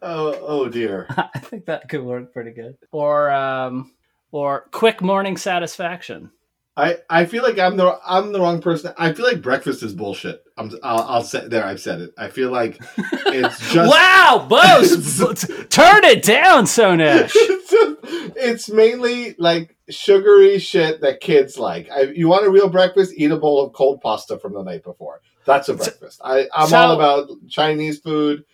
Oh, 0.00 0.38
oh 0.40 0.68
dear. 0.68 1.06
I 1.34 1.40
think 1.40 1.66
that 1.66 1.88
could 1.88 2.04
work 2.04 2.32
pretty 2.32 2.52
good. 2.52 2.76
Or, 2.92 3.32
um, 3.32 3.92
or 4.30 4.68
Quick 4.70 5.02
Morning 5.02 5.36
Satisfaction. 5.36 6.30
I, 6.76 6.98
I 7.10 7.24
feel 7.24 7.42
like 7.42 7.58
I'm 7.58 7.76
the 7.76 7.98
I'm 8.06 8.30
the 8.30 8.38
wrong 8.38 8.62
person. 8.62 8.94
I 8.96 9.12
feel 9.12 9.26
like 9.26 9.42
breakfast 9.42 9.82
is 9.82 9.92
bullshit. 9.92 10.44
I'm 10.56 10.70
I'll, 10.84 11.00
I'll 11.00 11.24
say 11.24 11.48
there. 11.48 11.64
I've 11.64 11.80
said 11.80 12.00
it. 12.00 12.10
I 12.16 12.28
feel 12.28 12.52
like 12.52 12.80
it's 13.26 13.72
just 13.72 13.90
wow, 13.90 14.46
Bose! 14.48 15.18
turn 15.70 16.04
it 16.04 16.22
down, 16.22 16.66
Sonesh! 16.66 17.32
it's, 17.34 18.70
mainly 18.70 19.34
like 19.38 19.76
sugary 19.90 20.60
shit 20.60 21.00
that 21.00 21.18
kids 21.18 21.58
like. 21.58 21.90
I, 21.90 22.02
you 22.02 22.28
want 22.28 22.46
a 22.46 22.50
real 22.50 22.68
breakfast? 22.68 23.12
Eat 23.16 23.32
a 23.32 23.36
bowl 23.36 23.66
of 23.66 23.72
cold 23.72 24.00
pasta 24.00 24.38
from 24.38 24.52
the 24.54 24.62
night 24.62 24.84
before. 24.84 25.20
That's 25.46 25.68
a 25.68 25.74
breakfast. 25.74 26.20
I, 26.22 26.46
I'm 26.54 26.68
So- 26.68 26.76
all 26.78 26.92
about 26.92 27.28
Chinese 27.48 27.98
food. 27.98 28.44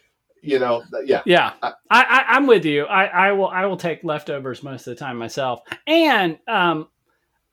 You 0.44 0.58
know, 0.58 0.82
yeah. 1.04 1.22
Yeah, 1.24 1.52
I- 1.62 1.72
I, 1.90 2.02
I, 2.02 2.24
I'm 2.36 2.46
with 2.46 2.64
you. 2.64 2.84
I, 2.84 3.04
I 3.06 3.32
will 3.32 3.48
I 3.48 3.66
will 3.66 3.76
take 3.76 4.04
leftovers 4.04 4.62
most 4.62 4.86
of 4.86 4.96
the 4.96 5.00
time 5.00 5.16
myself. 5.16 5.60
And 5.86 6.38
um, 6.48 6.88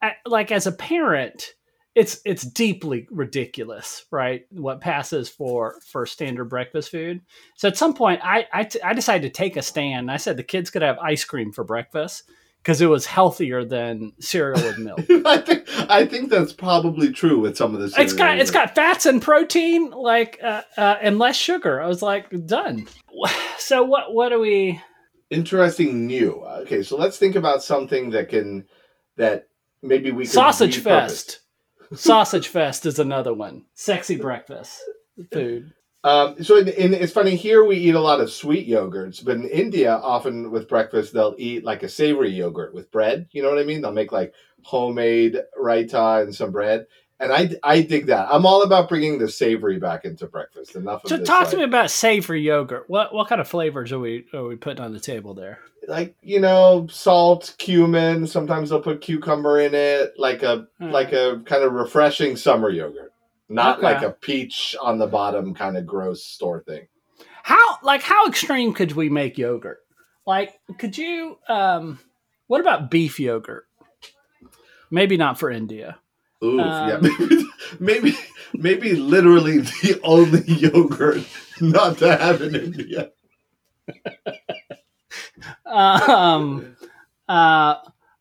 I, 0.02 0.14
like 0.26 0.52
as 0.52 0.68
a 0.68 0.72
parent, 0.72 1.54
it's 1.96 2.22
it's 2.26 2.44
deeply 2.44 3.08
ridiculous, 3.12 4.06
right? 4.12 4.46
What 4.52 4.82
passes 4.82 5.30
for 5.30 5.76
for 5.86 6.06
standard 6.06 6.46
breakfast 6.46 6.90
food. 6.92 7.22
So 7.56 7.68
at 7.68 7.78
some 7.78 7.94
point, 7.94 8.22
I 8.24 8.48
I, 8.54 8.64
t- 8.64 8.82
I 8.82 8.94
decided 8.94 9.34
to 9.34 9.38
take 9.38 9.58
a 9.58 9.62
stand. 9.62 10.10
I 10.10 10.18
said 10.18 10.38
the 10.38 10.44
kids 10.44 10.70
could 10.70 10.82
have 10.82 10.98
ice 11.00 11.24
cream 11.24 11.52
for 11.52 11.64
breakfast 11.64 12.24
because 12.62 12.82
it 12.82 12.88
was 12.88 13.06
healthier 13.06 13.66
than 13.66 14.14
cereal 14.20 14.62
with 14.62 14.78
milk. 14.78 15.00
I 15.26 15.38
think 15.38 15.66
I 15.90 16.06
think 16.06 16.30
that's 16.30 16.54
probably 16.54 17.12
true 17.12 17.40
with 17.40 17.58
some 17.58 17.74
of 17.76 17.82
the. 17.82 18.02
It's 18.02 18.14
got 18.14 18.38
it's 18.38 18.52
got 18.52 18.76
fats 18.76 19.06
and 19.06 19.22
protein, 19.22 19.92
like 19.92 20.40
uh, 20.44 20.62
uh, 20.78 20.98
and 21.02 21.20
less 21.20 21.36
sugar. 21.36 21.82
I 21.82 21.88
was 21.88 22.02
like, 22.02 22.28
done. 22.46 22.88
So 23.58 23.84
what 23.84 24.14
what 24.14 24.30
do 24.30 24.40
we? 24.40 24.82
interesting 25.32 26.06
new. 26.06 26.44
Okay, 26.44 26.84
so 26.84 26.98
let's 26.98 27.18
think 27.18 27.36
about 27.36 27.64
something 27.64 28.12
that 28.12 28.30
can 28.30 28.68
that 29.18 29.48
maybe 29.82 30.12
we 30.12 30.26
Sausage 30.26 30.78
repurpose. 30.78 30.84
Fest. 30.84 31.40
Sausage 31.94 32.48
Fest 32.48 32.86
is 32.86 33.00
another 33.00 33.34
one. 33.34 33.66
Sexy 33.74 34.18
breakfast 34.18 34.80
food. 35.32 35.74
Um, 36.04 36.44
so 36.44 36.58
in, 36.58 36.68
in, 36.70 36.94
it's 36.96 37.14
funny 37.14 37.36
here 37.36 37.64
we 37.64 37.78
eat 37.78 37.94
a 37.96 38.00
lot 38.00 38.22
of 38.22 38.32
sweet 38.32 38.68
yogurts, 38.68 39.24
but 39.24 39.36
in 39.36 39.46
India, 39.48 39.94
often 39.96 40.50
with 40.50 40.68
breakfast 40.68 41.14
they'll 41.14 41.36
eat 41.38 41.64
like 41.64 41.84
a 41.84 41.90
savory 41.90 42.32
yogurt 42.32 42.74
with 42.74 42.92
bread. 42.92 43.28
You 43.32 43.44
know 43.44 43.50
what 43.50 43.60
I 43.60 43.64
mean? 43.64 43.82
They'll 43.82 43.92
make 43.92 44.12
like 44.12 44.34
homemade 44.64 45.38
raita 45.60 46.24
and 46.24 46.34
some 46.34 46.52
bread, 46.52 46.88
and 47.20 47.32
I 47.32 47.52
I 47.64 47.82
dig 47.82 48.08
that. 48.08 48.28
I'm 48.32 48.48
all 48.48 48.64
about 48.64 48.90
bringing 48.90 49.20
the 49.20 49.30
savory 49.30 49.78
back 49.78 50.04
into 50.06 50.26
breakfast. 50.26 50.76
Enough 50.76 51.04
of 51.06 51.10
So 51.10 51.18
this, 51.18 51.28
talk 51.28 51.42
like, 51.42 51.52
to 51.52 51.58
me 51.58 51.64
about 51.64 51.92
savory 51.92 52.42
yogurt. 52.42 52.86
What 52.88 53.14
what 53.14 53.28
kind 53.28 53.40
of 53.40 53.48
flavors 53.48 53.92
are 53.92 54.00
we 54.00 54.26
are 54.34 54.46
we 54.46 54.56
putting 54.56 54.84
on 54.84 54.94
the 54.94 55.00
table 55.00 55.34
there? 55.36 55.60
like 55.88 56.16
you 56.22 56.40
know 56.40 56.88
salt, 56.92 57.56
cumin. 57.58 58.28
Sometimes 58.28 58.70
they'll 58.70 58.82
put 58.82 59.02
cucumber 59.02 59.60
in 59.60 59.74
it, 59.74 60.14
like 60.18 60.44
a 60.44 60.68
Hmm. 60.80 60.92
like 60.92 61.12
a 61.14 61.42
kind 61.46 61.64
of 61.64 61.74
refreshing 61.74 62.36
summer 62.36 62.70
yogurt, 62.70 63.11
not 63.52 63.78
Okay. 63.80 63.88
like 63.94 64.02
a 64.04 64.12
peach 64.12 64.76
on 64.82 64.98
the 64.98 65.08
bottom 65.08 65.54
kind 65.54 65.78
of 65.78 65.86
gross 65.86 66.24
store 66.26 66.62
thing. 66.64 66.88
How 67.44 67.78
like 67.84 68.02
how 68.02 68.28
extreme 68.28 68.74
could 68.74 68.94
we 68.94 69.10
make 69.10 69.38
yogurt? 69.38 69.80
Like 70.26 70.54
could 70.78 70.98
you 70.98 71.38
um 71.48 72.00
what 72.48 72.62
about 72.62 72.90
beef 72.92 73.20
yogurt? 73.20 73.66
Maybe 74.90 75.18
not 75.18 75.40
for 75.40 75.50
India. 75.50 75.98
Ooh, 76.44 76.60
Um, 76.60 76.90
yeah, 76.90 76.98
maybe, 77.20 77.46
maybe, 77.80 78.18
maybe 78.54 78.96
literally 78.96 79.60
the 79.60 80.00
only 80.04 80.42
yogurt 80.48 81.24
not 81.62 81.98
to 82.00 82.16
have 82.18 82.42
in 82.42 82.56
India. 82.56 83.12
Um, 85.66 86.76
uh, 87.30 87.76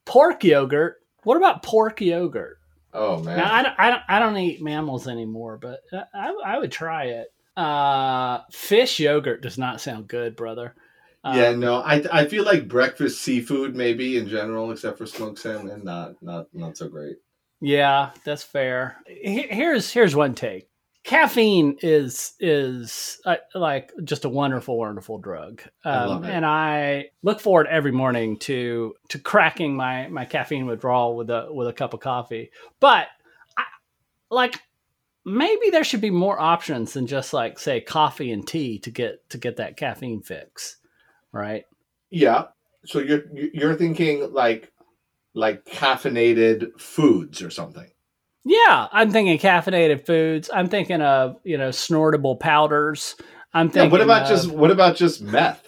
pork 0.04 0.44
yogurt. 0.44 0.96
What 1.24 1.36
about 1.36 1.62
pork 1.62 2.00
yogurt? 2.00 2.58
Oh 2.92 3.22
man, 3.22 3.36
Now, 3.38 3.52
I 3.52 3.62
don't, 3.62 3.74
I 3.78 3.90
don't, 3.90 4.02
I 4.08 4.18
don't 4.18 4.36
eat 4.36 4.62
mammals 4.62 5.06
anymore, 5.06 5.58
but 5.58 5.80
I, 6.14 6.34
I 6.44 6.58
would 6.58 6.72
try 6.72 7.04
it. 7.06 7.32
Uh, 7.56 8.40
fish 8.50 8.98
yogurt 9.00 9.42
does 9.42 9.58
not 9.58 9.80
sound 9.80 10.08
good, 10.08 10.36
brother. 10.36 10.74
Um, 11.22 11.36
yeah, 11.36 11.52
no, 11.52 11.76
I 11.76 12.02
I 12.12 12.26
feel 12.26 12.44
like 12.44 12.66
breakfast 12.68 13.20
seafood 13.22 13.76
maybe 13.76 14.16
in 14.16 14.28
general, 14.28 14.72
except 14.72 14.98
for 14.98 15.06
smoked 15.06 15.38
salmon, 15.38 15.84
not 15.84 16.22
not 16.22 16.46
not 16.54 16.76
so 16.76 16.88
great. 16.88 17.18
Yeah, 17.60 18.12
that's 18.24 18.42
fair. 18.42 18.96
Here's 19.06 19.92
here's 19.92 20.16
one 20.16 20.34
take. 20.34 20.69
Caffeine 21.10 21.76
is 21.82 22.34
is 22.38 23.20
uh, 23.26 23.34
like 23.56 23.90
just 24.04 24.24
a 24.24 24.28
wonderful, 24.28 24.78
wonderful 24.78 25.18
drug, 25.18 25.60
I 25.84 25.90
um, 25.90 26.22
it. 26.22 26.30
and 26.30 26.46
I 26.46 27.06
look 27.24 27.40
forward 27.40 27.66
every 27.66 27.90
morning 27.90 28.36
to 28.38 28.94
to 29.08 29.18
cracking 29.18 29.74
my 29.74 30.06
my 30.06 30.24
caffeine 30.24 30.66
withdrawal 30.66 31.16
with 31.16 31.28
a 31.28 31.48
with 31.50 31.66
a 31.66 31.72
cup 31.72 31.94
of 31.94 32.00
coffee. 32.00 32.52
But 32.78 33.08
I, 33.56 33.64
like 34.30 34.60
maybe 35.24 35.70
there 35.70 35.82
should 35.82 36.00
be 36.00 36.12
more 36.12 36.38
options 36.38 36.92
than 36.92 37.08
just 37.08 37.32
like 37.32 37.58
say 37.58 37.80
coffee 37.80 38.30
and 38.30 38.46
tea 38.46 38.78
to 38.78 38.92
get 38.92 39.28
to 39.30 39.38
get 39.38 39.56
that 39.56 39.76
caffeine 39.76 40.22
fix, 40.22 40.76
right? 41.32 41.64
Yeah, 42.10 42.44
so 42.84 43.00
you're 43.00 43.24
you're 43.34 43.74
thinking 43.74 44.32
like 44.32 44.70
like 45.34 45.64
caffeinated 45.64 46.80
foods 46.80 47.42
or 47.42 47.50
something. 47.50 47.90
Yeah, 48.44 48.86
I'm 48.92 49.10
thinking 49.10 49.38
caffeinated 49.38 50.06
foods. 50.06 50.50
I'm 50.52 50.68
thinking 50.68 51.02
of 51.02 51.36
you 51.44 51.58
know 51.58 51.68
snortable 51.70 52.38
powders. 52.38 53.16
I'm 53.52 53.66
Yeah, 53.66 53.72
thinking. 53.72 53.90
what 53.90 54.00
about 54.00 54.22
of- 54.22 54.28
just 54.28 54.50
what 54.50 54.70
about 54.70 54.96
just 54.96 55.20
meth? 55.22 55.66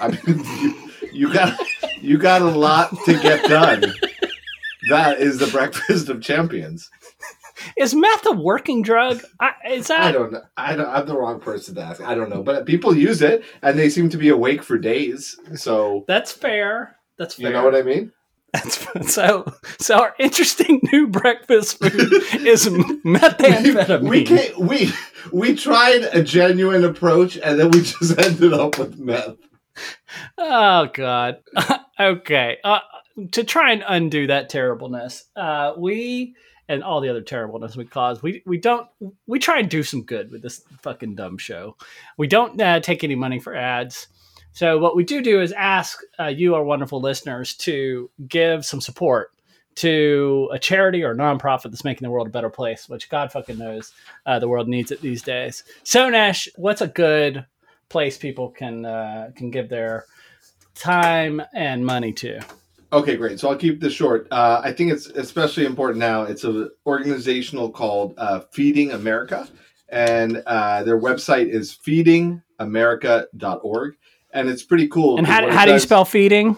I 0.00 0.08
mean, 0.08 0.44
you, 0.60 0.74
you 1.12 1.32
got 1.32 1.58
you 2.00 2.18
got 2.18 2.42
a 2.42 2.46
lot 2.46 2.90
to 3.04 3.12
get 3.20 3.44
done. 3.48 3.84
That 4.90 5.20
is 5.20 5.38
the 5.38 5.46
breakfast 5.48 6.08
of 6.08 6.22
champions. 6.22 6.88
is 7.76 7.94
meth 7.94 8.24
a 8.26 8.32
working 8.32 8.82
drug? 8.82 9.22
I, 9.40 9.50
is 9.70 9.88
that 9.88 10.00
I 10.00 10.12
don't 10.12 10.32
know. 10.32 10.42
I 10.56 10.76
don't. 10.76 10.88
I'm 10.88 11.06
the 11.06 11.16
wrong 11.16 11.40
person 11.40 11.74
to 11.76 11.82
ask. 11.82 12.00
I 12.00 12.14
don't 12.14 12.30
know, 12.30 12.42
but 12.42 12.64
people 12.66 12.96
use 12.96 13.20
it, 13.22 13.44
and 13.62 13.78
they 13.78 13.90
seem 13.90 14.08
to 14.10 14.16
be 14.16 14.28
awake 14.28 14.62
for 14.62 14.78
days. 14.78 15.36
So 15.56 16.04
that's 16.08 16.32
fair? 16.32 16.96
That's 17.18 17.34
fair. 17.34 17.46
you 17.48 17.52
know 17.52 17.64
what 17.64 17.74
I 17.74 17.82
mean. 17.82 18.12
That's 18.52 19.14
so. 19.14 19.52
So 19.78 19.98
our 19.98 20.14
interesting 20.18 20.80
new 20.92 21.06
breakfast 21.06 21.78
food 21.78 22.12
is 22.46 22.66
methamphetamine. 22.66 24.08
we 24.08 24.24
can't. 24.24 24.58
We 24.58 24.90
we 25.32 25.54
tried 25.54 26.02
a 26.12 26.22
genuine 26.22 26.84
approach, 26.84 27.36
and 27.36 27.58
then 27.60 27.70
we 27.70 27.80
just 27.82 28.18
ended 28.18 28.52
up 28.52 28.78
with 28.78 28.98
meth. 28.98 29.36
Oh 30.38 30.88
God. 30.92 31.38
okay. 32.00 32.58
Uh, 32.64 32.80
to 33.32 33.44
try 33.44 33.72
and 33.72 33.84
undo 33.86 34.28
that 34.28 34.48
terribleness, 34.48 35.24
uh, 35.36 35.72
we 35.76 36.34
and 36.68 36.84
all 36.84 37.00
the 37.00 37.08
other 37.08 37.22
terribleness 37.22 37.76
we 37.76 37.84
cause, 37.84 38.22
we 38.22 38.42
we 38.46 38.58
don't 38.58 38.86
we 39.26 39.38
try 39.38 39.58
and 39.58 39.70
do 39.70 39.82
some 39.82 40.02
good 40.02 40.30
with 40.30 40.42
this 40.42 40.62
fucking 40.82 41.14
dumb 41.14 41.38
show. 41.38 41.76
We 42.16 42.26
don't 42.26 42.60
uh, 42.60 42.80
take 42.80 43.04
any 43.04 43.14
money 43.14 43.40
for 43.40 43.54
ads. 43.54 44.08
So 44.58 44.76
what 44.76 44.96
we 44.96 45.04
do 45.04 45.22
do 45.22 45.40
is 45.40 45.52
ask 45.52 46.00
uh, 46.18 46.24
you, 46.24 46.56
our 46.56 46.64
wonderful 46.64 47.00
listeners, 47.00 47.54
to 47.58 48.10
give 48.26 48.64
some 48.64 48.80
support 48.80 49.30
to 49.76 50.50
a 50.52 50.58
charity 50.58 51.04
or 51.04 51.14
nonprofit 51.14 51.70
that's 51.70 51.84
making 51.84 52.04
the 52.04 52.10
world 52.10 52.26
a 52.26 52.30
better 52.30 52.50
place, 52.50 52.88
which 52.88 53.08
God 53.08 53.30
fucking 53.30 53.56
knows 53.56 53.92
uh, 54.26 54.40
the 54.40 54.48
world 54.48 54.66
needs 54.66 54.90
it 54.90 55.00
these 55.00 55.22
days. 55.22 55.62
So 55.84 56.08
Nash, 56.08 56.48
what's 56.56 56.80
a 56.80 56.88
good 56.88 57.46
place 57.88 58.18
people 58.18 58.50
can 58.50 58.84
uh, 58.84 59.30
can 59.36 59.52
give 59.52 59.68
their 59.68 60.06
time 60.74 61.40
and 61.54 61.86
money 61.86 62.12
to? 62.14 62.40
Okay, 62.92 63.16
great. 63.16 63.38
So 63.38 63.50
I'll 63.50 63.56
keep 63.56 63.80
this 63.80 63.92
short. 63.92 64.26
Uh, 64.32 64.60
I 64.64 64.72
think 64.72 64.90
it's 64.90 65.06
especially 65.06 65.66
important 65.66 66.00
now. 66.00 66.22
It's 66.22 66.42
an 66.42 66.68
organizational 66.84 67.70
called 67.70 68.14
uh, 68.18 68.40
Feeding 68.50 68.90
America, 68.90 69.46
and 69.88 70.42
uh, 70.46 70.82
their 70.82 71.00
website 71.00 71.48
is 71.48 71.78
feedingamerica.org. 71.86 73.94
And 74.32 74.48
it's 74.48 74.62
pretty 74.62 74.88
cool. 74.88 75.18
And 75.18 75.26
how, 75.26 75.50
how 75.50 75.64
do 75.64 75.72
you 75.72 75.78
spell 75.78 76.04
feeding? 76.04 76.56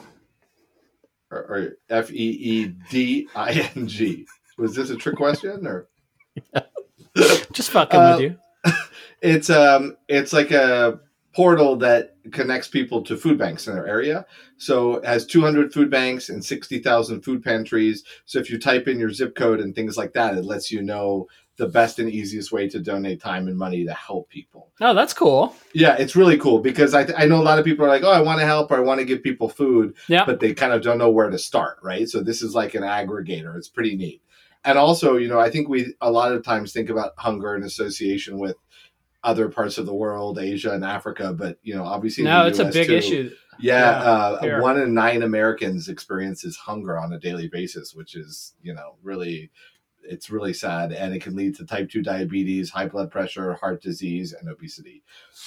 Or, 1.30 1.38
or 1.38 1.76
F 1.88 2.10
E 2.10 2.14
E 2.14 2.66
D 2.90 3.28
I 3.34 3.70
N 3.76 3.86
G. 3.86 4.26
Was 4.58 4.74
this 4.74 4.90
a 4.90 4.96
trick 4.96 5.16
question 5.16 5.66
or? 5.66 5.88
Just 7.52 7.70
fucking 7.70 8.00
Uh, 8.00 8.12
with 8.12 8.20
you. 8.22 8.38
It's 9.22 9.50
um, 9.50 9.98
it's 10.08 10.32
like 10.32 10.50
a 10.50 10.98
portal 11.34 11.76
that 11.76 12.16
connects 12.32 12.68
people 12.68 13.02
to 13.02 13.16
food 13.18 13.38
banks 13.38 13.66
in 13.66 13.74
their 13.74 13.86
area. 13.86 14.24
So 14.56 14.94
it 14.94 15.04
has 15.04 15.26
200 15.26 15.72
food 15.72 15.90
banks 15.90 16.28
and 16.30 16.44
60,000 16.44 17.20
food 17.22 17.42
pantries. 17.42 18.02
So 18.24 18.38
if 18.38 18.50
you 18.50 18.58
type 18.58 18.88
in 18.88 18.98
your 18.98 19.10
zip 19.10 19.34
code 19.36 19.60
and 19.60 19.74
things 19.74 19.96
like 19.96 20.14
that, 20.14 20.36
it 20.36 20.44
lets 20.44 20.70
you 20.70 20.82
know 20.82 21.28
the 21.60 21.68
best 21.68 21.98
and 22.00 22.10
easiest 22.10 22.50
way 22.50 22.68
to 22.68 22.80
donate 22.80 23.20
time 23.20 23.46
and 23.46 23.56
money 23.56 23.84
to 23.84 23.92
help 23.92 24.28
people. 24.28 24.72
Oh, 24.80 24.94
that's 24.94 25.12
cool. 25.14 25.54
Yeah, 25.74 25.94
it's 25.96 26.16
really 26.16 26.36
cool 26.38 26.58
because 26.58 26.94
I, 26.94 27.06
I 27.16 27.26
know 27.26 27.40
a 27.40 27.44
lot 27.44 27.58
of 27.58 27.64
people 27.64 27.84
are 27.84 27.88
like, 27.88 28.02
oh, 28.02 28.10
I 28.10 28.20
want 28.20 28.40
to 28.40 28.46
help 28.46 28.70
or 28.70 28.76
I 28.76 28.80
want 28.80 28.98
to 29.00 29.04
give 29.04 29.22
people 29.22 29.48
food, 29.48 29.94
Yeah. 30.08 30.24
but 30.24 30.40
they 30.40 30.52
kind 30.54 30.72
of 30.72 30.82
don't 30.82 30.98
know 30.98 31.10
where 31.10 31.30
to 31.30 31.38
start, 31.38 31.78
right? 31.82 32.08
So 32.08 32.22
this 32.22 32.42
is 32.42 32.54
like 32.54 32.74
an 32.74 32.82
aggregator. 32.82 33.56
It's 33.56 33.68
pretty 33.68 33.94
neat. 33.96 34.22
And 34.64 34.76
also, 34.76 35.16
you 35.16 35.28
know, 35.28 35.38
I 35.38 35.50
think 35.50 35.68
we 35.68 35.94
a 36.00 36.10
lot 36.10 36.32
of 36.32 36.42
times 36.44 36.72
think 36.72 36.90
about 36.90 37.12
hunger 37.16 37.54
in 37.54 37.62
association 37.62 38.38
with 38.38 38.56
other 39.22 39.48
parts 39.50 39.76
of 39.78 39.86
the 39.86 39.94
world, 39.94 40.38
Asia 40.38 40.72
and 40.72 40.84
Africa, 40.84 41.32
but 41.32 41.58
you 41.62 41.74
know, 41.74 41.84
obviously, 41.84 42.24
No, 42.24 42.46
it's 42.46 42.58
a 42.58 42.64
big 42.64 42.86
too. 42.88 42.96
issue. 42.96 43.30
Yeah, 43.58 44.02
Yeah, 44.42 44.56
uh, 44.56 44.60
one 44.62 44.80
in 44.80 44.94
nine 44.94 45.22
Americans 45.22 45.88
experiences 45.88 46.56
hunger 46.56 46.98
on 46.98 47.12
a 47.12 47.18
daily 47.18 47.48
basis, 47.48 47.94
which 47.94 48.16
is 48.16 48.54
you 48.62 48.72
know 48.72 48.96
really, 49.02 49.50
it's 50.02 50.30
really 50.30 50.52
sad, 50.52 50.92
and 50.92 51.14
it 51.14 51.22
can 51.22 51.36
lead 51.36 51.54
to 51.56 51.64
type 51.66 51.88
two 51.90 52.02
diabetes, 52.02 52.70
high 52.70 52.86
blood 52.86 53.10
pressure, 53.10 53.54
heart 53.54 53.82
disease, 53.82 54.32
and 54.32 54.48
obesity. 54.48 55.02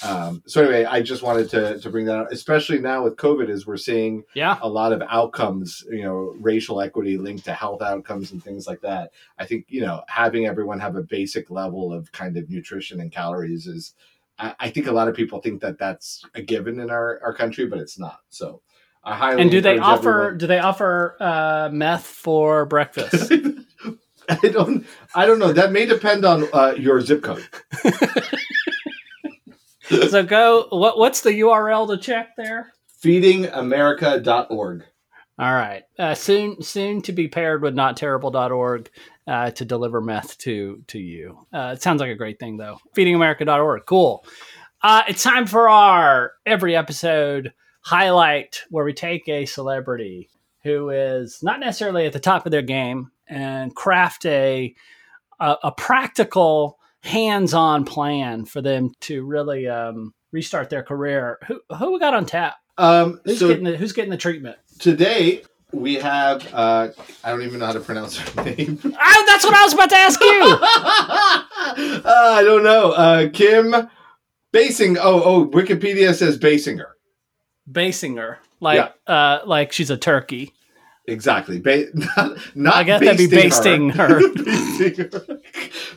Um, 0.05 0.41
so 0.47 0.61
anyway, 0.63 0.85
I 0.85 1.01
just 1.01 1.21
wanted 1.23 1.49
to 1.51 1.79
to 1.79 1.89
bring 1.89 2.05
that 2.05 2.17
up, 2.19 2.31
especially 2.31 2.79
now 2.79 3.03
with 3.03 3.15
COVID, 3.17 3.49
as 3.49 3.65
we're 3.67 3.77
seeing 3.77 4.23
Yeah. 4.35 4.57
a 4.61 4.69
lot 4.69 4.93
of 4.93 5.01
outcomes, 5.09 5.83
you 5.89 6.03
know, 6.03 6.35
racial 6.39 6.81
equity 6.81 7.17
linked 7.17 7.45
to 7.45 7.53
health 7.53 7.81
outcomes 7.81 8.31
and 8.31 8.43
things 8.43 8.67
like 8.67 8.81
that. 8.81 9.11
I 9.37 9.45
think, 9.45 9.65
you 9.69 9.81
know, 9.81 10.01
having 10.07 10.45
everyone 10.45 10.79
have 10.79 10.95
a 10.95 11.03
basic 11.03 11.49
level 11.49 11.91
of 11.93 12.11
kind 12.11 12.37
of 12.37 12.49
nutrition 12.49 12.99
and 13.01 13.11
calories 13.11 13.67
is, 13.67 13.93
I, 14.39 14.55
I 14.59 14.69
think 14.69 14.87
a 14.87 14.91
lot 14.91 15.07
of 15.07 15.15
people 15.15 15.39
think 15.41 15.61
that 15.61 15.77
that's 15.77 16.23
a 16.35 16.41
given 16.41 16.79
in 16.79 16.89
our, 16.89 17.19
our 17.23 17.33
country, 17.33 17.65
but 17.67 17.79
it's 17.79 17.99
not. 17.99 18.19
So 18.29 18.61
I 19.03 19.15
highly 19.15 19.41
And 19.41 19.51
do 19.51 19.59
they 19.61 19.77
offer 19.79 20.09
everyone- 20.21 20.37
do 20.37 20.47
they 20.47 20.59
offer 20.59 21.17
uh, 21.19 21.69
meth 21.71 22.05
for 22.05 22.65
breakfast? 22.65 23.31
I 24.29 24.49
don't, 24.49 24.85
I 25.15 25.25
don't 25.25 25.39
know. 25.39 25.51
That 25.53 25.71
may 25.71 25.85
depend 25.85 26.25
on 26.25 26.47
uh, 26.53 26.73
your 26.77 27.01
zip 27.01 27.23
code. 27.23 27.47
so 30.09 30.23
go. 30.23 30.67
What 30.69 30.97
what's 30.97 31.21
the 31.21 31.31
URL 31.31 31.87
to 31.89 31.97
check 31.97 32.35
there? 32.37 32.73
Feedingamerica.org. 33.03 34.83
All 35.39 35.53
right. 35.53 35.83
Uh, 35.97 36.13
soon 36.13 36.61
soon 36.61 37.01
to 37.03 37.11
be 37.11 37.27
paired 37.27 37.61
with 37.61 37.75
notterrible.org 37.75 38.89
uh, 39.27 39.51
to 39.51 39.65
deliver 39.65 40.01
meth 40.01 40.37
to 40.39 40.83
to 40.87 40.99
you. 40.99 41.45
Uh, 41.51 41.73
it 41.75 41.81
sounds 41.81 42.01
like 42.01 42.11
a 42.11 42.15
great 42.15 42.39
thing 42.39 42.57
though. 42.57 42.77
Feedingamerica.org. 42.95 43.85
Cool. 43.85 44.25
Uh, 44.81 45.03
it's 45.07 45.23
time 45.23 45.47
for 45.47 45.69
our 45.69 46.33
every 46.45 46.75
episode 46.75 47.53
highlight 47.81 48.61
where 48.69 48.85
we 48.85 48.93
take 48.93 49.27
a 49.27 49.45
celebrity 49.45 50.29
who 50.63 50.89
is 50.89 51.39
not 51.41 51.59
necessarily 51.59 52.05
at 52.05 52.13
the 52.13 52.19
top 52.19 52.45
of 52.45 52.51
their 52.51 52.61
game 52.61 53.11
and 53.27 53.75
craft 53.75 54.25
a 54.25 54.73
a, 55.39 55.55
a 55.63 55.71
practical 55.71 56.79
hands-on 57.01 57.85
plan 57.85 58.45
for 58.45 58.61
them 58.61 58.91
to 59.01 59.25
really 59.25 59.67
um, 59.67 60.13
restart 60.31 60.69
their 60.69 60.83
career. 60.83 61.39
Who 61.47 61.61
who 61.77 61.93
we 61.93 61.99
got 61.99 62.13
on 62.13 62.25
tap? 62.25 62.55
Um, 62.77 63.19
Who's 63.25 63.39
so 63.39 63.49
getting 63.49 63.65
the, 63.65 63.77
who's 63.77 63.93
getting 63.93 64.11
the 64.11 64.17
treatment? 64.17 64.57
today 64.79 65.43
we 65.71 65.95
have, 65.95 66.47
uh, 66.53 66.89
I 67.23 67.29
don't 67.31 67.41
even 67.41 67.59
know 67.59 67.65
how 67.65 67.73
to 67.73 67.79
pronounce 67.79 68.17
her 68.17 68.43
name. 68.45 68.79
Oh, 68.83 69.23
that's 69.27 69.43
what 69.43 69.55
I 69.55 69.63
was 69.63 69.73
about 69.73 69.89
to 69.89 69.95
ask 69.95 70.21
you. 70.21 70.43
uh, 72.05 72.35
I 72.37 72.43
don't 72.43 72.63
know. 72.63 72.91
Uh, 72.91 73.29
Kim 73.29 73.75
Basing. 74.51 74.97
Oh, 74.97 75.23
oh, 75.23 75.47
Wikipedia 75.47 76.13
says 76.13 76.37
Basinger. 76.37 76.91
Basinger, 77.69 78.37
like 78.59 78.93
uh, 79.07 79.39
like 79.45 79.71
she's 79.71 79.89
a 79.89 79.97
turkey. 79.97 80.53
Exactly. 81.05 81.59
Ba- 81.59 81.87
not, 81.93 82.37
not 82.55 82.75
I 82.75 82.83
guess 82.83 83.01
that'd 83.01 83.17
be 83.17 83.27
basting 83.27 83.89
her. 83.89 84.21
basting 84.35 84.95
her. 85.11 85.39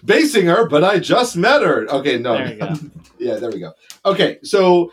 Basing 0.05 0.47
her, 0.47 0.69
but 0.69 0.83
I 0.83 0.99
just 0.99 1.37
met 1.37 1.63
her. 1.63 1.87
Okay, 1.89 2.19
no. 2.19 2.35
There 2.35 2.53
you 2.53 2.59
go. 2.59 2.75
yeah, 3.19 3.37
there 3.37 3.51
we 3.51 3.61
go. 3.61 3.73
Okay, 4.05 4.39
so 4.43 4.93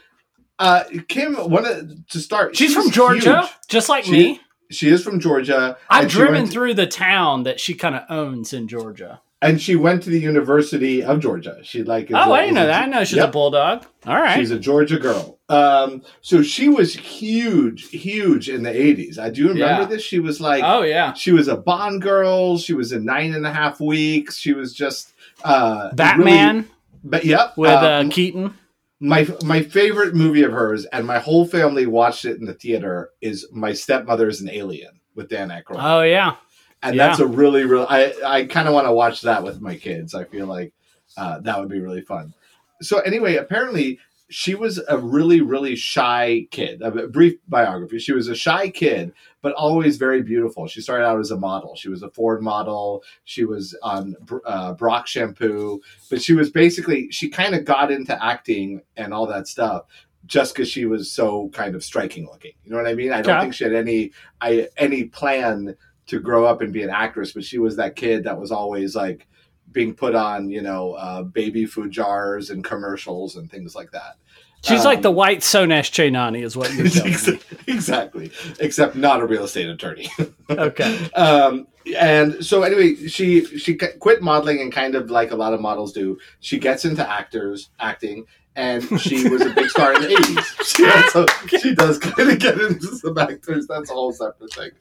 uh, 0.59 0.83
Kim, 1.07 1.35
wanted 1.49 2.07
to 2.09 2.19
start. 2.19 2.55
She's, 2.55 2.73
from 2.73 2.91
Georgia, 2.91 3.41
huge. 3.41 3.51
just 3.67 3.89
like 3.89 4.03
She- 4.05 4.11
me. 4.11 4.41
she 4.69 4.89
is 4.89 5.03
from 5.03 5.19
Georgia. 5.19 5.77
I've 5.89 6.09
driven 6.09 6.33
went 6.35 6.51
through 6.51 6.75
the 6.75 6.87
town 6.87 7.43
that 7.43 7.59
she 7.59 7.73
kind 7.73 7.95
of 7.95 8.03
owns 8.09 8.53
in 8.53 8.67
Georgia. 8.67 9.21
And 9.43 9.61
she 9.61 9.75
went 9.75 10.01
to 10.03 10.09
the 10.09 10.19
University 10.19 11.03
of 11.03 11.19
Georgia. 11.19 11.57
She 11.63 11.83
like 11.83 12.05
is 12.09 12.15
Oh, 12.15 12.31
a- 12.31 12.33
I 12.33 12.41
didn't 12.41 12.55
know 12.55 12.63
a- 12.63 12.67
that. 12.67 12.89
No, 12.89 13.03
she's 13.03 13.17
Yep. 13.17 13.29
a 13.29 13.31
bulldog. 13.31 13.85
All 14.07 14.15
right. 14.15 14.37
She's 14.37 14.51
a 14.51 14.57
Georgia 14.59 14.97
girl. 14.97 15.39
Um, 15.49 16.01
so 16.21 16.41
she 16.41 16.69
was 16.69 16.93
huge, 16.95 17.89
huge 17.89 18.49
in 18.49 18.63
the 18.63 18.71
eighties. 18.75 19.19
I 19.19 19.29
do 19.29 19.49
remember 19.49 19.81
Yeah. 19.83 19.85
this. 19.85 20.01
She 20.01 20.19
was 20.19 20.41
like, 20.41 20.63
oh 20.65 20.81
yeah. 20.83 21.13
she 21.13 21.31
was 21.31 21.47
a 21.47 21.55
Bond 21.57 22.01
girl. 22.01 22.57
She 22.57 22.73
was 22.73 22.91
in 22.91 23.05
nine 23.05 23.33
and 23.33 23.45
a 23.45 23.53
half 23.53 23.79
weeks. 23.79 24.37
She 24.37 24.53
was 24.53 24.73
just 24.73 25.13
uh, 25.43 25.93
Batman 25.93 26.55
really- 26.55 26.67
but 27.03 27.25
yep, 27.25 27.57
with 27.57 27.69
uh, 27.71 27.99
um, 28.01 28.09
Keaton. 28.09 28.53
my 28.99 29.27
my 29.43 29.61
favorite 29.61 30.15
movie 30.15 30.43
of 30.43 30.51
hers, 30.53 30.85
and 30.85 31.05
my 31.05 31.19
whole 31.19 31.45
family 31.45 31.85
watched 31.85 32.23
it 32.25 32.37
in 32.39 32.45
the 32.45 32.53
theater. 32.53 33.09
Is 33.21 33.45
My 33.51 33.73
Stepmother 33.73 34.27
is 34.29 34.39
an 34.41 34.49
Alien 34.49 35.01
with 35.15 35.27
Dan 35.29 35.49
Aykroyd. 35.49 35.77
Oh 35.79 36.01
yeah. 36.01 36.35
And 36.83 36.95
yeah. 36.95 37.07
that's 37.07 37.19
a 37.19 37.27
really 37.27 37.63
really 37.65 37.85
i 37.89 38.13
i 38.25 38.45
kind 38.45 38.67
of 38.67 38.73
want 38.73 38.87
to 38.87 38.93
watch 38.93 39.21
that 39.21 39.43
with 39.43 39.61
my 39.61 39.75
kids. 39.75 40.13
I 40.13 40.25
feel 40.25 40.47
like 40.47 40.73
uh, 41.17 41.39
that 41.41 41.59
would 41.59 41.69
be 41.69 41.79
really 41.79 42.01
fun. 42.01 42.33
So 42.81 42.99
anyway 42.99 43.35
apparently 43.37 43.99
she 44.29 44.55
was 44.55 44.81
a 44.89 44.97
really 44.97 45.41
really 45.41 45.75
shy 45.75 46.47
kid 46.51 46.81
a 46.81 47.07
brief 47.07 47.35
biography. 47.47 47.99
She 47.99 48.13
was 48.13 48.27
a 48.27 48.35
shy 48.35 48.69
kid 48.69 49.13
but 49.41 49.53
always 49.53 49.97
very 49.97 50.21
beautiful. 50.23 50.67
She 50.67 50.81
started 50.81 51.05
out 51.05 51.19
as 51.19 51.31
a 51.31 51.37
model. 51.37 51.75
She 51.75 51.89
was 51.89 52.01
a 52.03 52.09
ford 52.09 52.41
model. 52.41 53.03
She 53.25 53.45
was 53.45 53.77
on 53.83 54.15
uh, 54.45 54.73
Breck 54.73 55.07
shampoo 55.07 55.81
but 56.09 56.21
she 56.21 56.33
was 56.33 56.49
basically 56.49 57.09
she 57.11 57.29
kind 57.29 57.53
of 57.55 57.63
got 57.65 57.91
into 57.91 58.21
acting 58.23 58.81
and 58.97 59.13
all 59.13 59.27
that 59.27 59.47
stuff 59.47 59.85
just 60.25 60.55
because 60.55 60.69
she 60.69 60.85
was 60.85 61.11
so 61.11 61.49
kind 61.49 61.75
of 61.75 61.83
striking 61.83 62.25
looking. 62.25 62.53
You 62.63 62.71
know 62.71 62.77
what 62.77 62.87
i 62.87 62.93
mean? 62.95 63.11
I 63.11 63.21
don't 63.21 63.35
Okay. 63.35 63.41
think 63.43 63.53
she 63.53 63.65
had 63.65 63.73
any 63.73 64.11
i 64.41 64.67
any 64.77 65.03
plan 65.05 65.75
to 66.13 66.19
grow 66.19 66.45
up 66.45 66.61
and 66.61 66.71
be 66.71 66.83
an 66.83 66.91
actress, 66.91 67.31
but 67.31 67.43
she 67.43 67.57
was 67.57 67.75
that 67.77 67.95
kid 67.95 68.23
that 68.23 68.39
was 68.39 68.51
always 68.51 68.95
like 68.95 69.27
being 69.71 69.95
put 69.95 70.13
on, 70.13 70.47
you 70.49 70.61
know, 70.61 70.93
uh, 70.93 71.23
baby 71.23 71.65
food 71.65 71.89
jars 71.89 72.51
and 72.51 72.63
commercials 72.63 73.35
and 73.35 73.49
things 73.49 73.75
like 73.75 73.91
that. 73.91 74.17
She's 74.63 74.85
like 74.85 74.97
Um, 74.97 75.01
the 75.01 75.11
white 75.11 75.39
Sonesh 75.39 75.91
Chainani, 75.91 76.43
is 76.43 76.55
what 76.55 76.71
you're 76.73 76.87
telling 76.87 77.39
exactly, 77.67 78.31
except 78.59 78.95
not 78.95 79.21
a 79.21 79.25
real 79.25 79.43
estate 79.43 79.67
attorney. 79.67 80.09
Okay. 80.49 81.09
um, 81.15 81.67
and 81.97 82.45
so 82.45 82.63
anyway, 82.63 82.95
she 83.07 83.45
she 83.57 83.75
quit 83.75 84.21
modeling 84.21 84.61
and 84.61 84.71
kind 84.71 84.93
of 84.93 85.09
like 85.09 85.31
a 85.31 85.35
lot 85.35 85.53
of 85.53 85.61
models 85.61 85.93
do. 85.93 86.19
She 86.41 86.59
gets 86.59 86.85
into 86.85 87.09
actors 87.09 87.71
acting, 87.79 88.25
and 88.55 88.83
she 89.01 89.27
was 89.29 89.41
a 89.41 89.49
big 89.49 89.69
star 89.69 89.93
in 89.95 90.01
the 90.03 90.11
eighties. 90.11 90.55
She 90.63 91.57
she 91.59 91.75
does 91.75 91.97
kind 91.99 92.29
of 92.31 92.39
get 92.39 92.59
into 92.59 92.95
some 92.95 93.17
actors. 93.17 93.67
That's 93.67 93.89
a 93.89 93.93
whole 93.93 94.11
separate 94.11 94.53
thing. 94.53 94.71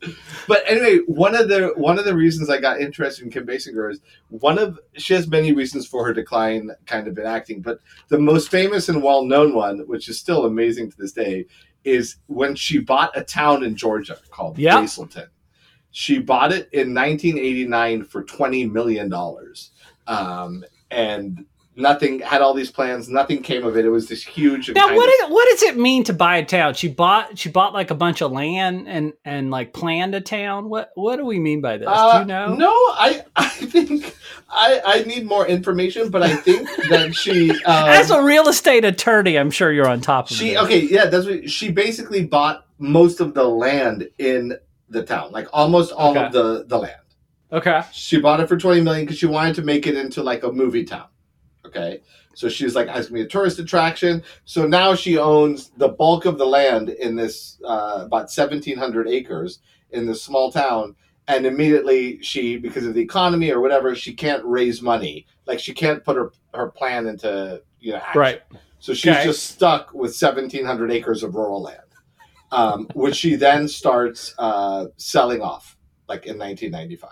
But 0.49 0.63
anyway, 0.67 0.99
one 1.07 1.35
of 1.35 1.49
the 1.49 1.73
one 1.77 1.99
of 1.99 2.05
the 2.05 2.15
reasons 2.15 2.49
I 2.51 2.59
got 2.61 2.81
interested 2.81 3.25
in 3.25 3.31
Kim 3.31 3.47
Basinger 3.47 3.91
is 3.91 4.01
one 4.29 4.59
of 4.59 4.79
she 4.95 5.15
has 5.15 5.27
many 5.29 5.53
reasons 5.53 5.87
for 5.87 6.05
her 6.07 6.13
decline, 6.15 6.71
kind 6.87 7.09
of 7.09 7.19
in 7.19 7.27
acting, 7.27 7.61
but 7.63 7.81
the 8.09 8.19
most 8.19 8.51
famous 8.51 8.89
and 8.89 9.03
well 9.03 9.25
known 9.25 9.55
one, 9.55 9.81
which 9.81 10.09
is 10.09 10.19
still 10.19 10.47
amazing 10.47 10.91
to 10.91 10.97
this 10.97 11.13
day, 11.13 11.47
is 11.85 12.17
when 12.27 12.55
she 12.55 12.79
bought 12.79 13.17
a 13.17 13.23
town 13.25 13.65
in 13.65 13.75
Georgia 13.77 14.17
called 14.31 14.59
Yeah. 14.59 14.79
Braselton. 14.79 15.29
She 15.91 16.19
bought 16.19 16.53
it 16.53 16.69
in 16.73 16.95
1989 16.95 18.05
for 18.05 18.23
20 18.25 18.67
million 18.67 19.09
dollars, 19.11 19.73
um, 20.07 20.65
and 20.91 21.45
nothing 21.77 22.21
had 22.21 22.43
all 22.43 22.55
these 22.55 22.71
plans. 22.71 23.09
Nothing 23.09 23.43
came 23.43 23.65
of 23.65 23.77
it. 23.77 23.85
It 23.85 23.89
was 23.91 24.09
this 24.09 24.23
huge. 24.23 24.71
Now, 24.71 24.95
what, 24.95 25.09
of- 25.09 25.31
is, 25.31 25.35
what 25.35 25.49
does 25.51 25.63
it 25.63 25.77
mean 25.79 26.05
to 26.05 26.13
buy 26.13 26.37
a 26.37 26.45
town? 26.45 26.75
She 26.75 26.89
bought 26.89 27.39
she 27.39 27.49
bought 27.49 27.73
like 27.73 27.91
a 27.91 27.95
bunch 27.95 28.21
of 28.21 28.33
land 28.33 28.89
and 28.89 29.13
and 29.25 29.51
like 29.51 29.73
planned 29.73 30.15
a 30.15 30.21
town. 30.21 30.69
What 30.69 30.91
what 30.95 31.17
do 31.17 31.25
we 31.25 31.39
mean 31.39 31.61
by 31.61 31.79
this? 31.79 31.87
do 31.89 31.93
Uh, 31.93 32.21
you 32.21 32.27
know? 32.27 32.55
No, 32.55 32.69
I 32.71 33.25
I 33.37 33.49
think 33.49 34.15
I 34.51 34.81
I 34.85 35.03
need 35.05 35.27
more 35.27 35.47
information, 35.47 36.11
but 36.11 36.23
I 36.23 36.37
think 36.37 36.69
that 36.91 37.15
she 37.15 37.51
um, 37.65 37.89
As 37.89 38.11
a 38.11 38.23
real 38.23 38.49
estate 38.49 38.85
attorney, 38.85 39.39
I'm 39.39 39.51
sure 39.51 39.73
you're 39.73 39.89
on 39.89 40.01
top 40.01 40.31
of 40.31 40.37
she 40.37 40.53
it. 40.55 40.59
okay 40.63 40.81
yeah 40.81 41.07
that's 41.07 41.27
what 41.27 41.49
she 41.51 41.71
basically 41.71 42.25
bought 42.27 42.67
most 42.79 43.21
of 43.21 43.35
the 43.35 43.45
land 43.45 44.09
in 44.19 44.57
the 44.89 45.03
town, 45.05 45.33
like 45.33 45.47
almost 45.55 45.91
all 45.93 46.11
Okay. 46.11 46.25
of 46.27 46.33
the 46.33 46.65
the 46.67 46.77
land. 46.79 46.97
Okay. 47.51 47.83
She 47.93 48.19
bought 48.21 48.41
it 48.41 48.49
for 48.49 48.57
20 48.57 48.81
million 48.81 49.05
because 49.05 49.19
she 49.19 49.27
wanted 49.27 49.55
to 49.57 49.63
make 49.63 49.87
it 49.87 49.95
into 49.97 50.23
like 50.23 50.43
a 50.43 50.51
movie 50.53 50.85
town. 50.85 51.07
Okay. 51.75 52.01
So 52.35 52.49
she's 52.49 52.75
like, 52.75 52.89
it's 52.89 53.09
gonna 53.09 53.21
be 53.21 53.27
a 53.27 53.29
tourist 53.29 53.59
attraction. 53.59 54.23
So 54.45 54.67
now 54.67 54.95
she 54.95 55.19
owns 55.19 55.71
the 55.77 55.89
bulk 55.89 56.25
of 56.27 56.39
the 56.39 56.47
land 56.47 56.91
in 56.91 57.17
this 57.17 57.59
uh, 57.65 58.03
about 58.07 58.31
1,700 58.35 59.09
acres 59.09 59.61
in 59.91 60.07
this 60.07 60.23
small 60.23 60.51
town. 60.53 60.95
And 61.29 61.47
immediately 61.47 62.21
she, 62.23 62.57
because 62.57 62.85
of 62.87 62.95
the 62.95 63.01
economy 63.01 63.51
or 63.51 63.61
whatever, 63.61 63.95
she 63.95 64.13
can't 64.13 64.45
raise 64.45 64.83
money. 64.83 65.27
Like 65.47 65.61
she 65.61 65.73
can't 65.73 66.03
put 66.05 66.17
her, 66.17 66.33
her 66.55 66.71
plan 66.71 67.07
into 67.07 67.63
you 67.81 67.93
know 67.93 67.99
action. 67.99 68.21
Right. 68.21 68.43
So 68.79 68.93
she's 68.95 69.13
Okay. 69.13 69.25
just 69.25 69.45
stuck 69.45 69.93
with 69.95 70.11
1,700 70.11 70.91
acres 70.91 71.23
of 71.23 71.35
rural 71.37 71.63
land, 71.63 71.79
um, 72.51 72.89
which 72.95 73.15
she 73.17 73.37
then 73.37 73.69
starts 73.69 74.35
uh, 74.39 74.87
selling 74.97 75.41
off, 75.41 75.77
like 76.09 76.27
in 76.27 76.37
1995. 76.39 77.11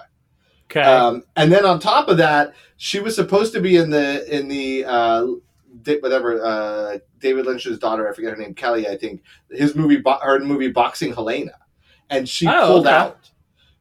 Okay. 0.71 0.83
Um, 0.83 1.25
and 1.37 1.51
then 1.51 1.65
on 1.67 1.81
top 1.81 2.09
of 2.09 2.17
that, 2.19 2.55
she 2.77 3.01
was 3.01 3.17
supposed 3.17 3.53
to 3.55 3.61
be 3.61 3.77
in 3.77 3.91
the 3.91 4.25
in 4.35 4.47
the 4.49 4.85
uh, 4.85 5.27
whatever 6.01 6.45
uh, 6.45 6.99
David 7.19 7.47
Lynch's 7.47 7.79
daughter, 7.79 8.09
I 8.09 8.15
forget 8.15 8.31
her 8.33 8.37
name, 8.37 8.55
Kelly, 8.55 8.87
I 8.89 8.97
think 8.97 9.23
his 9.51 9.75
movie, 9.75 9.97
Bo- 9.97 10.19
her 10.23 10.39
movie 10.39 10.69
Boxing 10.69 11.13
Helena, 11.13 11.57
and 12.09 12.29
she 12.29 12.47
Oh, 12.47 12.67
pulled 12.69 12.87
okay. 12.87 12.95
out. 12.95 13.31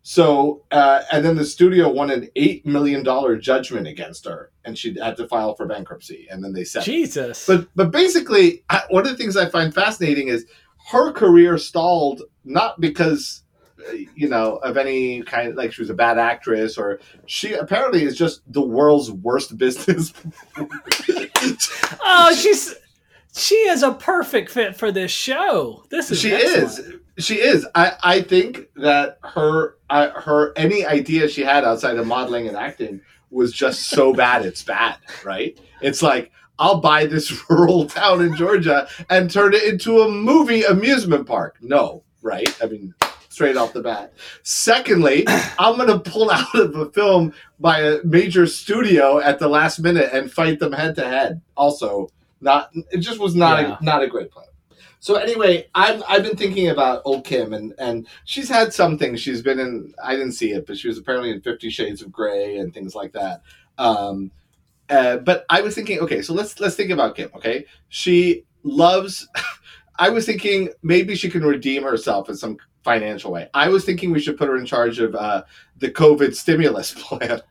So 0.02 0.64
uh, 0.72 1.04
and 1.12 1.24
then 1.24 1.36
the 1.36 1.46
studio 1.46 1.90
won 1.90 2.10
an 2.10 2.30
eight 2.36 2.66
million 2.66 3.04
dollar 3.04 3.36
judgment 3.38 3.86
against 3.86 4.26
her, 4.26 4.52
and 4.66 4.78
she 4.78 4.98
had 4.98 5.16
to 5.18 5.28
file 5.28 5.54
for 5.56 5.68
bankruptcy, 5.68 6.28
and 6.32 6.44
then 6.44 6.54
they 6.54 6.64
said, 6.64 6.84
Jesus. 6.84 7.46
But 7.46 7.68
but 7.76 7.92
basically, 7.92 8.64
I, 8.70 8.82
one 8.90 9.06
of 9.06 9.12
the 9.12 9.18
things 9.18 9.38
I 9.38 9.48
find 9.50 9.74
fascinating 9.74 10.30
is 10.30 10.46
her 10.92 11.12
career 11.12 11.58
stalled 11.60 12.24
not 12.46 12.80
because 12.82 13.44
you 14.16 14.28
know 14.28 14.58
of 14.58 14.78
any 14.78 15.22
kind 15.24 15.56
like 15.56 15.72
she 15.72 15.82
was 15.82 15.90
a 15.90 15.94
bad 15.94 16.18
actress 16.18 16.78
or 16.78 17.00
she 17.26 17.54
apparently 17.54 18.04
is 18.04 18.18
just 18.18 18.42
the 18.52 18.62
world's 18.62 19.12
worst 19.12 19.58
business. 19.58 20.14
oh, 22.02 22.36
she's 22.36 22.76
she 23.36 23.56
is 23.56 23.84
a 23.84 23.94
perfect 23.94 24.50
fit 24.52 24.76
for 24.76 24.92
this 24.92 25.12
show. 25.12 25.84
This 25.90 26.12
is 26.12 26.20
she 26.20 26.34
excellent. 26.34 26.96
is. 27.18 27.26
She 27.26 27.36
is. 27.36 27.68
I, 27.76 27.94
I 28.04 28.22
think 28.22 28.70
that 28.76 29.20
her 29.24 29.78
I, 29.90 30.08
her 30.08 30.54
any 30.58 30.86
idea 30.86 31.28
she 31.28 31.42
had 31.42 31.64
outside 31.64 31.98
of 31.98 32.08
modeling 32.08 32.48
and 32.48 32.58
acting 32.58 33.02
was 33.30 33.54
just 33.54 33.90
so 33.90 34.14
bad 34.26 34.46
it's 34.46 34.64
bad, 34.64 34.98
right? 35.24 35.60
It's 35.82 36.02
like 36.02 36.32
I'll 36.58 36.82
buy 36.82 37.06
this 37.06 37.32
rural 37.50 37.86
town 37.86 38.22
in 38.22 38.36
Georgia 38.36 38.88
and 39.10 39.32
turn 39.32 39.54
it 39.54 39.64
into 39.64 40.02
a 40.02 40.10
movie 40.10 40.64
amusement 40.64 41.26
park. 41.26 41.58
No, 41.62 42.04
right? 42.22 42.56
I 42.62 42.66
mean, 42.68 42.94
straight 43.30 43.56
off 43.58 43.74
the 43.74 43.82
bat. 43.82 44.14
Secondly, 44.44 45.24
I'm 45.60 45.78
going 45.78 45.88
to 45.88 46.00
pull 46.00 46.30
out 46.32 46.54
of 46.56 46.76
a 46.76 46.90
film 46.92 47.34
by 47.60 47.80
a 47.80 48.04
major 48.04 48.46
studio 48.48 49.20
at 49.20 49.40
the 49.40 49.48
last 49.48 49.80
minute 49.80 50.10
and 50.14 50.32
fight 50.32 50.60
them 50.60 50.74
head 50.74 50.96
to 50.96 51.08
head. 51.08 51.42
Also, 51.56 52.10
not 52.42 52.70
it 52.92 52.98
just 53.00 53.20
was 53.20 53.36
not 53.36 53.62
Yeah. 53.62 53.78
a, 53.80 53.84
not 53.84 54.04
a 54.04 54.08
great 54.08 54.32
plan. 54.32 54.46
So 55.02 55.16
anyway, 55.16 55.68
I've 55.76 56.04
I've 56.10 56.24
been 56.24 56.36
thinking 56.36 56.68
about 56.70 57.02
old 57.06 57.24
Kim 57.24 57.54
and 57.54 57.74
and 57.80 58.06
she's 58.26 58.50
had 58.50 58.74
some 58.74 58.98
things. 58.98 59.22
She's 59.22 59.42
been 59.42 59.60
in 59.60 59.94
I 60.04 60.16
didn't 60.16 60.34
see 60.34 60.52
it, 60.52 60.66
but 60.68 60.78
she 60.78 60.88
was 60.90 60.98
apparently 60.98 61.32
in 61.32 61.42
Fifty 61.42 61.70
Shades 61.70 62.02
of 62.02 62.12
Grey 62.12 62.58
and 62.58 62.74
things 62.74 62.96
like 62.96 63.14
that. 63.14 63.42
Um, 63.78 64.32
uh, 64.90 65.18
but 65.18 65.46
I 65.50 65.62
was 65.62 65.76
thinking, 65.76 66.00
okay, 66.00 66.22
so 66.22 66.34
let's 66.34 66.60
let's 66.60 66.76
think 66.76 66.92
about 66.92 67.16
Kim. 67.16 67.30
Okay, 67.36 67.66
she 67.90 68.44
loves. 68.64 69.28
I 70.00 70.10
was 70.10 70.26
thinking 70.26 70.70
maybe 70.82 71.16
she 71.16 71.30
can 71.30 71.44
redeem 71.44 71.84
herself 71.84 72.30
in 72.30 72.36
some 72.38 72.58
financial 72.94 73.32
way. 73.32 73.48
I 73.54 73.70
was 73.70 73.86
thinking 73.86 74.12
we 74.12 74.20
should 74.20 74.38
put 74.38 74.48
her 74.48 74.58
in 74.58 74.66
charge 74.66 75.00
of 75.00 75.14
uh, 75.16 75.44
the 75.78 75.90
COVID 75.92 76.36
stimulus 76.36 76.94
plan 76.98 77.42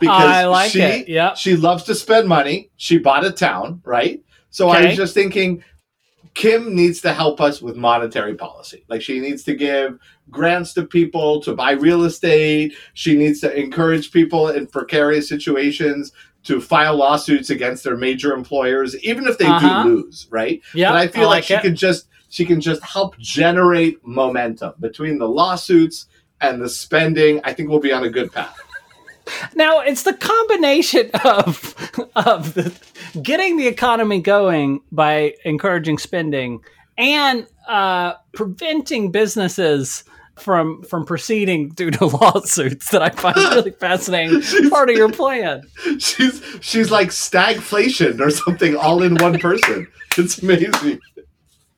because 0.00 0.24
I 0.24 0.44
like 0.46 0.70
she 0.70 0.80
it. 0.80 1.08
Yep. 1.08 1.36
she 1.36 1.56
loves 1.56 1.84
to 1.84 1.94
spend 1.94 2.28
money. 2.28 2.70
She 2.76 2.98
bought 2.98 3.24
a 3.24 3.30
town, 3.30 3.82
right? 3.84 4.22
So 4.50 4.68
I 4.70 4.86
was 4.86 4.96
just 4.96 5.12
thinking, 5.12 5.62
Kim 6.34 6.74
needs 6.74 7.00
to 7.02 7.12
help 7.12 7.40
us 7.40 7.60
with 7.60 7.76
monetary 7.76 8.34
policy. 8.34 8.84
Like 8.88 9.02
she 9.02 9.20
needs 9.20 9.42
to 9.44 9.54
give 9.54 9.98
grants 10.30 10.72
to 10.74 10.84
people 10.84 11.40
to 11.42 11.54
buy 11.54 11.72
real 11.72 12.04
estate. 12.04 12.74
She 12.94 13.16
needs 13.16 13.40
to 13.40 13.54
encourage 13.54 14.12
people 14.12 14.48
in 14.48 14.66
precarious 14.66 15.28
situations 15.28 16.12
to 16.44 16.60
file 16.60 16.96
lawsuits 16.96 17.50
against 17.50 17.84
their 17.84 17.96
major 17.96 18.32
employers, 18.32 18.96
even 19.02 19.26
if 19.26 19.36
they 19.36 19.46
Uh-huh. 19.46 19.82
do 19.82 19.88
lose, 19.96 20.26
right? 20.30 20.62
Yep. 20.74 20.90
But 20.90 20.96
I 20.96 21.08
feel 21.08 21.28
like, 21.28 21.44
she 21.44 21.54
it. 21.54 21.62
can 21.62 21.74
just 21.76 22.08
she 22.36 22.44
can 22.44 22.60
just 22.60 22.82
help 22.84 23.16
generate 23.16 24.06
momentum 24.06 24.74
between 24.78 25.16
the 25.16 25.26
lawsuits 25.26 26.04
and 26.42 26.60
the 26.60 26.68
spending. 26.68 27.40
I 27.44 27.54
think 27.54 27.70
we'll 27.70 27.80
be 27.80 27.92
on 27.92 28.04
a 28.04 28.10
good 28.10 28.30
path. 28.30 28.54
Now 29.54 29.80
it's 29.80 30.02
the 30.02 30.12
combination 30.12 31.10
of 31.24 31.74
of 32.14 32.52
the, 32.52 32.78
getting 33.22 33.56
the 33.56 33.66
economy 33.66 34.20
going 34.20 34.82
by 34.92 35.32
encouraging 35.46 35.96
spending 35.96 36.60
and 36.98 37.46
uh, 37.66 38.12
preventing 38.34 39.10
businesses 39.10 40.04
from 40.36 40.82
from 40.82 41.06
proceeding 41.06 41.70
due 41.70 41.90
to 41.90 42.04
lawsuits 42.18 42.90
that 42.90 43.00
I 43.00 43.08
find 43.08 43.36
really 43.36 43.70
fascinating. 43.80 44.42
Part 44.68 44.90
of 44.90 44.96
your 44.96 45.10
plan. 45.10 45.62
She's 45.98 46.44
she's 46.60 46.90
like 46.90 47.08
stagflation 47.08 48.20
or 48.20 48.30
something, 48.30 48.76
all 48.76 49.02
in 49.02 49.14
one 49.14 49.38
person. 49.38 49.88
It's 50.18 50.42
amazing. 50.42 51.00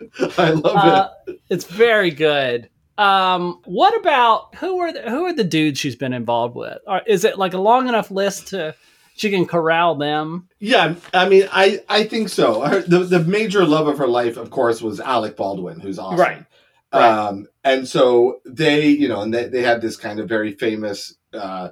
I 0.39 0.51
love 0.51 0.77
Uh, 0.77 1.09
it's 1.51 1.65
very 1.65 2.11
good. 2.11 2.69
Um, 2.97 3.61
what 3.65 3.97
about 3.99 4.55
who 4.57 4.79
are 4.81 4.93
the, 4.93 5.03
who 5.03 5.25
are 5.25 5.33
the 5.33 5.45
dudes 5.45 5.79
she's 5.79 5.97
been 5.97 6.13
involved 6.13 6.57
with? 6.57 6.79
Or 6.87 7.01
is 7.07 7.25
it 7.25 7.39
like 7.39 7.55
a 7.55 7.59
long 7.59 7.89
enough 7.89 8.11
list 8.11 8.49
to 8.49 8.75
she 9.15 9.31
can 9.31 9.47
corral 9.47 9.95
them? 9.95 10.49
Yeah, 10.59 10.95
I 11.15 11.29
mean, 11.29 11.49
I 11.53 11.81
I 11.89 12.05
think 12.05 12.29
so. 12.29 12.63
Her, 12.63 12.83
the 12.83 13.01
the 13.01 13.21
major 13.21 13.65
love 13.65 13.87
of 13.87 13.99
her 13.99 14.09
life, 14.09 14.37
of 14.37 14.51
course, 14.51 14.83
was 14.83 15.01
Alec 15.01 15.37
Baldwin, 15.37 15.81
who's 15.81 15.99
awesome. 15.99 16.19
Right. 16.19 16.45
Right. 16.93 17.09
Um, 17.11 17.47
and 17.65 17.87
so 17.87 18.41
they, 18.47 18.87
you 18.87 19.09
know, 19.09 19.21
and 19.21 19.33
they, 19.35 19.45
they 19.49 19.63
had 19.63 19.83
this 19.83 19.97
kind 19.97 20.21
of 20.21 20.29
very 20.29 20.55
famous, 20.55 21.15
uh, 21.35 21.69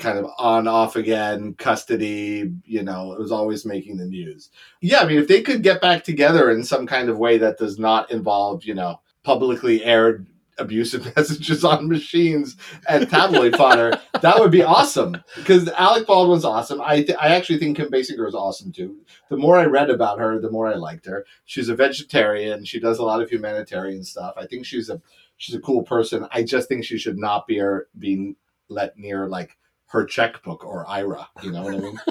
kind 0.00 0.18
of 0.18 0.26
on 0.38 0.66
off 0.66 0.96
again 0.96 1.54
custody, 1.54 2.52
you 2.64 2.82
know, 2.82 3.12
it 3.12 3.20
was 3.20 3.30
always 3.30 3.64
making 3.64 3.96
the 3.96 4.06
news. 4.06 4.50
Yeah. 4.80 5.00
I 5.00 5.06
mean, 5.06 5.18
if 5.18 5.28
they 5.28 5.42
could 5.42 5.62
get 5.62 5.80
back 5.80 6.02
together 6.02 6.50
in 6.50 6.64
some 6.64 6.86
kind 6.86 7.08
of 7.08 7.18
way 7.18 7.38
that 7.38 7.58
does 7.58 7.78
not 7.78 8.10
involve, 8.10 8.64
you 8.64 8.74
know, 8.74 9.00
publicly 9.22 9.84
aired 9.84 10.26
abusive 10.58 11.04
messages 11.16 11.64
on 11.64 11.88
machines 11.88 12.56
and 12.88 13.08
tabloid 13.08 13.56
fodder, 13.56 13.98
that 14.20 14.38
would 14.38 14.50
be 14.50 14.62
awesome. 14.62 15.16
Because 15.36 15.68
Alec 15.70 16.06
Baldwin's 16.06 16.44
awesome. 16.44 16.80
I 16.80 17.02
th- 17.02 17.18
I 17.20 17.34
actually 17.34 17.58
think 17.58 17.76
Kim 17.76 17.90
Basinger 17.90 18.26
is 18.26 18.34
awesome 18.34 18.72
too. 18.72 18.96
The 19.28 19.36
more 19.36 19.56
I 19.56 19.64
read 19.64 19.90
about 19.90 20.18
her, 20.18 20.40
the 20.40 20.50
more 20.50 20.68
I 20.68 20.74
liked 20.74 21.06
her. 21.06 21.24
She's 21.44 21.68
a 21.68 21.76
vegetarian. 21.76 22.64
She 22.64 22.80
does 22.80 22.98
a 22.98 23.04
lot 23.04 23.22
of 23.22 23.30
humanitarian 23.30 24.04
stuff. 24.04 24.34
I 24.36 24.46
think 24.46 24.66
she's 24.66 24.90
a 24.90 25.00
she's 25.36 25.54
a 25.54 25.60
cool 25.60 25.82
person. 25.82 26.26
I 26.32 26.42
just 26.42 26.68
think 26.68 26.84
she 26.84 26.98
should 26.98 27.18
not 27.18 27.46
be 27.46 27.62
being 27.98 28.36
let 28.68 28.96
near 28.96 29.26
like 29.26 29.56
her 29.90 30.04
checkbook 30.04 30.64
or 30.64 30.88
IRA. 30.88 31.28
You 31.42 31.52
know 31.52 31.62
what 31.62 31.74
I 31.74 31.78
mean? 31.78 32.00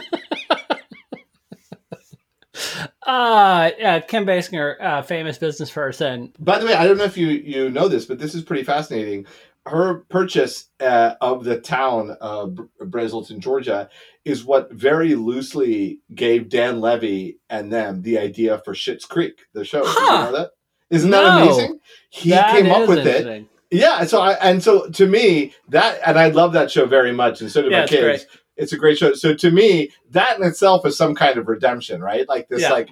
Uh, 3.04 3.72
yeah, 3.80 4.00
Kim 4.00 4.26
Basinger, 4.26 4.76
uh, 4.82 5.02
famous 5.02 5.38
business 5.38 5.72
person. 5.72 6.32
By 6.40 6.60
the 6.60 6.66
way, 6.68 6.74
I 6.76 6.86
don't 6.86 6.98
know 6.98 7.06
if 7.06 7.18
you 7.18 7.28
you 7.28 7.70
know 7.72 7.88
this, 7.88 8.06
but 8.06 8.20
this 8.20 8.36
is 8.36 8.44
pretty 8.44 8.64
fascinating. 8.64 9.26
Her 9.66 10.02
purchase 10.10 10.68
uh, 10.80 11.16
of 11.22 11.44
the 11.44 11.60
town 11.60 12.12
of 12.22 12.56
Br- 12.56 12.64
Braselton, 12.82 13.40
Georgia, 13.40 13.90
is 14.26 14.44
what 14.44 14.72
very 14.72 15.16
loosely 15.16 16.02
gave 16.14 16.50
Dan 16.50 16.82
Levy 16.82 17.40
and 17.50 17.72
them 17.74 18.02
the 18.04 18.20
idea 18.20 18.60
for 18.60 18.74
Schitt's 18.74 19.06
Creek, 19.06 19.40
the 19.54 19.64
show. 19.66 19.82
Huh. 19.86 20.18
you 20.18 20.32
know 20.32 20.38
that? 20.38 20.52
Isn't 20.92 21.12
that 21.12 21.24
No. 21.24 21.44
amazing? 21.44 21.80
He 22.10 22.30
That 22.32 22.52
came 22.52 22.72
up 22.72 22.88
with 22.88 23.08
it. 23.08 23.48
Yeah, 23.72 24.04
so 24.06 24.20
I 24.22 24.34
and 24.34 24.64
so 24.64 24.90
to 24.90 25.06
me 25.08 25.54
that 25.70 26.00
and 26.06 26.18
I 26.18 26.30
love 26.30 26.54
that 26.54 26.72
show 26.72 26.86
very 26.86 27.12
much, 27.12 27.42
and 27.42 27.52
so 27.52 27.62
do 27.62 27.70
Yeah, 27.70 27.78
my 27.78 27.84
it's 27.84 27.92
kids. 27.92 28.04
great. 28.04 28.26
It's 28.58 28.74
a 28.74 28.78
great 28.78 28.98
show. 28.98 29.14
So 29.14 29.34
to 29.36 29.52
me, 29.52 29.92
that 30.12 30.38
in 30.40 30.44
itself 30.46 30.86
is 30.86 30.98
some 30.98 31.16
kind 31.16 31.38
of 31.38 31.48
redemption, 31.48 32.02
right? 32.02 32.28
Like 32.28 32.50
this, 32.50 32.62
Yeah. 32.64 32.72
like 32.72 32.90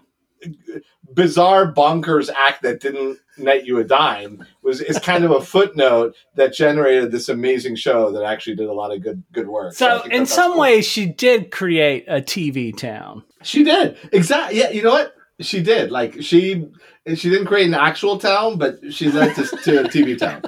bizarre 1.13 1.73
bonkers 1.73 2.29
act 2.35 2.61
that 2.61 2.79
didn't 2.79 3.17
net 3.37 3.65
you 3.65 3.79
a 3.79 3.83
dime 3.83 4.45
was 4.61 4.81
is 4.81 4.99
kind 4.99 5.23
of 5.23 5.31
a 5.31 5.41
footnote 5.53 6.15
that 6.35 6.53
generated 6.53 7.11
this 7.11 7.29
amazing 7.29 7.75
show 7.75 8.11
that 8.11 8.23
actually 8.23 8.55
did 8.55 8.67
a 8.67 8.73
lot 8.73 8.93
of 8.93 9.01
good 9.01 9.23
good 9.31 9.47
work. 9.47 9.71
I 9.73 9.75
So, 9.75 10.01
in 10.11 10.25
some 10.25 10.51
cool. 10.53 10.61
ways, 10.61 10.85
she 10.85 11.05
did 11.07 11.51
create 11.51 12.05
a 12.07 12.21
TV 12.21 12.75
town. 12.75 13.23
she 13.43 13.63
did 13.63 13.97
exactly. 14.11 14.59
Yeah, 14.59 14.69
you 14.69 14.83
know 14.83 14.91
what? 14.91 15.13
She 15.39 15.61
did. 15.61 15.91
Like 15.91 16.21
she 16.21 16.67
she 17.15 17.29
didn't 17.29 17.47
create 17.47 17.67
an 17.67 17.73
actual 17.73 18.17
town, 18.17 18.57
but 18.57 18.93
she 18.93 19.09
led 19.09 19.35
to, 19.35 19.45
to 19.45 19.81
a 19.81 19.83
TV 19.83 20.17
town. 20.17 20.41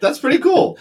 That's 0.00 0.18
pretty 0.18 0.38
cool. 0.38 0.78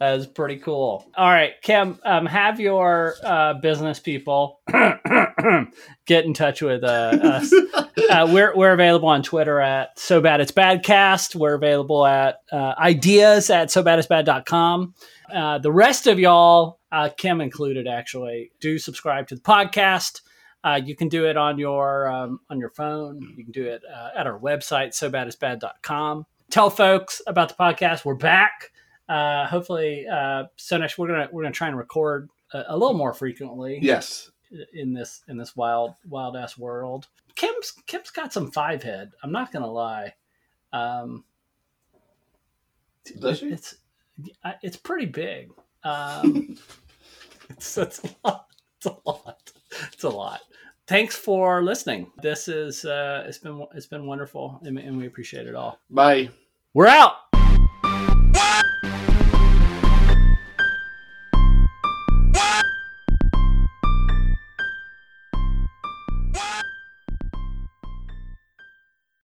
That 0.00 0.18
is 0.18 0.26
pretty 0.26 0.56
cool. 0.56 1.06
All 1.16 1.28
right, 1.28 1.52
Kim, 1.62 1.98
um, 2.04 2.26
have 2.26 2.58
your 2.58 3.14
uh, 3.22 3.54
business 3.54 4.00
people 4.00 4.60
get 6.06 6.24
in 6.24 6.34
touch 6.34 6.62
with 6.62 6.84
uh, 6.84 7.18
us. 7.22 7.52
Uh, 8.08 8.28
we're 8.28 8.56
we're 8.56 8.72
available 8.72 9.08
on 9.08 9.22
Twitter 9.22 9.60
at 9.60 9.96
so 9.96 10.20
bad 10.20 10.40
it's 10.40 10.50
badcast. 10.50 11.36
We're 11.36 11.54
available 11.54 12.04
at 12.04 12.38
uh, 12.50 12.74
ideas 12.76 13.50
at 13.50 13.70
so 13.70 13.84
bad 13.84 14.00
it's 14.00 14.08
bad.com. 14.08 14.94
Uh, 15.32 15.58
the 15.58 15.70
rest 15.70 16.08
of 16.08 16.18
y'all, 16.18 16.80
uh, 16.90 17.10
Kim 17.16 17.40
included, 17.40 17.86
actually, 17.86 18.50
do 18.58 18.78
subscribe 18.78 19.28
to 19.28 19.36
the 19.36 19.40
podcast. 19.42 20.22
Uh, 20.62 20.80
you 20.84 20.94
can 20.94 21.08
do 21.08 21.26
it 21.26 21.36
on 21.36 21.58
your 21.58 22.08
um, 22.10 22.40
on 22.50 22.58
your 22.58 22.70
phone. 22.70 23.20
You 23.36 23.44
can 23.44 23.52
do 23.52 23.66
it 23.66 23.82
uh, 23.90 24.10
at 24.16 24.26
our 24.26 24.38
website, 24.38 24.92
so 24.94 25.08
bad 25.08 25.26
it's 25.26 25.36
bad.com. 25.36 26.26
Tell 26.50 26.68
folks 26.68 27.22
about 27.26 27.48
the 27.48 27.54
podcast. 27.54 28.04
We're 28.04 28.14
back. 28.14 28.70
Uh, 29.08 29.46
hopefully, 29.46 30.06
uh, 30.06 30.44
so 30.56 30.76
next 30.76 30.98
we're 30.98 31.08
gonna 31.08 31.28
we're 31.32 31.42
gonna 31.42 31.52
try 31.54 31.68
and 31.68 31.76
record 31.78 32.28
a, 32.52 32.64
a 32.68 32.76
little 32.76 32.94
more 32.94 33.14
frequently 33.14 33.78
Yes. 33.80 34.30
in 34.74 34.92
this 34.92 35.22
in 35.28 35.36
this 35.38 35.56
wild 35.56 35.94
wild 36.08 36.36
ass 36.36 36.58
world. 36.58 37.08
Kim's 37.36 37.72
Kim's 37.86 38.10
got 38.10 38.32
some 38.32 38.50
five 38.50 38.82
head. 38.82 39.12
I'm 39.22 39.32
not 39.32 39.52
gonna 39.52 39.70
lie. 39.70 40.14
Um, 40.72 41.24
Does 43.18 43.38
she? 43.38 43.46
it's 43.48 43.76
it's 44.62 44.76
pretty 44.76 45.06
big. 45.06 45.50
Um, 45.82 46.58
it's, 47.48 47.78
it's 47.78 48.04
a 48.04 48.10
lot. 48.22 48.48
It's 48.76 48.84
a 48.84 48.96
lot. 49.06 49.52
It's 49.94 50.04
a 50.04 50.10
lot. 50.10 50.40
Thanks 50.90 51.14
for 51.14 51.62
listening. 51.62 52.10
This 52.20 52.48
is 52.48 52.84
uh, 52.84 53.22
it's 53.24 53.38
been 53.38 53.64
it's 53.76 53.86
been 53.86 54.06
wonderful, 54.06 54.58
and, 54.64 54.76
and 54.76 54.96
we 54.98 55.06
appreciate 55.06 55.46
it 55.46 55.54
all. 55.54 55.78
Bye. 55.88 56.30
We're 56.74 56.88
out. 56.88 57.29